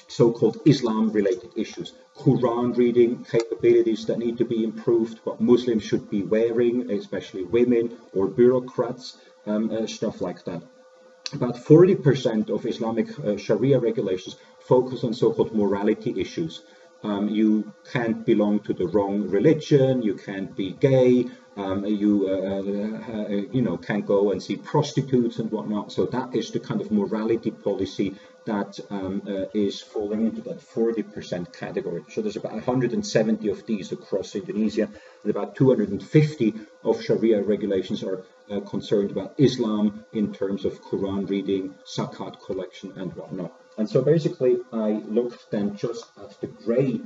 so-called 0.10 0.57
Islam-related 0.66 1.51
issues, 1.55 1.93
Quran 2.18 2.76
reading 2.76 3.24
capabilities 3.24 4.05
that 4.07 4.20
need 4.20 4.38
to 4.39 4.45
be 4.45 4.64
improved, 4.64 5.20
what 5.24 5.39
Muslims 5.39 5.84
should 5.84 6.10
be 6.10 6.24
wearing, 6.24 6.91
especially 6.91 7.43
women 7.43 7.97
or 8.14 8.28
bureaucrats, 8.28 9.18
um, 9.45 9.70
uh, 9.72 9.86
stuff 9.88 10.20
like 10.20 10.43
that. 10.45 10.62
About 11.32 11.55
40% 11.55 12.49
of 12.49 12.66
Islamic 12.66 13.07
uh, 13.20 13.38
Sharia 13.38 13.80
regulations 13.80 14.36
focus 14.60 15.03
on 15.03 15.14
so-called 15.14 15.55
morality 15.55 16.20
issues. 16.20 16.64
Um, 17.03 17.30
you 17.30 17.72
can't 17.93 18.26
belong 18.26 18.60
to 18.62 18.74
the 18.74 18.88
wrong 18.88 19.30
religion, 19.30 20.01
you 20.01 20.16
can't 20.16 20.55
be 20.55 20.72
gay, 20.72 21.26
um, 21.60 21.86
you 21.86 22.28
uh, 22.28 22.34
uh, 22.34 23.18
uh, 23.18 23.30
you 23.51 23.62
know 23.62 23.78
can 23.78 24.01
go 24.01 24.32
and 24.32 24.41
see 24.41 24.55
prostitutes 24.55 25.39
and 25.39 25.51
whatnot. 25.51 25.91
So 25.91 26.05
that 26.05 26.36
is 26.36 26.51
the 26.51 26.60
kind 26.60 26.82
of 26.82 26.91
morality 26.91 27.51
policy 27.51 28.16
that 28.45 28.80
um, 28.89 29.22
uh, 29.28 29.45
is 29.53 29.82
falling 29.82 30.26
into 30.26 30.41
that 30.41 30.60
40% 30.60 31.53
category. 31.53 32.03
So 32.10 32.22
there's 32.22 32.38
about 32.38 32.53
170 32.53 33.49
of 33.49 33.66
these 33.68 33.91
across 33.91 34.34
Indonesia, 34.34 34.89
and 35.24 35.30
about 35.30 35.55
250 35.55 36.53
of 36.84 37.03
Sharia 37.03 37.43
regulations 37.43 38.03
are 38.03 38.24
uh, 38.49 38.62
concerned 38.62 39.12
about 39.12 39.36
Islam 39.38 40.05
in 40.14 40.34
terms 40.34 40.66
of 40.66 40.82
Quran 40.82 41.30
reading, 41.30 41.76
zakat 41.86 42.41
collection, 42.43 42.93
and 42.95 43.14
whatnot. 43.16 43.53
And 43.78 43.88
so 43.88 44.01
basically, 44.01 44.57
I 44.74 44.89
looked 45.18 45.51
then 45.51 45.76
just 45.76 46.05
at 46.18 46.39
the 46.41 46.47
grey 46.47 47.01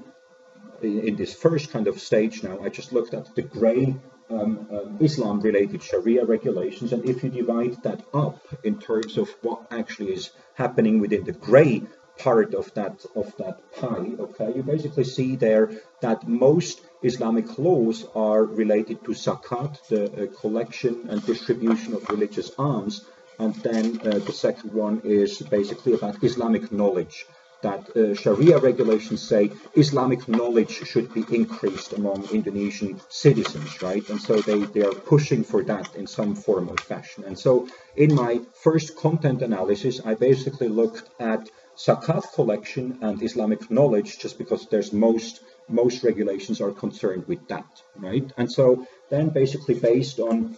in, 0.82 1.16
this 1.16 1.34
first 1.34 1.72
kind 1.72 1.88
of 1.88 1.99
stage 1.99 2.43
now. 2.43 2.60
I 2.64 2.70
just 2.70 2.93
looked 2.93 3.14
at 3.14 3.36
the 3.36 3.41
grey 3.41 3.95
um, 4.30 4.68
um, 4.72 4.98
Islam 5.00 5.40
related 5.42 5.84
Sharia 5.84 6.26
regulations. 6.26 6.94
And 6.94 7.08
if 7.08 7.24
you 7.24 7.30
divide 7.30 7.82
that 7.84 8.02
up 8.14 8.40
in 8.64 8.80
terms 8.80 9.18
of 9.18 9.30
what 9.42 9.68
actually 9.72 10.14
is 10.14 10.32
happening 10.56 11.00
within 11.00 11.24
the 11.24 11.32
gray 11.32 11.84
part 12.18 12.54
of 12.54 12.72
that 12.76 13.04
of 13.16 13.36
that 13.38 13.58
pie, 13.74 14.12
okay, 14.20 14.54
you 14.56 14.64
basically 14.64 15.04
see 15.04 15.36
there 15.36 15.72
that 16.02 16.28
most 16.28 16.82
Islamic 17.02 17.58
laws 17.58 18.06
are 18.16 18.44
related 18.44 19.04
to 19.06 19.12
zakat, 19.12 19.88
the 19.88 20.04
uh, 20.06 20.28
collection 20.40 21.08
and 21.10 21.26
distribution 21.26 21.94
of 21.94 22.08
religious 22.10 22.52
alms, 22.58 23.06
and 23.40 23.56
then 23.56 24.00
uh, 24.02 24.20
the 24.20 24.32
second 24.32 24.74
one 24.74 25.02
is 25.04 25.42
basically 25.42 25.94
about 25.94 26.24
Islamic 26.24 26.72
knowledge 26.72 27.26
that 27.64 27.84
uh, 27.95 28.14
Sharia 28.14 28.57
regulations 28.59 29.22
say 29.22 29.51
Islamic 29.76 30.28
knowledge 30.28 30.76
should 30.91 31.14
be 31.14 31.26
increased 31.32 31.93
among 31.93 32.30
Indonesian 32.32 33.01
citizens, 33.09 33.82
right? 33.82 34.07
And 34.09 34.22
so 34.22 34.34
they, 34.41 34.59
they 34.74 34.84
are 34.84 34.93
pushing 35.14 35.43
for 35.43 35.64
that 35.64 35.95
in 35.95 36.05
some 36.05 36.36
form 36.36 36.70
or 36.70 36.78
fashion. 36.78 37.24
And 37.26 37.38
so 37.38 37.68
in 37.95 38.14
my 38.14 38.41
first 38.53 38.95
content 38.95 39.41
analysis, 39.41 40.01
I 40.05 40.14
basically 40.14 40.68
looked 40.68 41.09
at 41.20 41.49
zakat 41.78 42.32
collection 42.34 42.99
and 43.01 43.24
Islamic 43.24 43.72
knowledge 43.72 44.20
just 44.20 44.38
because 44.38 44.68
there's 44.68 44.93
most 44.93 45.41
most 45.70 46.03
regulations 46.03 46.59
are 46.61 46.72
concerned 46.72 47.26
with 47.28 47.47
that, 47.47 47.82
right? 47.97 48.32
And 48.38 48.51
so 48.51 48.86
then 49.09 49.30
basically 49.30 49.76
based 49.76 50.20
on 50.20 50.57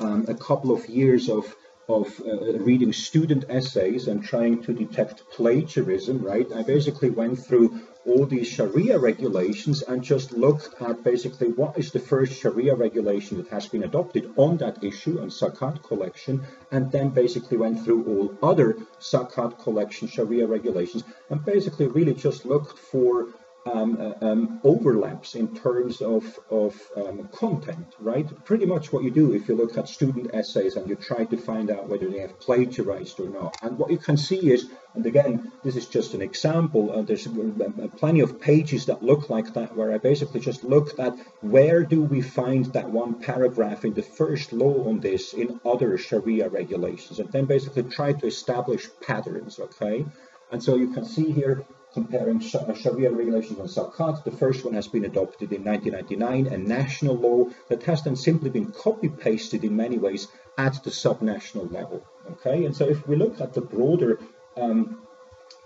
um, 0.00 0.26
a 0.28 0.34
couple 0.34 0.70
of 0.70 0.88
years 0.88 1.28
of 1.28 1.56
of 1.88 2.20
uh, 2.20 2.58
reading 2.58 2.92
student 2.92 3.46
essays 3.48 4.08
and 4.08 4.22
trying 4.22 4.62
to 4.62 4.74
detect 4.74 5.22
plagiarism, 5.30 6.22
right? 6.22 6.46
I 6.52 6.62
basically 6.62 7.08
went 7.08 7.38
through 7.38 7.80
all 8.04 8.26
these 8.26 8.46
Sharia 8.46 8.98
regulations 8.98 9.82
and 9.82 10.02
just 10.02 10.32
looked 10.32 10.82
at 10.82 11.02
basically 11.02 11.48
what 11.48 11.78
is 11.78 11.90
the 11.90 11.98
first 11.98 12.38
Sharia 12.38 12.74
regulation 12.74 13.38
that 13.38 13.48
has 13.48 13.68
been 13.68 13.84
adopted 13.84 14.30
on 14.36 14.58
that 14.58 14.84
issue 14.84 15.18
on 15.18 15.28
zakat 15.28 15.82
collection, 15.82 16.42
and 16.70 16.92
then 16.92 17.08
basically 17.08 17.56
went 17.56 17.82
through 17.82 18.04
all 18.04 18.50
other 18.50 18.76
zakat 19.00 19.58
collection 19.58 20.08
Sharia 20.08 20.46
regulations 20.46 21.04
and 21.30 21.42
basically 21.42 21.86
really 21.86 22.14
just 22.14 22.44
looked 22.44 22.78
for 22.78 23.28
um, 23.72 23.98
uh, 24.00 24.24
um, 24.24 24.60
overlaps 24.64 25.34
in 25.34 25.54
terms 25.54 26.00
of, 26.00 26.38
of 26.50 26.74
um, 26.96 27.28
content, 27.32 27.94
right? 27.98 28.26
Pretty 28.44 28.66
much 28.66 28.92
what 28.92 29.02
you 29.02 29.10
do 29.10 29.32
if 29.34 29.48
you 29.48 29.54
look 29.56 29.76
at 29.76 29.88
student 29.88 30.30
essays 30.34 30.76
and 30.76 30.88
you 30.88 30.96
try 30.96 31.24
to 31.24 31.36
find 31.36 31.70
out 31.70 31.88
whether 31.88 32.08
they 32.08 32.20
have 32.20 32.38
plagiarized 32.40 33.20
or 33.20 33.28
not. 33.28 33.56
And 33.62 33.78
what 33.78 33.90
you 33.90 33.98
can 33.98 34.16
see 34.16 34.52
is, 34.52 34.68
and 34.94 35.04
again, 35.06 35.52
this 35.62 35.76
is 35.76 35.86
just 35.86 36.14
an 36.14 36.22
example, 36.22 36.92
uh, 36.92 37.02
there's 37.02 37.26
uh, 37.26 37.88
plenty 37.96 38.20
of 38.20 38.40
pages 38.40 38.86
that 38.86 39.02
look 39.02 39.30
like 39.30 39.54
that 39.54 39.76
where 39.76 39.92
I 39.92 39.98
basically 39.98 40.40
just 40.40 40.64
looked 40.64 40.98
at 40.98 41.14
where 41.40 41.82
do 41.84 42.02
we 42.02 42.20
find 42.20 42.66
that 42.72 42.90
one 42.90 43.20
paragraph 43.20 43.84
in 43.84 43.94
the 43.94 44.02
first 44.02 44.52
law 44.52 44.88
on 44.88 45.00
this 45.00 45.34
in 45.34 45.60
other 45.64 45.98
Sharia 45.98 46.48
regulations, 46.48 47.18
and 47.18 47.30
then 47.32 47.44
basically 47.44 47.84
try 47.84 48.12
to 48.12 48.26
establish 48.26 48.88
patterns, 49.06 49.58
okay? 49.58 50.04
And 50.50 50.62
so 50.62 50.76
you 50.76 50.92
can 50.92 51.04
see 51.04 51.30
here 51.32 51.64
comparing 51.98 52.38
uh, 52.38 52.74
Sharia 52.74 53.10
regulations 53.10 53.58
on 53.58 53.68
zakat. 53.76 54.24
The 54.24 54.36
first 54.42 54.64
one 54.64 54.74
has 54.74 54.88
been 54.94 55.04
adopted 55.04 55.52
in 55.52 55.64
1999, 55.64 56.46
a 56.46 56.58
national 56.58 57.16
law 57.16 57.40
that 57.68 57.82
has 57.84 58.02
then 58.04 58.16
simply 58.16 58.50
been 58.50 58.70
copy 58.72 59.08
pasted 59.08 59.64
in 59.64 59.74
many 59.84 59.98
ways 59.98 60.28
at 60.56 60.74
the 60.84 60.90
subnational 60.90 61.66
level. 61.72 62.04
Okay, 62.32 62.58
and 62.66 62.74
so 62.76 62.84
if 62.88 63.00
we 63.08 63.16
look 63.16 63.40
at 63.40 63.52
the 63.54 63.60
broader 63.60 64.20
um, 64.56 64.80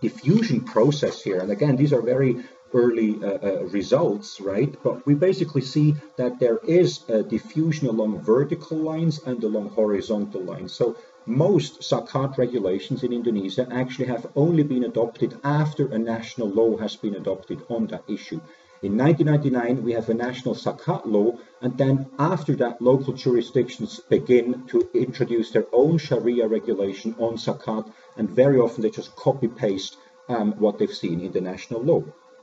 diffusion 0.00 0.60
process 0.74 1.22
here, 1.22 1.40
and 1.40 1.50
again, 1.50 1.76
these 1.76 1.92
are 1.92 2.02
very 2.14 2.32
early 2.74 3.10
uh, 3.22 3.26
uh, 3.26 3.64
results, 3.78 4.40
right? 4.40 4.72
But 4.82 5.04
we 5.06 5.14
basically 5.14 5.64
see 5.74 5.94
that 6.16 6.38
there 6.40 6.58
is 6.80 6.90
a 7.08 7.22
diffusion 7.22 7.88
along 7.88 8.20
vertical 8.22 8.78
lines 8.78 9.22
and 9.28 9.42
along 9.44 9.70
horizontal 9.70 10.42
lines. 10.42 10.72
So 10.72 10.96
most 11.26 11.80
zakat 11.80 12.36
regulations 12.36 13.02
in 13.04 13.12
Indonesia 13.12 13.68
actually 13.70 14.06
have 14.06 14.26
only 14.34 14.62
been 14.62 14.84
adopted 14.84 15.38
after 15.44 15.86
a 15.86 15.98
national 15.98 16.48
law 16.48 16.76
has 16.76 16.96
been 16.96 17.14
adopted 17.14 17.60
on 17.68 17.86
that 17.86 18.04
issue. 18.08 18.40
In 18.82 18.96
1999, 18.96 19.84
we 19.84 19.92
have 19.92 20.08
a 20.08 20.14
national 20.14 20.56
zakat 20.56 21.06
law, 21.06 21.38
and 21.60 21.78
then 21.78 22.10
after 22.18 22.56
that, 22.56 22.82
local 22.82 23.12
jurisdictions 23.12 24.00
begin 24.08 24.66
to 24.66 24.88
introduce 24.92 25.52
their 25.52 25.66
own 25.72 25.98
Sharia 25.98 26.48
regulation 26.48 27.14
on 27.18 27.36
zakat, 27.36 27.92
and 28.16 28.28
very 28.28 28.58
often 28.58 28.82
they 28.82 28.90
just 28.90 29.14
copy 29.14 29.46
paste 29.46 29.96
um, 30.28 30.52
what 30.58 30.78
they've 30.78 30.92
seen 30.92 31.20
in 31.20 31.30
the 31.30 31.40
national 31.40 31.82
law. 31.82 32.02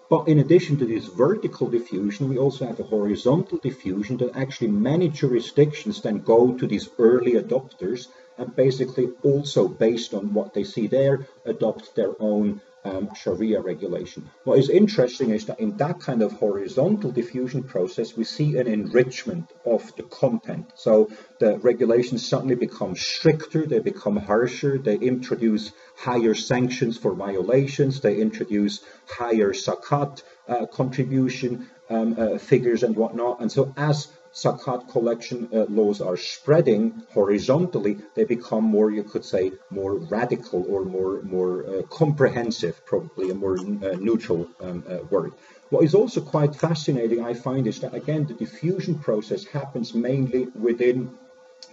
But 0.10 0.28
in 0.28 0.40
addition 0.40 0.78
to 0.78 0.86
this 0.86 1.06
vertical 1.06 1.68
diffusion, 1.68 2.30
we 2.30 2.38
also 2.38 2.66
have 2.66 2.80
a 2.80 2.84
horizontal 2.84 3.58
diffusion 3.58 4.18
that 4.18 4.36
actually 4.36 4.70
many 4.70 5.10
jurisdictions 5.10 6.02
then 6.02 6.20
go 6.20 6.54
to 6.54 6.66
these 6.66 6.90
early 6.98 7.34
adopters 7.34 8.08
and 8.40 8.56
basically 8.56 9.10
also 9.24 9.68
based 9.68 10.14
on 10.14 10.34
what 10.34 10.54
they 10.54 10.64
see 10.64 10.88
there, 10.88 11.28
adopt 11.46 11.96
their 11.96 12.14
own 12.20 12.62
um, 12.86 13.10
Sharia 13.14 13.60
regulation. 13.62 14.30
What 14.46 14.60
is 14.60 14.70
interesting 14.70 15.32
is 15.32 15.46
that 15.46 15.60
in 15.60 15.76
that 15.78 16.00
kind 16.00 16.22
of 16.22 16.32
horizontal 16.32 17.12
diffusion 17.12 17.64
process, 17.64 18.16
we 18.16 18.24
see 18.24 18.58
an 18.58 18.68
enrichment 18.68 19.52
of 19.66 19.94
the 19.98 20.04
content. 20.04 20.72
So 20.76 21.10
the 21.40 21.58
regulations 21.60 22.28
suddenly 22.28 22.56
become 22.56 22.96
stricter, 22.96 23.66
they 23.66 23.80
become 23.80 24.18
harsher, 24.18 24.78
they 24.78 24.96
introduce 24.96 25.72
higher 25.98 26.34
sanctions 26.34 26.98
for 26.98 27.14
violations, 27.14 28.00
they 28.00 28.18
introduce 28.18 28.82
higher 29.08 29.52
zakat 29.52 30.24
uh, 30.48 30.66
contribution 30.68 31.70
um, 31.90 32.16
uh, 32.18 32.38
figures 32.38 32.84
and 32.84 32.96
whatnot. 32.96 33.42
And 33.42 33.52
so 33.52 33.74
as 33.76 34.08
Zakat 34.34 34.90
collection 34.90 35.50
uh, 35.52 35.66
laws 35.70 36.02
are 36.02 36.16
spreading 36.16 37.04
horizontally, 37.12 37.98
they 38.14 38.26
become 38.26 38.64
more, 38.64 38.92
you 38.92 39.04
could 39.04 39.26
say, 39.26 39.52
more 39.72 39.96
radical 39.96 40.66
or 40.70 40.86
more, 40.86 41.22
more 41.24 41.66
uh, 41.66 41.82
comprehensive, 41.84 42.86
probably 42.86 43.32
a 43.32 43.34
more 43.34 43.58
uh, 43.58 43.96
neutral 44.00 44.48
um, 44.62 44.84
uh, 44.88 45.00
word. 45.10 45.34
What 45.70 45.84
is 45.84 45.96
also 45.96 46.22
quite 46.22 46.56
fascinating, 46.56 47.24
I 47.24 47.34
find, 47.34 47.66
is 47.66 47.80
that 47.80 47.96
again, 47.96 48.26
the 48.26 48.36
diffusion 48.36 49.00
process 49.00 49.46
happens 49.46 49.94
mainly 49.94 50.48
within 50.56 51.12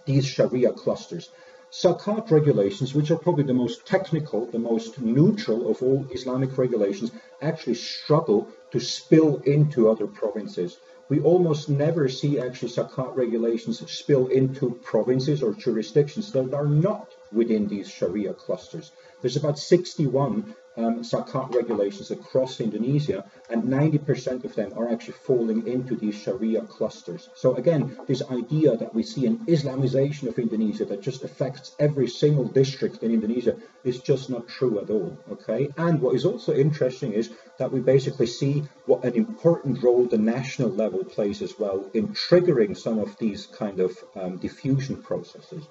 these 0.07 0.27
Sharia 0.27 0.73
clusters. 0.73 1.31
Zakat 1.71 2.31
regulations, 2.31 2.95
which 2.95 3.11
are 3.11 3.19
probably 3.19 3.45
the 3.45 3.53
most 3.53 3.85
technical, 3.85 4.47
the 4.47 4.59
most 4.59 5.01
neutral 5.01 5.71
of 5.71 5.83
all 5.83 6.07
Islamic 6.11 6.57
regulations, 6.57 7.11
actually 7.43 7.75
struggle 7.75 8.49
to 8.71 8.81
spill 8.81 9.37
into 9.45 9.91
other 9.91 10.07
provinces 10.07 10.79
we 11.09 11.21
almost 11.21 11.69
never 11.69 12.09
see 12.09 12.41
actually 12.41 12.73
zakat 12.73 13.17
regulations 13.17 13.79
spill 13.91 14.27
into 14.27 14.71
provinces 14.83 15.43
or 15.43 15.55
jurisdictions 15.55 16.33
that 16.33 16.53
are 16.53 16.67
not 16.67 17.09
within 17.33 17.69
these 17.69 17.89
Sharia 17.89 18.35
clusters. 18.35 18.93
There's 19.21 19.37
about 19.37 19.59
61 19.59 20.55
um, 20.77 21.01
zakat 21.01 21.55
regulations 21.55 22.11
across 22.11 22.61
Indonesia, 22.61 23.25
and 23.51 23.65
90% 23.65 24.45
of 24.45 24.55
them 24.55 24.73
are 24.77 24.91
actually 24.91 25.15
falling 25.15 25.67
into 25.67 25.97
these 25.97 26.15
Sharia 26.15 26.63
clusters. 26.63 27.29
So 27.35 27.55
again, 27.55 27.99
this 28.07 28.23
idea 28.31 28.77
that 28.77 28.95
we 28.95 29.03
see 29.03 29.27
an 29.27 29.39
Islamization 29.47 30.29
of 30.29 30.39
Indonesia 30.39 30.85
that 30.87 31.03
just 31.03 31.25
affects 31.25 31.75
every 31.79 32.09
single 32.09 32.45
district 32.45 33.03
in 33.03 33.11
Indonesia 33.11 33.57
is 33.85 34.01
just 34.01 34.29
not 34.31 34.49
true 34.49 34.79
at 34.81 34.91
all. 34.91 35.17
Okay, 35.31 35.69
and 35.77 36.01
what 36.01 36.15
is 36.15 36.25
also 36.25 36.55
interesting 36.55 37.13
is 37.13 37.31
that 37.59 37.73
we 37.73 37.81
basically 37.81 38.27
see 38.27 38.65
what 38.87 39.05
an 39.05 39.15
important 39.15 39.83
role 39.83 40.05
the 40.05 40.19
national 40.19 40.71
level 40.71 41.05
plays 41.05 41.43
as 41.43 41.59
well 41.59 41.89
in 41.95 42.09
triggering 42.09 42.77
some 42.77 42.99
of 42.99 43.17
these 43.19 43.47
kind 43.47 43.81
of 43.81 43.93
um, 44.15 44.37
diffusion 44.39 45.03
processes. 45.03 45.65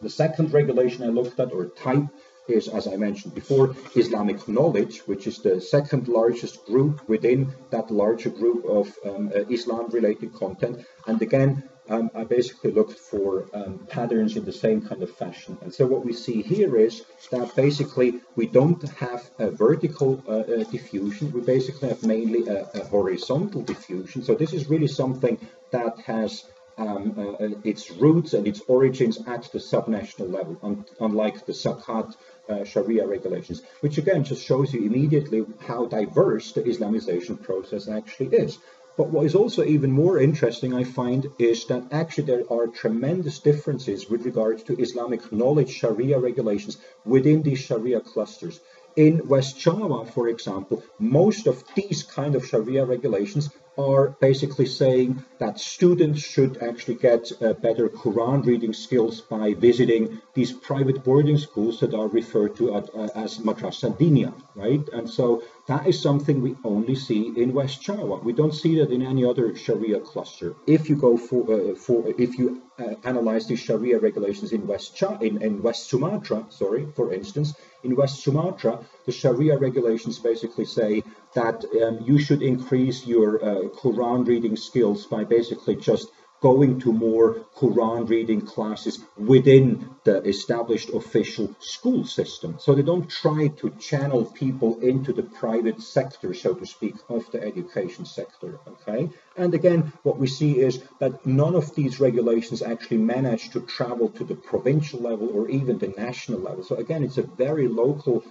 The 0.00 0.10
second 0.10 0.52
regulation 0.54 1.04
I 1.04 1.08
looked 1.08 1.38
at, 1.40 1.52
or 1.52 1.66
type, 1.66 2.06
is, 2.50 2.68
as 2.68 2.86
I 2.86 2.96
mentioned 2.96 3.34
before, 3.34 3.74
Islamic 3.94 4.46
knowledge, 4.48 5.00
which 5.06 5.26
is 5.26 5.38
the 5.38 5.60
second 5.60 6.08
largest 6.08 6.64
group 6.66 7.08
within 7.08 7.52
that 7.70 7.90
larger 7.90 8.30
group 8.30 8.64
of 8.64 8.92
um, 9.04 9.32
uh, 9.34 9.44
Islam-related 9.48 10.32
content. 10.34 10.84
And 11.06 11.20
again, 11.22 11.62
um, 11.90 12.08
I 12.14 12.22
basically 12.24 12.70
looked 12.70 12.98
for 12.98 13.46
um, 13.52 13.80
patterns 13.88 14.36
in 14.36 14.44
the 14.44 14.52
same 14.52 14.80
kind 14.80 15.02
of 15.02 15.10
fashion. 15.10 15.58
And 15.60 15.74
so 15.74 15.86
what 15.86 16.04
we 16.04 16.12
see 16.12 16.40
here 16.40 16.76
is 16.76 17.04
that 17.32 17.54
basically 17.56 18.20
we 18.36 18.46
don't 18.46 18.82
have 18.90 19.28
a 19.38 19.50
vertical 19.50 20.22
uh, 20.28 20.32
uh, 20.32 20.64
diffusion, 20.64 21.32
we 21.32 21.40
basically 21.40 21.88
have 21.88 22.04
mainly 22.04 22.46
a, 22.46 22.62
a, 22.74 22.84
horizontal 22.84 23.62
diffusion. 23.62 24.22
So 24.22 24.34
this 24.34 24.52
is 24.52 24.70
really 24.70 24.86
something 24.86 25.36
that 25.72 25.98
has 26.00 26.44
um, 26.78 27.14
uh, 27.18 27.44
uh 27.44 27.50
its 27.64 27.90
roots 27.90 28.32
and 28.34 28.46
its 28.46 28.60
origins 28.68 29.18
at 29.26 29.42
the 29.52 29.58
subnational 29.58 30.32
level, 30.32 30.56
un 30.62 30.84
unlike 31.00 31.44
the 31.44 31.52
Zakat 31.52 32.14
uh, 32.50 32.64
Sharia 32.64 33.06
regulations, 33.06 33.62
which 33.80 33.98
again 33.98 34.24
just 34.24 34.44
shows 34.44 34.74
you 34.74 34.84
immediately 34.84 35.46
how 35.66 35.86
diverse 35.86 36.52
the 36.52 36.62
Islamization 36.62 37.40
process 37.40 37.88
actually 37.88 38.36
is. 38.36 38.58
But 38.96 39.10
what 39.10 39.24
is 39.24 39.34
also 39.34 39.64
even 39.64 39.92
more 39.92 40.18
interesting, 40.18 40.74
I 40.74 40.84
find, 40.84 41.30
is 41.38 41.64
that 41.66 41.84
actually 41.92 42.24
there 42.24 42.44
are 42.52 42.66
tremendous 42.66 43.38
differences 43.38 44.10
with 44.10 44.26
regard 44.26 44.58
to 44.66 44.78
Islamic 44.78 45.32
knowledge 45.32 45.70
Sharia 45.70 46.18
regulations 46.18 46.76
within 47.04 47.42
these 47.42 47.60
Sharia 47.60 48.00
clusters. 48.00 48.60
In 48.96 49.28
West 49.28 49.58
Java, 49.58 50.04
for 50.04 50.28
example, 50.28 50.82
most 50.98 51.46
of 51.46 51.62
these 51.76 52.02
kind 52.02 52.34
of 52.34 52.44
Sharia 52.44 52.84
regulations 52.84 53.48
are 53.78 54.10
basically 54.20 54.66
saying 54.66 55.24
that 55.38 55.58
students 55.58 56.20
should 56.20 56.62
actually 56.62 56.96
get 56.96 57.30
uh, 57.40 57.52
better 57.54 57.88
Quran 57.88 58.44
reading 58.44 58.72
skills 58.72 59.20
by 59.20 59.54
visiting 59.54 60.20
these 60.34 60.52
private 60.52 61.02
boarding 61.04 61.38
schools 61.38 61.80
that 61.80 61.94
are 61.94 62.08
referred 62.08 62.56
to 62.56 62.74
at, 62.74 62.94
uh, 62.94 63.08
as 63.14 63.38
Madrasa 63.38 63.96
Diniyah, 63.96 64.34
right? 64.54 64.86
And 64.92 65.08
so 65.08 65.42
that 65.66 65.86
is 65.86 66.00
something 66.00 66.40
we 66.40 66.56
only 66.64 66.94
see 66.94 67.32
in 67.36 67.52
West 67.52 67.80
Java. 67.82 68.16
We 68.16 68.32
don't 68.32 68.54
see 68.54 68.78
that 68.80 68.90
in 68.90 69.02
any 69.02 69.24
other 69.24 69.54
Sharia 69.56 70.00
cluster. 70.00 70.54
If 70.66 70.88
you 70.88 70.96
go 70.96 71.16
for, 71.16 71.42
uh, 71.52 71.74
for 71.74 72.12
if 72.18 72.38
you 72.38 72.62
uh, 72.78 72.94
analyze 73.04 73.46
these 73.46 73.60
Sharia 73.60 73.98
regulations 73.98 74.52
in 74.52 74.66
West 74.66 74.96
Cha 74.96 75.18
in, 75.18 75.42
in 75.42 75.62
West 75.62 75.88
Sumatra, 75.88 76.46
sorry, 76.48 76.86
for 76.96 77.12
instance, 77.12 77.54
in 77.82 77.96
West 77.96 78.22
Sumatra, 78.22 78.84
the 79.06 79.12
Sharia 79.12 79.58
regulations 79.58 80.18
basically 80.18 80.64
say 80.64 81.02
that 81.34 81.64
um, 81.82 82.00
you 82.04 82.18
should 82.18 82.42
increase 82.42 83.06
your 83.06 83.42
uh, 83.42 83.68
Quran 83.80 84.26
reading 84.26 84.56
skills 84.56 85.06
by 85.06 85.24
basically 85.24 85.76
just 85.76 86.10
going 86.40 86.80
to 86.80 86.92
more 86.92 87.46
Quran 87.56 88.08
reading 88.08 88.40
classes 88.40 88.98
within 89.16 89.90
the 90.04 90.22
established 90.22 90.88
official 90.90 91.54
school 91.60 92.04
system. 92.04 92.56
So 92.58 92.74
they 92.74 92.82
don't 92.82 93.08
try 93.08 93.48
to 93.48 93.70
channel 93.78 94.24
people 94.24 94.80
into 94.80 95.12
the 95.12 95.22
private 95.22 95.82
sector, 95.82 96.32
so 96.32 96.54
to 96.54 96.64
speak, 96.64 96.94
of 97.10 97.30
the 97.30 97.42
education 97.42 98.06
sector. 98.06 98.58
Okay. 98.66 99.10
And 99.36 99.52
again, 99.52 99.92
what 100.02 100.18
we 100.18 100.26
see 100.26 100.60
is 100.60 100.82
that 100.98 101.26
none 101.26 101.54
of 101.54 101.74
these 101.74 102.00
regulations 102.00 102.62
actually 102.62 102.98
manage 102.98 103.50
to 103.50 103.60
travel 103.60 104.08
to 104.10 104.24
the 104.24 104.34
provincial 104.34 105.00
level 105.00 105.28
or 105.28 105.48
even 105.50 105.78
the 105.78 105.88
national 105.88 106.40
level. 106.40 106.64
So 106.64 106.76
again, 106.76 107.04
it's 107.04 107.18
a 107.18 107.22
very 107.22 107.68
local 107.68 108.24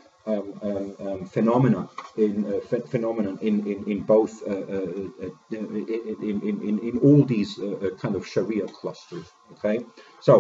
phenomena 1.36 1.90
in 2.18 2.46
uh, 2.46 2.60
ph 2.70 2.88
phenomenon 2.94 3.38
in 3.42 3.56
in 3.72 3.80
in 3.92 4.00
both 4.16 4.34
uh, 4.44 4.52
uh, 4.52 4.90
uh 5.24 5.60
in, 6.30 6.36
in 6.46 6.56
in 6.70 6.76
in 6.90 6.96
all 7.06 7.22
these 7.36 7.52
uh, 7.60 7.66
uh, 7.66 7.90
kind 8.02 8.16
of 8.16 8.24
Sharia 8.32 8.68
clusters. 8.80 9.28
Okay, 9.54 9.78
so. 10.22 10.36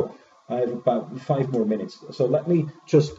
I 0.52 0.62
have 0.62 0.74
about 0.84 1.22
five 1.22 1.52
more 1.52 1.64
minutes. 1.64 2.04
So 2.18 2.26
let 2.26 2.48
me 2.48 2.66
just 2.88 3.14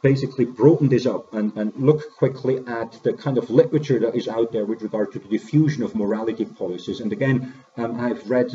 basically 0.00 0.46
broaden 0.46 0.88
this 0.88 1.04
up 1.04 1.34
and, 1.34 1.54
and 1.54 1.68
look 1.76 2.00
quickly 2.16 2.56
at 2.66 2.90
the 3.02 3.12
kind 3.12 3.36
of 3.36 3.50
literature 3.50 3.98
that 3.98 4.14
is 4.14 4.26
out 4.28 4.50
there 4.50 4.64
with 4.64 4.80
regard 4.80 5.12
to 5.12 5.18
the 5.18 5.28
diffusion 5.28 5.82
of 5.82 5.94
morality 5.94 6.46
policies. 6.46 7.00
And 7.00 7.12
again, 7.12 7.52
um, 7.76 8.00
I've 8.00 8.22
read 8.30 8.48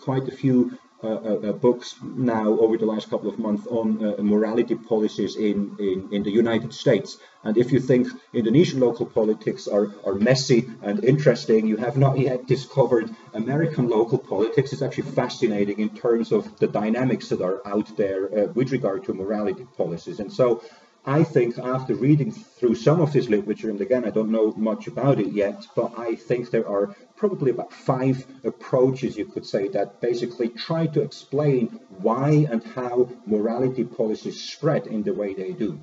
quite 0.00 0.26
a 0.26 0.34
few 0.42 0.56
uh, 0.62 0.64
uh, 0.64 0.70
uh, 0.70 0.85
books 1.02 1.96
now 2.02 2.48
over 2.58 2.76
the 2.76 2.86
last 2.86 3.10
couple 3.10 3.28
of 3.28 3.38
months 3.38 3.66
on 3.66 4.04
uh, 4.04 4.14
morality 4.22 4.74
policies 4.74 5.36
in, 5.36 5.76
in, 5.78 6.08
in, 6.12 6.22
the 6.22 6.30
United 6.30 6.72
States. 6.72 7.18
And 7.44 7.56
if 7.56 7.70
you 7.70 7.80
think 7.80 8.08
Indonesian 8.32 8.80
local 8.80 9.06
politics 9.06 9.68
are, 9.68 9.88
are 10.04 10.14
messy 10.14 10.68
and 10.82 11.04
interesting, 11.04 11.66
you 11.66 11.76
have 11.76 11.96
not 11.96 12.18
yet 12.18 12.46
discovered 12.46 13.10
American 13.34 13.88
local 13.88 14.18
politics. 14.18 14.72
It's 14.72 14.82
actually 14.82 15.10
fascinating 15.10 15.80
in 15.80 15.90
terms 15.90 16.32
of 16.32 16.58
the 16.58 16.66
dynamics 16.66 17.28
that 17.28 17.42
are 17.42 17.60
out 17.66 17.96
there 17.96 18.26
uh, 18.26 18.46
with 18.54 18.72
regard 18.72 19.04
to 19.04 19.14
morality 19.14 19.66
policies. 19.76 20.18
And 20.20 20.32
so 20.32 20.62
I 21.08 21.22
think 21.22 21.56
after 21.56 21.94
reading 21.94 22.32
through 22.32 22.74
some 22.74 23.00
of 23.00 23.12
this 23.12 23.28
literature, 23.28 23.70
and 23.70 23.80
again, 23.80 24.04
I 24.04 24.10
don't 24.10 24.32
know 24.32 24.52
much 24.56 24.88
about 24.88 25.20
it 25.20 25.28
yet, 25.28 25.64
but 25.76 25.96
I 25.96 26.16
think 26.16 26.50
there 26.50 26.68
are 26.68 26.96
probably 27.14 27.52
about 27.52 27.72
five 27.72 28.26
approaches, 28.42 29.16
you 29.16 29.26
could 29.26 29.46
say, 29.46 29.68
that 29.68 30.00
basically 30.00 30.48
try 30.48 30.88
to 30.88 31.02
explain 31.02 31.78
why 31.98 32.48
and 32.50 32.64
how 32.64 33.08
morality 33.24 33.84
policies 33.84 34.42
spread 34.42 34.88
in 34.88 35.04
the 35.04 35.14
way 35.14 35.32
they 35.32 35.52
do. 35.52 35.80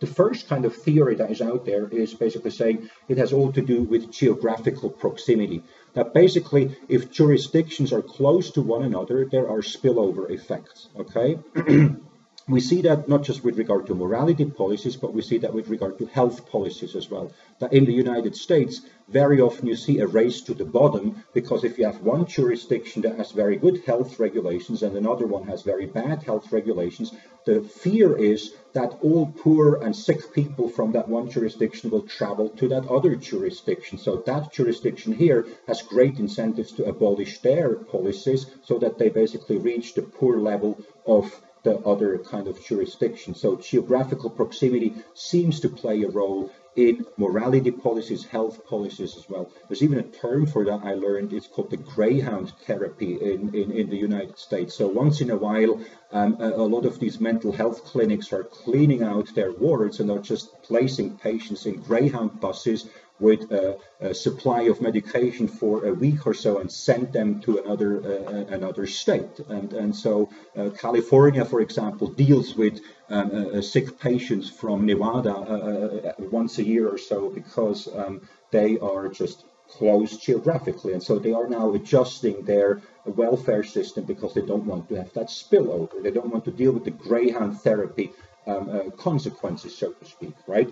The 0.00 0.08
first 0.08 0.48
kind 0.48 0.64
of 0.64 0.74
theory 0.74 1.14
that 1.14 1.30
is 1.30 1.40
out 1.40 1.64
there 1.64 1.86
is 1.86 2.14
basically 2.14 2.50
saying 2.50 2.90
it 3.06 3.18
has 3.18 3.32
all 3.32 3.52
to 3.52 3.62
do 3.62 3.84
with 3.84 4.10
geographical 4.10 4.90
proximity. 4.90 5.62
That 5.94 6.12
basically, 6.12 6.76
if 6.88 7.12
jurisdictions 7.12 7.92
are 7.92 8.02
close 8.02 8.50
to 8.52 8.62
one 8.62 8.82
another, 8.82 9.26
there 9.26 9.48
are 9.48 9.60
spillover 9.60 10.28
effects. 10.28 10.88
Okay. 10.98 11.38
we 12.50 12.60
see 12.60 12.82
that 12.82 13.08
not 13.08 13.22
just 13.22 13.44
with 13.44 13.58
regard 13.58 13.86
to 13.86 13.94
morality 13.94 14.44
policies, 14.44 14.96
but 14.96 15.14
we 15.14 15.22
see 15.22 15.38
that 15.38 15.54
with 15.54 15.68
regard 15.68 15.98
to 15.98 16.06
health 16.06 16.48
policies 16.50 16.96
as 16.96 17.10
well. 17.10 17.32
That 17.58 17.72
in 17.72 17.84
the 17.84 17.92
United 17.92 18.34
States, 18.34 18.80
very 19.08 19.40
often 19.40 19.66
you 19.66 19.76
see 19.76 19.98
a 19.98 20.06
race 20.06 20.40
to 20.42 20.54
the 20.54 20.64
bottom 20.64 21.24
because 21.34 21.64
if 21.64 21.78
you 21.78 21.84
have 21.84 22.00
one 22.00 22.26
jurisdiction 22.26 23.02
that 23.02 23.16
has 23.16 23.32
very 23.32 23.56
good 23.56 23.82
health 23.84 24.18
regulations 24.18 24.82
and 24.82 24.96
another 24.96 25.26
one 25.26 25.46
has 25.48 25.62
very 25.62 25.86
bad 25.86 26.22
health 26.22 26.50
regulations, 26.52 27.12
the 27.44 27.62
fear 27.62 28.16
is 28.16 28.54
that 28.72 28.98
all 29.02 29.26
poor 29.26 29.82
and 29.82 29.94
sick 29.94 30.32
people 30.32 30.68
from 30.68 30.92
that 30.92 31.08
one 31.08 31.28
jurisdiction 31.28 31.90
will 31.90 32.02
travel 32.02 32.48
to 32.50 32.68
that 32.68 32.88
other 32.88 33.16
jurisdiction. 33.16 33.98
So 33.98 34.22
that 34.26 34.52
jurisdiction 34.52 35.12
here 35.12 35.46
has 35.66 35.82
great 35.82 36.18
incentives 36.18 36.72
to 36.72 36.84
abolish 36.84 37.40
their 37.40 37.76
policies 37.76 38.46
so 38.62 38.78
that 38.78 38.98
they 38.98 39.08
basically 39.08 39.58
reach 39.58 39.94
the 39.94 40.02
poor 40.02 40.38
level 40.38 40.78
of 41.06 41.40
the 41.62 41.78
other 41.80 42.18
kind 42.18 42.48
of 42.48 42.64
jurisdiction. 42.64 43.34
So 43.34 43.56
geographical 43.56 44.30
proximity 44.30 44.94
seems 45.14 45.60
to 45.60 45.68
play 45.68 46.02
a 46.02 46.08
role 46.08 46.50
in 46.76 47.04
morality 47.16 47.70
policies, 47.70 48.24
health 48.24 48.64
policies 48.64 49.16
as 49.16 49.28
well. 49.28 49.50
There's 49.68 49.82
even 49.82 49.98
a 49.98 50.02
term 50.04 50.46
for 50.46 50.64
that 50.64 50.80
I 50.84 50.94
learned. 50.94 51.32
It's 51.32 51.48
called 51.48 51.70
the 51.70 51.76
greyhound 51.76 52.52
therapy 52.64 53.14
in, 53.14 53.54
in, 53.54 53.72
in 53.72 53.90
the 53.90 53.96
United 53.96 54.38
States. 54.38 54.74
So 54.74 54.86
once 54.86 55.20
in 55.20 55.30
a 55.30 55.36
while, 55.36 55.80
um, 56.12 56.36
a, 56.40 56.50
a, 56.50 56.66
lot 56.74 56.86
of 56.86 57.00
these 57.00 57.20
mental 57.20 57.52
health 57.52 57.84
clinics 57.84 58.32
are 58.32 58.44
cleaning 58.44 59.02
out 59.02 59.34
their 59.34 59.52
wards 59.52 60.00
and 60.00 60.10
are 60.10 60.20
just 60.20 60.62
placing 60.62 61.18
patients 61.18 61.66
in 61.66 61.80
greyhound 61.80 62.40
buses 62.40 62.88
with 63.20 63.52
a, 63.52 63.78
a, 64.00 64.14
supply 64.14 64.62
of 64.62 64.80
medication 64.80 65.46
for 65.46 65.86
a 65.86 65.92
week 65.92 66.26
or 66.26 66.34
so 66.34 66.58
and 66.58 66.72
send 66.72 67.12
them 67.12 67.40
to 67.40 67.58
another 67.58 67.92
uh, 68.02 68.54
another 68.56 68.86
state. 68.86 69.38
And 69.48 69.72
and 69.72 69.94
so 69.94 70.30
uh, 70.56 70.70
California, 70.70 71.44
for 71.44 71.60
example, 71.60 72.08
deals 72.08 72.56
with 72.56 72.80
um, 73.10 73.30
uh, 73.30 73.60
sick 73.60 73.98
patients 74.00 74.48
from 74.48 74.86
Nevada 74.86 75.34
uh, 75.34 75.42
uh, 75.42 76.12
once 76.18 76.58
a 76.58 76.64
year 76.64 76.88
or 76.88 76.98
so 76.98 77.28
because 77.28 77.88
um, 77.94 78.22
they 78.50 78.78
are 78.78 79.08
just 79.08 79.44
close 79.68 80.16
geographically, 80.16 80.92
and 80.94 81.02
so 81.02 81.18
they 81.18 81.32
are 81.32 81.48
now 81.48 81.72
adjusting 81.74 82.42
their 82.44 82.82
welfare 83.04 83.62
system 83.62 84.04
because 84.04 84.34
they 84.34 84.42
don't 84.42 84.66
want 84.66 84.88
to 84.88 84.96
have 84.96 85.12
that 85.12 85.28
spillover. 85.28 86.02
They 86.02 86.10
don't 86.10 86.30
want 86.30 86.44
to 86.46 86.50
deal 86.50 86.72
with 86.72 86.84
the 86.84 86.90
greyhound 86.90 87.60
therapy 87.60 88.10
um, 88.46 88.68
uh, 88.68 88.90
consequences, 88.90 89.76
so 89.76 89.92
to 89.92 90.04
speak, 90.04 90.34
right? 90.46 90.68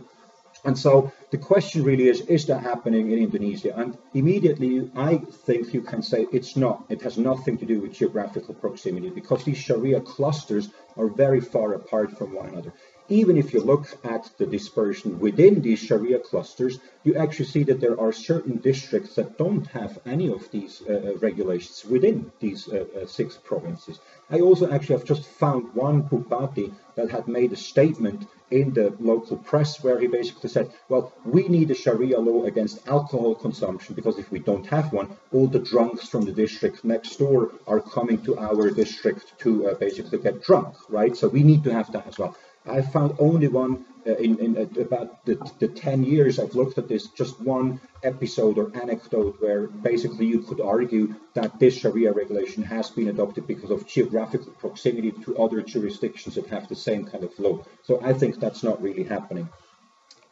And 0.65 0.79
so 0.79 1.13
the 1.31 1.39
question 1.39 1.85
really 1.85 2.09
is, 2.09 2.21
is 2.23 2.47
that 2.47 2.63
happening 2.63 3.11
in 3.13 3.19
Indonesia? 3.19 3.73
And 3.77 3.97
immediately, 4.15 4.91
I 4.97 5.19
think 5.19 5.73
you 5.73 5.83
can 5.83 6.03
say 6.03 6.27
it's 6.33 6.57
not. 6.57 6.85
It 6.89 7.03
has 7.03 7.17
nothing 7.17 7.59
to 7.59 7.67
do 7.67 7.81
with 7.81 7.93
geographical 7.95 8.55
proximity 8.55 9.11
because 9.11 9.45
these 9.45 9.59
Sharia 9.59 10.01
clusters 10.01 10.71
are 10.97 11.09
very 11.09 11.41
far 11.41 11.75
apart 11.75 12.19
from 12.19 12.35
one 12.35 12.49
another. 12.49 12.73
Even 13.11 13.39
if 13.39 13.55
you 13.55 13.61
look 13.61 13.87
at 14.05 14.31
the 14.37 14.45
dispersion 14.45 15.19
within 15.19 15.63
these 15.63 15.79
Sharia 15.79 16.19
clusters, 16.19 16.79
you 17.05 17.15
actually 17.15 17.47
see 17.47 17.63
that 17.65 17.81
there 17.81 17.99
are 17.99 18.13
certain 18.13 18.57
districts 18.59 19.15
that 19.15 19.39
don't 19.39 19.67
have 19.69 19.99
any 20.05 20.29
of 20.29 20.51
these 20.51 20.83
uh, 20.83 20.93
uh 20.93 21.19
regulations 21.19 21.85
within 21.85 22.31
these 22.39 22.69
uh, 22.69 22.85
uh, 22.95 23.07
six 23.07 23.39
provinces. 23.51 23.99
I 24.31 24.41
also 24.41 24.71
actually 24.71 24.97
have 24.99 25.07
just 25.07 25.25
found 25.27 25.75
one 25.75 26.03
Bupati 26.03 26.71
that 26.97 27.11
had 27.11 27.29
made 27.29 27.53
a 27.53 27.57
statement 27.57 28.27
in 28.51 28.73
the 28.73 28.95
local 29.01 29.37
press 29.37 29.83
where 29.83 29.99
he 29.99 30.07
basically 30.07 30.51
said, 30.51 30.71
well, 30.89 31.13
we 31.25 31.49
need 31.49 31.71
a 31.71 31.75
Sharia 31.75 32.19
law 32.19 32.45
against 32.45 32.87
alcohol 32.89 33.35
consumption 33.35 33.95
because 33.95 34.19
if 34.19 34.31
we 34.31 34.39
don't 34.39 34.67
have 34.67 34.93
one, 34.93 35.09
all 35.33 35.47
the 35.47 35.59
drunks 35.59 36.09
from 36.09 36.25
the 36.25 36.33
district 36.33 36.85
next 36.85 37.17
door 37.17 37.53
are 37.67 37.81
coming 37.81 38.23
to 38.25 38.39
our 38.39 38.71
district 38.71 39.39
to 39.39 39.69
uh, 39.69 39.75
basically 39.75 40.19
get 40.19 40.43
drunk, 40.43 40.75
right? 40.91 41.17
So 41.17 41.29
we 41.29 41.43
need 41.43 41.65
to 41.65 41.73
have 41.73 41.91
that 41.93 42.07
as 42.07 42.19
well. 42.19 42.37
I 42.69 42.83
found 42.83 43.17
only 43.19 43.49
one 43.49 43.85
uh, 44.07 44.15
in, 44.15 44.39
in 44.39 44.57
uh, 44.57 44.81
about 44.81 45.25
the, 45.25 45.35
the 45.59 45.69
10 45.69 46.05
years 46.05 46.39
I've 46.39 46.55
looked 46.55 46.79
at 46.79 46.89
this, 46.89 47.09
just 47.09 47.41
one 47.41 47.81
episode 48.03 48.59
or 48.59 48.71
anecdote 48.75 49.37
where 49.41 49.67
basically 49.67 50.27
you 50.27 50.41
could 50.41 50.61
argue 50.61 51.15
that 51.35 51.59
this 51.59 51.77
Sharia 51.77 52.13
regulation 52.13 52.63
has 52.63 52.91
been 52.91 53.09
adopted 53.09 53.47
because 53.47 53.71
of 53.71 53.87
geographical 53.87 54.53
proximity 54.53 55.13
to 55.13 55.37
other 55.39 55.61
jurisdictions 55.63 56.37
that 56.37 56.47
have 56.47 56.69
the 56.69 56.77
same 56.77 57.05
kind 57.05 57.25
of 57.25 57.39
law. 57.39 57.65
So 57.83 58.01
I 58.03 58.13
think 58.13 58.39
that's 58.39 58.63
not 58.63 58.81
really 58.81 59.05
happening. 59.05 59.49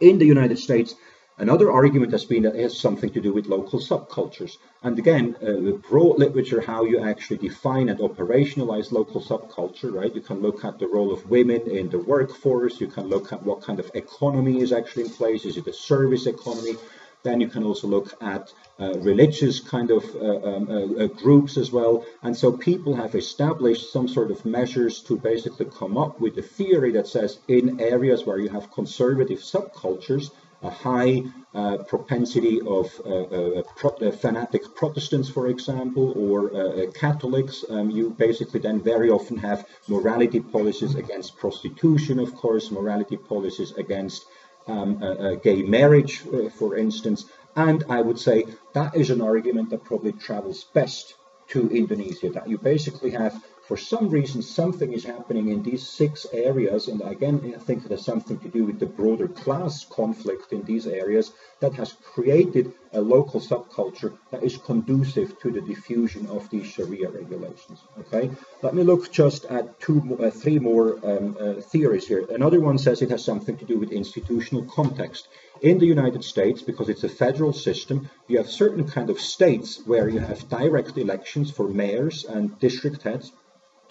In 0.00 0.18
the 0.18 0.26
United 0.26 0.58
States, 0.58 0.94
Another 1.38 1.70
argument 1.70 2.12
has 2.12 2.24
been 2.24 2.44
that 2.44 2.56
it 2.56 2.62
has 2.62 2.78
something 2.78 3.10
to 3.10 3.20
do 3.20 3.30
with 3.30 3.44
local 3.44 3.78
subcultures. 3.78 4.56
And 4.82 4.98
again, 4.98 5.36
uh, 5.42 5.76
broad 5.90 6.18
literature, 6.18 6.62
how 6.62 6.84
you 6.84 6.98
actually 7.00 7.36
define 7.36 7.90
and 7.90 8.00
operationalize 8.00 8.90
local 8.90 9.20
subculture, 9.20 9.92
right? 9.92 10.14
You 10.14 10.22
can 10.22 10.40
look 10.40 10.64
at 10.64 10.78
the 10.78 10.86
role 10.86 11.12
of 11.12 11.28
women 11.28 11.60
in 11.68 11.90
the 11.90 11.98
workforce. 11.98 12.80
You 12.80 12.86
can 12.86 13.08
look 13.08 13.34
at 13.34 13.42
what 13.42 13.60
kind 13.60 13.78
of 13.78 13.90
economy 13.92 14.62
is 14.62 14.72
actually 14.72 15.04
in 15.04 15.10
place. 15.10 15.44
Is 15.44 15.58
it 15.58 15.66
a 15.66 15.74
service 15.74 16.26
economy? 16.26 16.76
Then 17.22 17.42
you 17.42 17.48
can 17.48 17.64
also 17.64 17.86
look 17.86 18.14
at 18.22 18.50
uh, 18.80 18.94
religious 19.00 19.60
kind 19.60 19.90
of 19.90 20.04
uh, 20.14 20.42
um, 20.48 20.70
uh, 20.70 21.04
uh 21.04 21.06
groups 21.08 21.58
as 21.58 21.70
well. 21.70 22.06
And 22.22 22.34
so 22.34 22.50
people 22.52 22.94
have 22.94 23.14
established 23.14 23.92
some 23.92 24.08
sort 24.08 24.30
of 24.30 24.46
measures 24.46 25.02
to 25.02 25.18
basically 25.18 25.66
come 25.66 25.98
up 25.98 26.18
with 26.18 26.38
a 26.38 26.42
theory 26.42 26.92
that 26.92 27.08
says 27.08 27.40
in 27.48 27.78
areas 27.80 28.24
where 28.24 28.38
you 28.38 28.48
have 28.48 28.72
conservative 28.72 29.40
subcultures, 29.40 30.30
a 30.62 30.70
high 30.70 31.22
uh, 31.54 31.78
propensity 31.88 32.60
of 32.60 32.86
uh, 33.04 33.10
uh, 33.10 33.62
pro 33.76 33.90
uh, 33.90 34.10
fanatic 34.10 34.62
Protestants, 34.74 35.28
for 35.28 35.48
example, 35.48 36.12
or 36.16 36.54
uh, 36.54 36.90
Catholics. 36.92 37.64
Um, 37.68 37.90
you 37.90 38.10
basically 38.10 38.60
then 38.60 38.80
very 38.80 39.10
often 39.10 39.36
have 39.38 39.66
morality 39.88 40.40
policies 40.40 40.94
against 40.94 41.36
prostitution, 41.36 42.18
of 42.18 42.34
course, 42.34 42.70
morality 42.70 43.16
policies 43.16 43.72
against 43.72 44.26
um, 44.66 45.00
gay 45.42 45.62
marriage, 45.62 46.22
for 46.58 46.76
instance. 46.76 47.26
And 47.54 47.84
I 47.88 48.02
would 48.02 48.18
say 48.18 48.44
that 48.74 48.96
is 48.96 49.10
an 49.10 49.22
argument 49.22 49.70
that 49.70 49.84
probably 49.84 50.12
travels 50.12 50.64
best 50.74 51.14
to 51.48 51.68
Indonesia, 51.70 52.30
that 52.30 52.48
you 52.48 52.58
basically 52.58 53.10
have 53.12 53.42
for 53.66 53.76
some 53.76 54.08
reason, 54.10 54.42
something 54.42 54.92
is 54.92 55.02
happening 55.02 55.48
in 55.48 55.60
these 55.60 55.88
six 55.88 56.24
areas, 56.32 56.86
and 56.86 57.02
again, 57.02 57.52
I 57.52 57.58
think 57.58 57.84
it 57.84 57.90
has 57.90 58.04
something 58.04 58.38
to 58.38 58.48
do 58.48 58.64
with 58.64 58.78
the 58.78 58.86
broader 58.86 59.26
class 59.26 59.84
conflict 59.84 60.52
in 60.52 60.62
these 60.62 60.86
areas 60.86 61.32
that 61.58 61.74
has 61.74 61.94
created 61.94 62.72
a 62.92 63.00
local 63.00 63.40
subculture 63.40 64.16
that 64.30 64.44
is 64.44 64.56
conducive 64.56 65.40
to 65.40 65.50
the 65.50 65.60
diffusion 65.62 66.28
of 66.28 66.48
these 66.48 66.66
Sharia 66.66 67.10
regulations. 67.10 67.80
Okay, 67.98 68.30
let 68.62 68.72
me 68.72 68.84
look 68.84 69.10
just 69.10 69.46
at 69.46 69.80
two, 69.80 70.16
uh, 70.20 70.30
three 70.30 70.60
more 70.60 71.04
um, 71.04 71.36
uh, 71.40 71.54
theories 71.54 72.06
here. 72.06 72.24
Another 72.30 72.60
one 72.60 72.78
says 72.78 73.02
it 73.02 73.10
has 73.10 73.24
something 73.24 73.56
to 73.56 73.64
do 73.64 73.80
with 73.80 73.90
institutional 73.90 74.64
context. 74.66 75.26
In 75.60 75.78
the 75.78 75.86
United 75.86 76.22
States, 76.22 76.62
because 76.62 76.88
it's 76.88 77.02
a 77.02 77.08
federal 77.08 77.52
system, 77.52 78.08
you 78.28 78.38
have 78.38 78.48
certain 78.48 78.86
kind 78.86 79.10
of 79.10 79.18
states 79.18 79.80
where 79.86 80.08
you 80.08 80.20
have 80.20 80.48
direct 80.48 80.96
elections 80.98 81.50
for 81.50 81.66
mayors 81.66 82.24
and 82.24 82.56
district 82.60 83.02
heads 83.02 83.32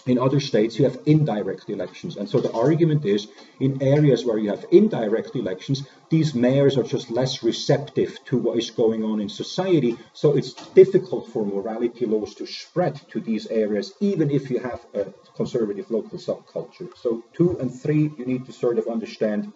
in 0.06 0.20
other 0.20 0.40
states, 0.40 0.78
you 0.78 0.86
have 0.86 1.00
indirect 1.06 1.70
elections. 1.70 2.18
And 2.18 2.30
so 2.30 2.40
the 2.40 2.52
argument 2.52 3.06
is 3.06 3.28
in 3.60 3.82
areas 3.82 4.24
where 4.24 4.38
you 4.38 4.50
have 4.50 4.66
indirect 4.72 5.36
elections, 5.36 5.88
these 6.10 6.36
mayors 6.36 6.78
are 6.78 6.84
just 6.84 7.10
less 7.10 7.42
receptive 7.42 8.20
to 8.26 8.38
what 8.38 8.58
is 8.58 8.70
going 8.70 9.04
on 9.04 9.20
in 9.20 9.30
society. 9.30 9.98
So 10.14 10.38
it's 10.38 10.54
difficult 10.54 11.30
for 11.30 11.46
morality 11.46 12.06
laws 12.06 12.36
to 12.36 12.46
spread 12.46 12.96
to 13.10 13.20
these 13.20 13.48
areas, 13.48 13.94
even 14.00 14.30
if 14.30 14.52
you 14.52 14.60
have 14.60 14.86
a 14.94 15.06
conservative 15.36 15.90
local 15.90 16.20
subculture. 16.20 16.96
So 16.96 17.24
two 17.34 17.58
and 17.60 17.74
three, 17.74 18.12
you 18.18 18.26
need 18.26 18.46
to 18.46 18.54
sort 18.54 18.78
of 18.78 18.88
understand 18.88 19.52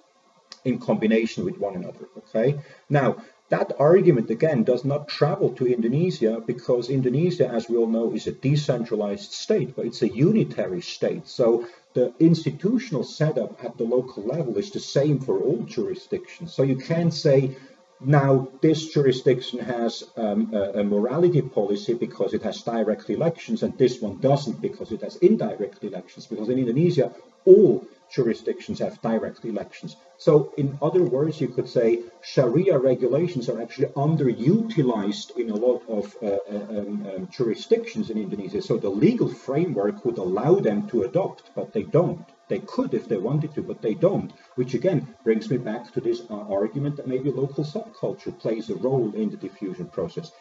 in 0.66 0.80
combination 0.80 1.46
with 1.46 1.58
one 1.58 1.76
another. 1.76 2.08
Okay. 2.18 2.60
Now, 2.90 3.18
that 3.50 3.74
argument, 3.80 4.30
again, 4.30 4.64
does 4.64 4.86
not 4.86 5.08
travel 5.08 5.50
to 5.54 5.66
Indonesia 5.66 6.42
because 6.46 6.90
Indonesia, 6.90 7.48
as 7.48 7.68
we 7.68 7.78
all 7.78 7.88
know, 7.88 8.14
is 8.14 8.28
a 8.28 8.32
decentralized 8.32 9.32
state, 9.32 9.76
but 9.76 9.86
it's 9.86 10.04
a 10.04 10.10
unitary 10.10 10.82
state. 10.82 11.28
So 11.28 11.66
the 11.94 12.14
institutional 12.20 13.04
setup 13.04 13.64
at 13.64 13.78
the 13.78 13.84
local 13.84 14.24
level 14.24 14.58
is 14.58 14.70
the 14.70 14.80
same 14.80 15.20
for 15.20 15.40
all 15.40 15.64
jurisdictions. 15.64 16.54
So 16.54 16.62
you 16.62 16.78
can't 16.78 17.14
say, 17.14 17.58
now 18.00 18.48
this 18.62 18.94
jurisdiction 18.94 19.60
has 19.60 20.04
um, 20.16 20.54
a, 20.54 20.80
a, 20.80 20.84
morality 20.84 21.42
policy 21.42 21.94
because 21.96 22.34
it 22.34 22.44
has 22.44 22.62
direct 22.62 23.10
elections, 23.10 23.64
and 23.64 23.78
this 23.78 24.00
one 24.00 24.20
doesn't 24.20 24.62
because 24.62 24.92
it 24.92 25.02
has 25.02 25.18
indirect 25.18 25.84
elections. 25.84 26.28
Because 26.28 26.50
in 26.50 26.60
Indonesia, 26.60 27.12
all 27.46 27.86
jurisdictions 28.12 28.80
have 28.80 29.02
direct 29.02 29.46
elections. 29.46 29.96
So, 30.18 30.54
in 30.58 30.78
other 30.82 31.04
words, 31.04 31.40
you 31.40 31.48
could 31.48 31.70
say 31.70 32.04
Sharia 32.22 32.78
regulations 32.78 33.48
are 33.50 33.62
actually 33.62 33.88
underutilized 33.90 35.38
in 35.38 35.50
a 35.50 35.56
lot 35.56 35.82
of 35.88 36.16
uh, 36.22 36.26
uh, 36.26 36.80
um, 36.80 37.08
um, 37.08 37.30
jurisdictions 37.32 38.10
in 38.10 38.18
Indonesia. 38.18 38.62
So, 38.62 38.78
the 38.78 38.90
legal 38.90 39.30
framework 39.30 40.04
would 40.04 40.18
allow 40.18 40.56
them 40.56 40.88
to 40.90 41.04
adopt, 41.04 41.52
but 41.56 41.72
they 41.74 41.84
don't. 41.84 42.26
They 42.50 42.60
could 42.60 42.94
if 42.94 43.08
they 43.08 43.18
wanted 43.18 43.54
to, 43.56 43.62
but 43.62 43.82
they 43.82 43.94
don't. 43.94 44.34
Which 44.56 44.74
again 44.74 45.16
brings 45.24 45.50
me 45.50 45.58
back 45.58 45.94
to 45.94 46.02
this 46.02 46.22
uh, 46.30 46.36
argument 46.60 46.98
that 46.98 47.08
maybe 47.08 47.32
local 47.32 47.64
subculture 47.64 48.38
plays 48.38 48.70
a 48.70 48.76
role 48.76 49.14
in 49.14 49.30
the 49.30 49.38
diffusion 49.38 49.86
process. 49.86 50.32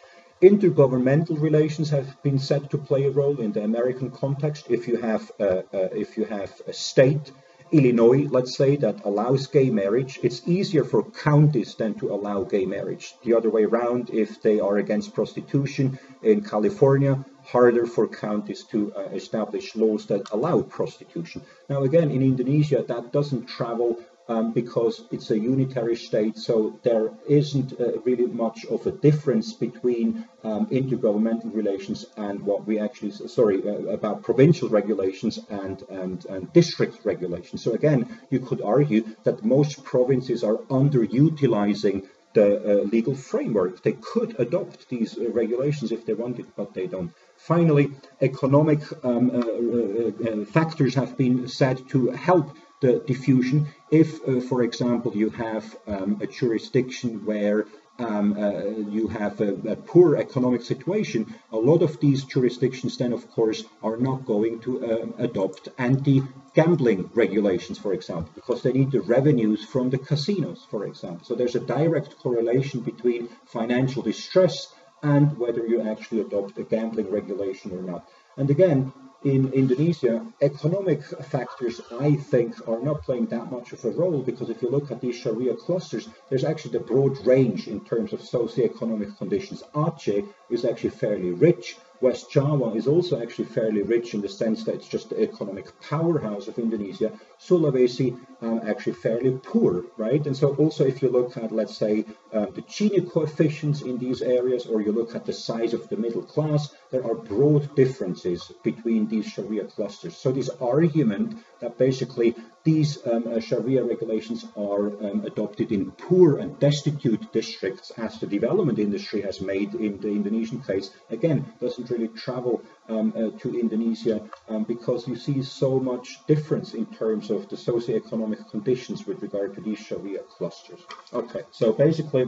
Intergovernmental 0.41 1.39
relations 1.39 1.89
have 1.89 2.21
been 2.23 2.39
said 2.39 2.71
to 2.71 2.77
play 2.77 3.05
a 3.05 3.11
role 3.11 3.39
in 3.39 3.51
the 3.51 3.63
American 3.63 4.09
context. 4.09 4.65
If 4.69 4.87
you 4.87 4.97
have 4.97 5.31
uh, 5.39 5.43
uh, 5.73 5.89
if 6.03 6.17
you 6.17 6.25
have 6.25 6.51
a 6.65 6.73
state 6.73 7.31
Illinois, 7.71 8.27
let's 8.31 8.57
say, 8.57 8.75
that 8.77 9.05
allows 9.05 9.45
gay 9.45 9.69
marriage, 9.69 10.19
it's 10.23 10.47
easier 10.47 10.83
for 10.83 11.03
counties 11.03 11.75
than 11.75 11.93
to 11.95 12.11
allow 12.11 12.43
gay 12.43 12.65
marriage. 12.65 13.13
The 13.23 13.35
other 13.35 13.49
way 13.49 13.63
around, 13.65 14.09
if 14.09 14.41
they 14.41 14.59
are 14.59 14.77
against 14.77 15.13
prostitution 15.13 15.99
in 16.23 16.43
California, 16.43 17.23
harder 17.43 17.85
for 17.85 18.07
counties 18.07 18.63
to 18.71 18.91
uh, 18.95 19.01
establish 19.13 19.75
laws 19.75 20.07
that 20.07 20.31
allow 20.31 20.61
prostitution. 20.61 21.43
Now, 21.69 21.83
again, 21.83 22.09
in 22.09 22.23
Indonesia, 22.23 22.83
that 22.87 23.11
doesn't 23.11 23.45
travel 23.45 23.99
um, 24.29 24.53
because 24.53 25.03
it's 25.11 25.31
a 25.31 25.39
unitary 25.39 25.95
state, 25.95 26.37
so 26.37 26.79
there 26.83 27.11
isn't 27.27 27.73
uh, 27.73 27.99
really 28.05 28.27
much 28.27 28.63
of 28.65 28.85
a 28.85 28.91
difference 28.91 29.53
between 29.53 30.25
um, 30.43 30.67
intergovernmental 30.67 31.53
relations 31.53 32.05
and 32.15 32.39
what 32.43 32.65
we 32.65 32.79
actually, 32.79 33.11
sorry, 33.11 33.61
uh, 33.67 33.71
about 33.97 34.21
provincial 34.23 34.69
regulations 34.69 35.39
and, 35.49 35.83
and, 35.89 36.25
and 36.25 36.53
district 36.53 37.03
regulations. 37.03 37.63
So 37.63 37.73
again, 37.73 38.19
you 38.29 38.39
could 38.39 38.61
argue 38.61 39.03
that 39.23 39.43
most 39.43 39.83
provinces 39.83 40.43
are 40.43 40.57
underutilizing 40.69 42.07
the 42.33 42.57
uh, 42.57 42.83
legal 42.83 43.15
framework. 43.15 43.81
They 43.81 43.93
could 43.93 44.39
adopt 44.39 44.87
these 44.89 45.17
uh, 45.17 45.29
regulations 45.31 45.91
if 45.91 46.05
they 46.05 46.13
wanted, 46.13 46.45
but 46.55 46.75
they 46.75 46.85
don't. 46.85 47.11
Finally, 47.37 47.91
economic 48.21 48.81
um, 49.03 49.31
uh, 49.31 49.39
uh, 49.39 50.41
uh 50.41 50.45
factors 50.45 50.93
have 50.93 51.17
been 51.17 51.47
said 51.47 51.89
to 51.89 52.11
help 52.11 52.55
the 52.79 52.99
diffusion. 52.99 53.67
If, 53.91 54.27
uh, 54.27 54.39
for 54.41 54.63
example, 54.63 55.15
you 55.15 55.29
have 55.31 55.75
um, 55.87 56.19
a 56.21 56.27
jurisdiction 56.27 57.25
where 57.25 57.65
um, 57.99 58.37
uh, 58.41 58.63
you 58.89 59.07
have 59.09 59.41
a, 59.41 59.53
a, 59.67 59.75
poor 59.75 60.15
economic 60.15 60.61
situation, 60.61 61.35
a 61.51 61.57
lot 61.57 61.81
of 61.81 61.99
these 61.99 62.23
jurisdictions 62.23 62.97
then, 62.97 63.11
of 63.11 63.29
course, 63.31 63.65
are 63.83 63.97
not 63.97 64.25
going 64.25 64.59
to 64.61 64.71
uh, 64.85 65.05
adopt 65.17 65.67
anti-gambling 65.77 67.09
regulations, 67.13 67.77
for 67.77 67.93
example, 67.93 68.31
because 68.35 68.63
they 68.63 68.71
need 68.71 68.91
the 68.91 69.01
revenues 69.01 69.65
from 69.65 69.89
the 69.89 69.97
casinos, 69.97 70.65
for 70.71 70.85
example. 70.85 71.25
So 71.25 71.35
there's 71.35 71.55
a 71.55 71.59
direct 71.59 72.17
correlation 72.19 72.79
between 72.79 73.27
financial 73.45 74.01
distress 74.01 74.73
and 75.03 75.37
whether 75.37 75.65
you 75.65 75.81
actually 75.81 76.21
adopt 76.21 76.57
a 76.57 76.63
gambling 76.63 77.11
regulation 77.11 77.77
or 77.77 77.81
not. 77.81 78.07
And 78.37 78.49
again, 78.49 78.93
in 79.23 79.51
Indonesia, 79.51 80.25
economic 80.41 81.03
factors, 81.03 81.81
I 81.99 82.15
think, 82.15 82.67
are 82.69 82.79
not 82.79 83.01
playing 83.01 83.25
that 83.27 83.51
much 83.51 83.73
of 83.73 83.83
a 83.83 83.91
role 83.91 84.21
because 84.21 84.49
if 84.49 84.61
you 84.61 84.69
look 84.69 84.91
at 84.91 85.01
these 85.01 85.15
Sharia 85.15 85.55
clusters, 85.55 86.07
there's 86.29 86.45
actually 86.45 86.77
a 86.77 86.81
broad 86.81 87.25
range 87.25 87.67
in 87.67 87.83
terms 87.83 88.13
of 88.13 88.21
socio-economic 88.21 89.17
conditions. 89.17 89.63
Aceh 89.75 90.25
is 90.49 90.63
actually 90.63 90.91
fairly 90.91 91.31
rich. 91.31 91.75
West 92.01 92.31
Java 92.31 92.71
is 92.75 92.87
also 92.87 93.21
actually 93.21 93.43
fairly 93.43 93.81
rich 93.81 94.13
in 94.13 94.21
the 94.21 94.29
sense 94.29 94.63
that 94.63 94.75
it's 94.75 94.87
just 94.87 95.09
the 95.09 95.21
economic 95.21 95.67
powerhouse 95.81 96.47
of 96.47 96.57
Indonesia. 96.57 97.11
Sulawesi 97.41 98.17
um, 98.41 98.61
actually 98.65 98.93
fairly 98.93 99.37
poor, 99.43 99.83
right? 99.97 100.25
And 100.25 100.35
so 100.35 100.55
also 100.55 100.85
if 100.85 101.01
you 101.01 101.09
look 101.09 101.35
at, 101.35 101.51
let's 101.51 101.75
say, 101.75 102.05
uh, 102.31 102.45
the 102.55 102.61
Gini 102.61 103.01
coefficients 103.11 103.81
in 103.81 103.97
these 103.97 104.21
areas, 104.21 104.65
or 104.65 104.79
you 104.81 104.93
look 104.93 105.13
at 105.13 105.25
the 105.25 105.33
size 105.33 105.73
of 105.73 105.89
the 105.89 105.97
middle 105.97 106.21
class, 106.23 106.73
there 106.91 107.05
are 107.05 107.15
broad 107.15 107.75
differences 107.75 108.51
between 108.63 109.07
these 109.07 109.27
Sharia 109.27 109.65
clusters. 109.65 110.17
So 110.17 110.31
this 110.31 110.49
argument 110.61 111.37
that 111.59 111.77
basically 111.77 112.35
these 112.63 112.99
um, 113.05 113.25
uh, 113.27 113.39
Sharia 113.39 113.83
regulations 113.83 114.45
are 114.57 114.87
um, 115.05 115.23
adopted 115.25 115.71
in 115.71 115.91
poor 115.91 116.39
and 116.39 116.59
destitute 116.59 117.31
districts, 117.31 117.91
as 117.97 118.19
the 118.19 118.27
development 118.27 118.79
industry 118.79 119.21
has 119.21 119.39
made 119.39 119.73
in 119.75 119.99
the 119.99 120.09
Indonesian 120.09 120.61
case, 120.61 120.91
again, 121.09 121.45
doesn't 121.61 121.89
really 121.89 122.09
travel 122.09 122.61
um, 122.89 123.13
uh, 123.15 123.37
to 123.39 123.57
Indonesia 123.57 124.21
um, 124.49 124.63
because 124.63 125.07
you 125.07 125.15
see 125.15 125.41
so 125.41 125.79
much 125.79 126.25
difference 126.27 126.73
in 126.73 126.85
terms 126.87 127.29
of 127.29 127.47
the 127.49 127.57
socio-economic 127.57 128.49
conditions 128.49 129.05
with 129.07 129.21
regard 129.21 129.55
to 129.55 129.61
these 129.61 129.79
Sharia 129.79 130.19
clusters. 130.19 130.81
Okay, 131.13 131.43
so 131.51 131.71
basically, 131.71 132.25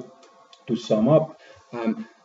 to 0.68 0.76
sum 0.76 1.10
up, 1.10 1.40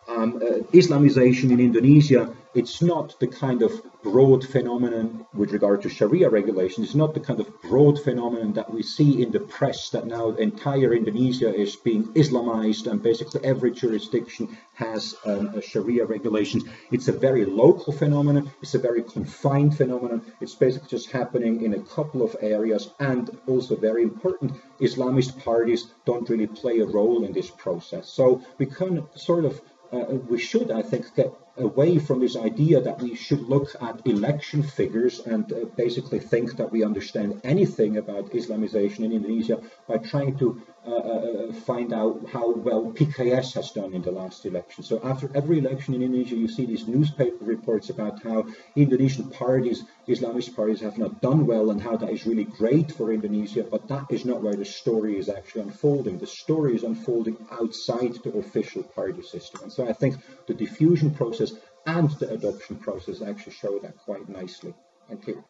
um, 0.08 0.36
uh, 0.36 0.62
Islamization 0.72 1.50
in 1.50 1.60
Indonesia, 1.60 2.34
it's 2.54 2.80
not 2.80 3.20
the 3.20 3.26
kind 3.26 3.62
of 3.62 3.72
broad 4.02 4.42
phenomenon 4.42 5.26
with 5.34 5.52
regard 5.52 5.82
to 5.82 5.90
Sharia 5.90 6.30
regulation. 6.30 6.84
It's 6.84 6.94
not 6.94 7.12
the 7.12 7.20
kind 7.20 7.38
of 7.38 7.48
broad 7.60 8.00
phenomenon 8.00 8.54
that 8.54 8.72
we 8.72 8.82
see 8.82 9.22
in 9.22 9.30
the 9.30 9.40
press 9.40 9.90
that 9.90 10.06
now 10.06 10.30
entire 10.30 10.94
Indonesia 10.94 11.54
is 11.54 11.76
being 11.76 12.04
Islamized 12.14 12.86
and 12.90 13.02
basically 13.02 13.44
every 13.44 13.72
jurisdiction 13.72 14.56
has 14.74 15.14
um, 15.26 15.60
Sharia 15.60 16.06
regulations. 16.06 16.64
It's 16.90 17.08
a 17.08 17.12
very 17.12 17.44
local 17.44 17.92
phenomenon. 17.92 18.50
It's 18.62 18.74
a 18.74 18.78
very 18.78 19.02
confined 19.02 19.76
phenomenon. 19.76 20.22
It's 20.40 20.54
basically 20.54 20.88
just 20.88 21.10
happening 21.10 21.62
in 21.62 21.74
a 21.74 21.82
couple 21.82 22.22
of 22.22 22.36
areas 22.40 22.90
and 23.00 23.36
also 23.46 23.76
very 23.76 24.02
important, 24.02 24.52
Islamist 24.80 25.42
parties 25.44 25.88
don't 26.04 26.28
really 26.30 26.46
play 26.46 26.78
a 26.80 26.86
role 26.86 27.24
in 27.24 27.32
this 27.32 27.50
process. 27.50 28.08
So 28.08 28.42
we 28.56 28.66
can 28.66 29.06
sort 29.14 29.44
of 29.44 29.60
Uh, 29.96 30.14
we 30.28 30.38
should, 30.38 30.70
I 30.70 30.82
think, 30.82 31.14
get 31.14 31.32
away 31.58 31.98
from 31.98 32.20
this 32.20 32.36
idea 32.36 32.80
that 32.80 33.00
we 33.00 33.14
should 33.14 33.42
look 33.42 33.74
at 33.80 34.06
election 34.06 34.62
figures 34.62 35.20
and 35.20 35.52
uh, 35.52 35.64
basically 35.76 36.18
think 36.18 36.56
that 36.56 36.70
we 36.70 36.84
understand 36.84 37.40
anything 37.44 37.96
about 37.96 38.30
Islamization 38.30 39.00
in 39.00 39.12
Indonesia 39.12 39.60
by 39.88 39.98
trying 39.98 40.36
to 40.38 40.60
uh, 40.86 40.94
uh, 40.94 41.52
find 41.52 41.92
out 41.92 42.28
how 42.32 42.52
well 42.52 42.92
PKS 42.92 43.54
has 43.54 43.72
done 43.72 43.92
in 43.92 44.02
the 44.02 44.12
last 44.12 44.46
election. 44.46 44.84
So 44.84 45.00
after 45.02 45.28
every 45.34 45.58
election 45.58 45.94
in 45.94 46.02
Indonesia, 46.02 46.36
you 46.36 46.46
see 46.46 46.64
these 46.64 46.86
newspaper 46.86 47.44
reports 47.44 47.90
about 47.90 48.22
how 48.22 48.46
Indonesian 48.76 49.30
parties, 49.30 49.82
Islamist 50.06 50.54
parties, 50.54 50.80
have 50.82 50.96
not 50.96 51.20
done 51.20 51.44
well 51.44 51.72
and 51.72 51.82
how 51.82 51.96
that 51.96 52.10
is 52.10 52.24
really 52.24 52.44
great 52.44 52.92
for 52.92 53.12
Indonesia. 53.12 53.64
But 53.64 53.88
that 53.88 54.06
is 54.10 54.24
not 54.24 54.42
where 54.42 54.54
the 54.54 54.64
story 54.64 55.18
is 55.18 55.28
actually 55.28 55.62
unfolding. 55.62 56.18
The 56.18 56.26
story 56.28 56.76
is 56.76 56.84
unfolding 56.84 57.36
outside 57.50 58.14
the 58.22 58.38
official 58.38 58.84
party 58.84 59.22
system. 59.22 59.62
And 59.64 59.72
so 59.72 59.88
I 59.88 59.92
think 59.92 60.14
the 60.46 60.54
diffusion 60.54 61.10
process 61.10 61.45
and 61.86 62.10
the 62.12 62.30
adoption 62.30 62.76
process 62.76 63.22
actually 63.22 63.52
show 63.52 63.78
that 63.78 63.96
quite 63.98 64.28
nicely. 64.28 64.74
Thank 65.08 65.26
you. 65.28 65.44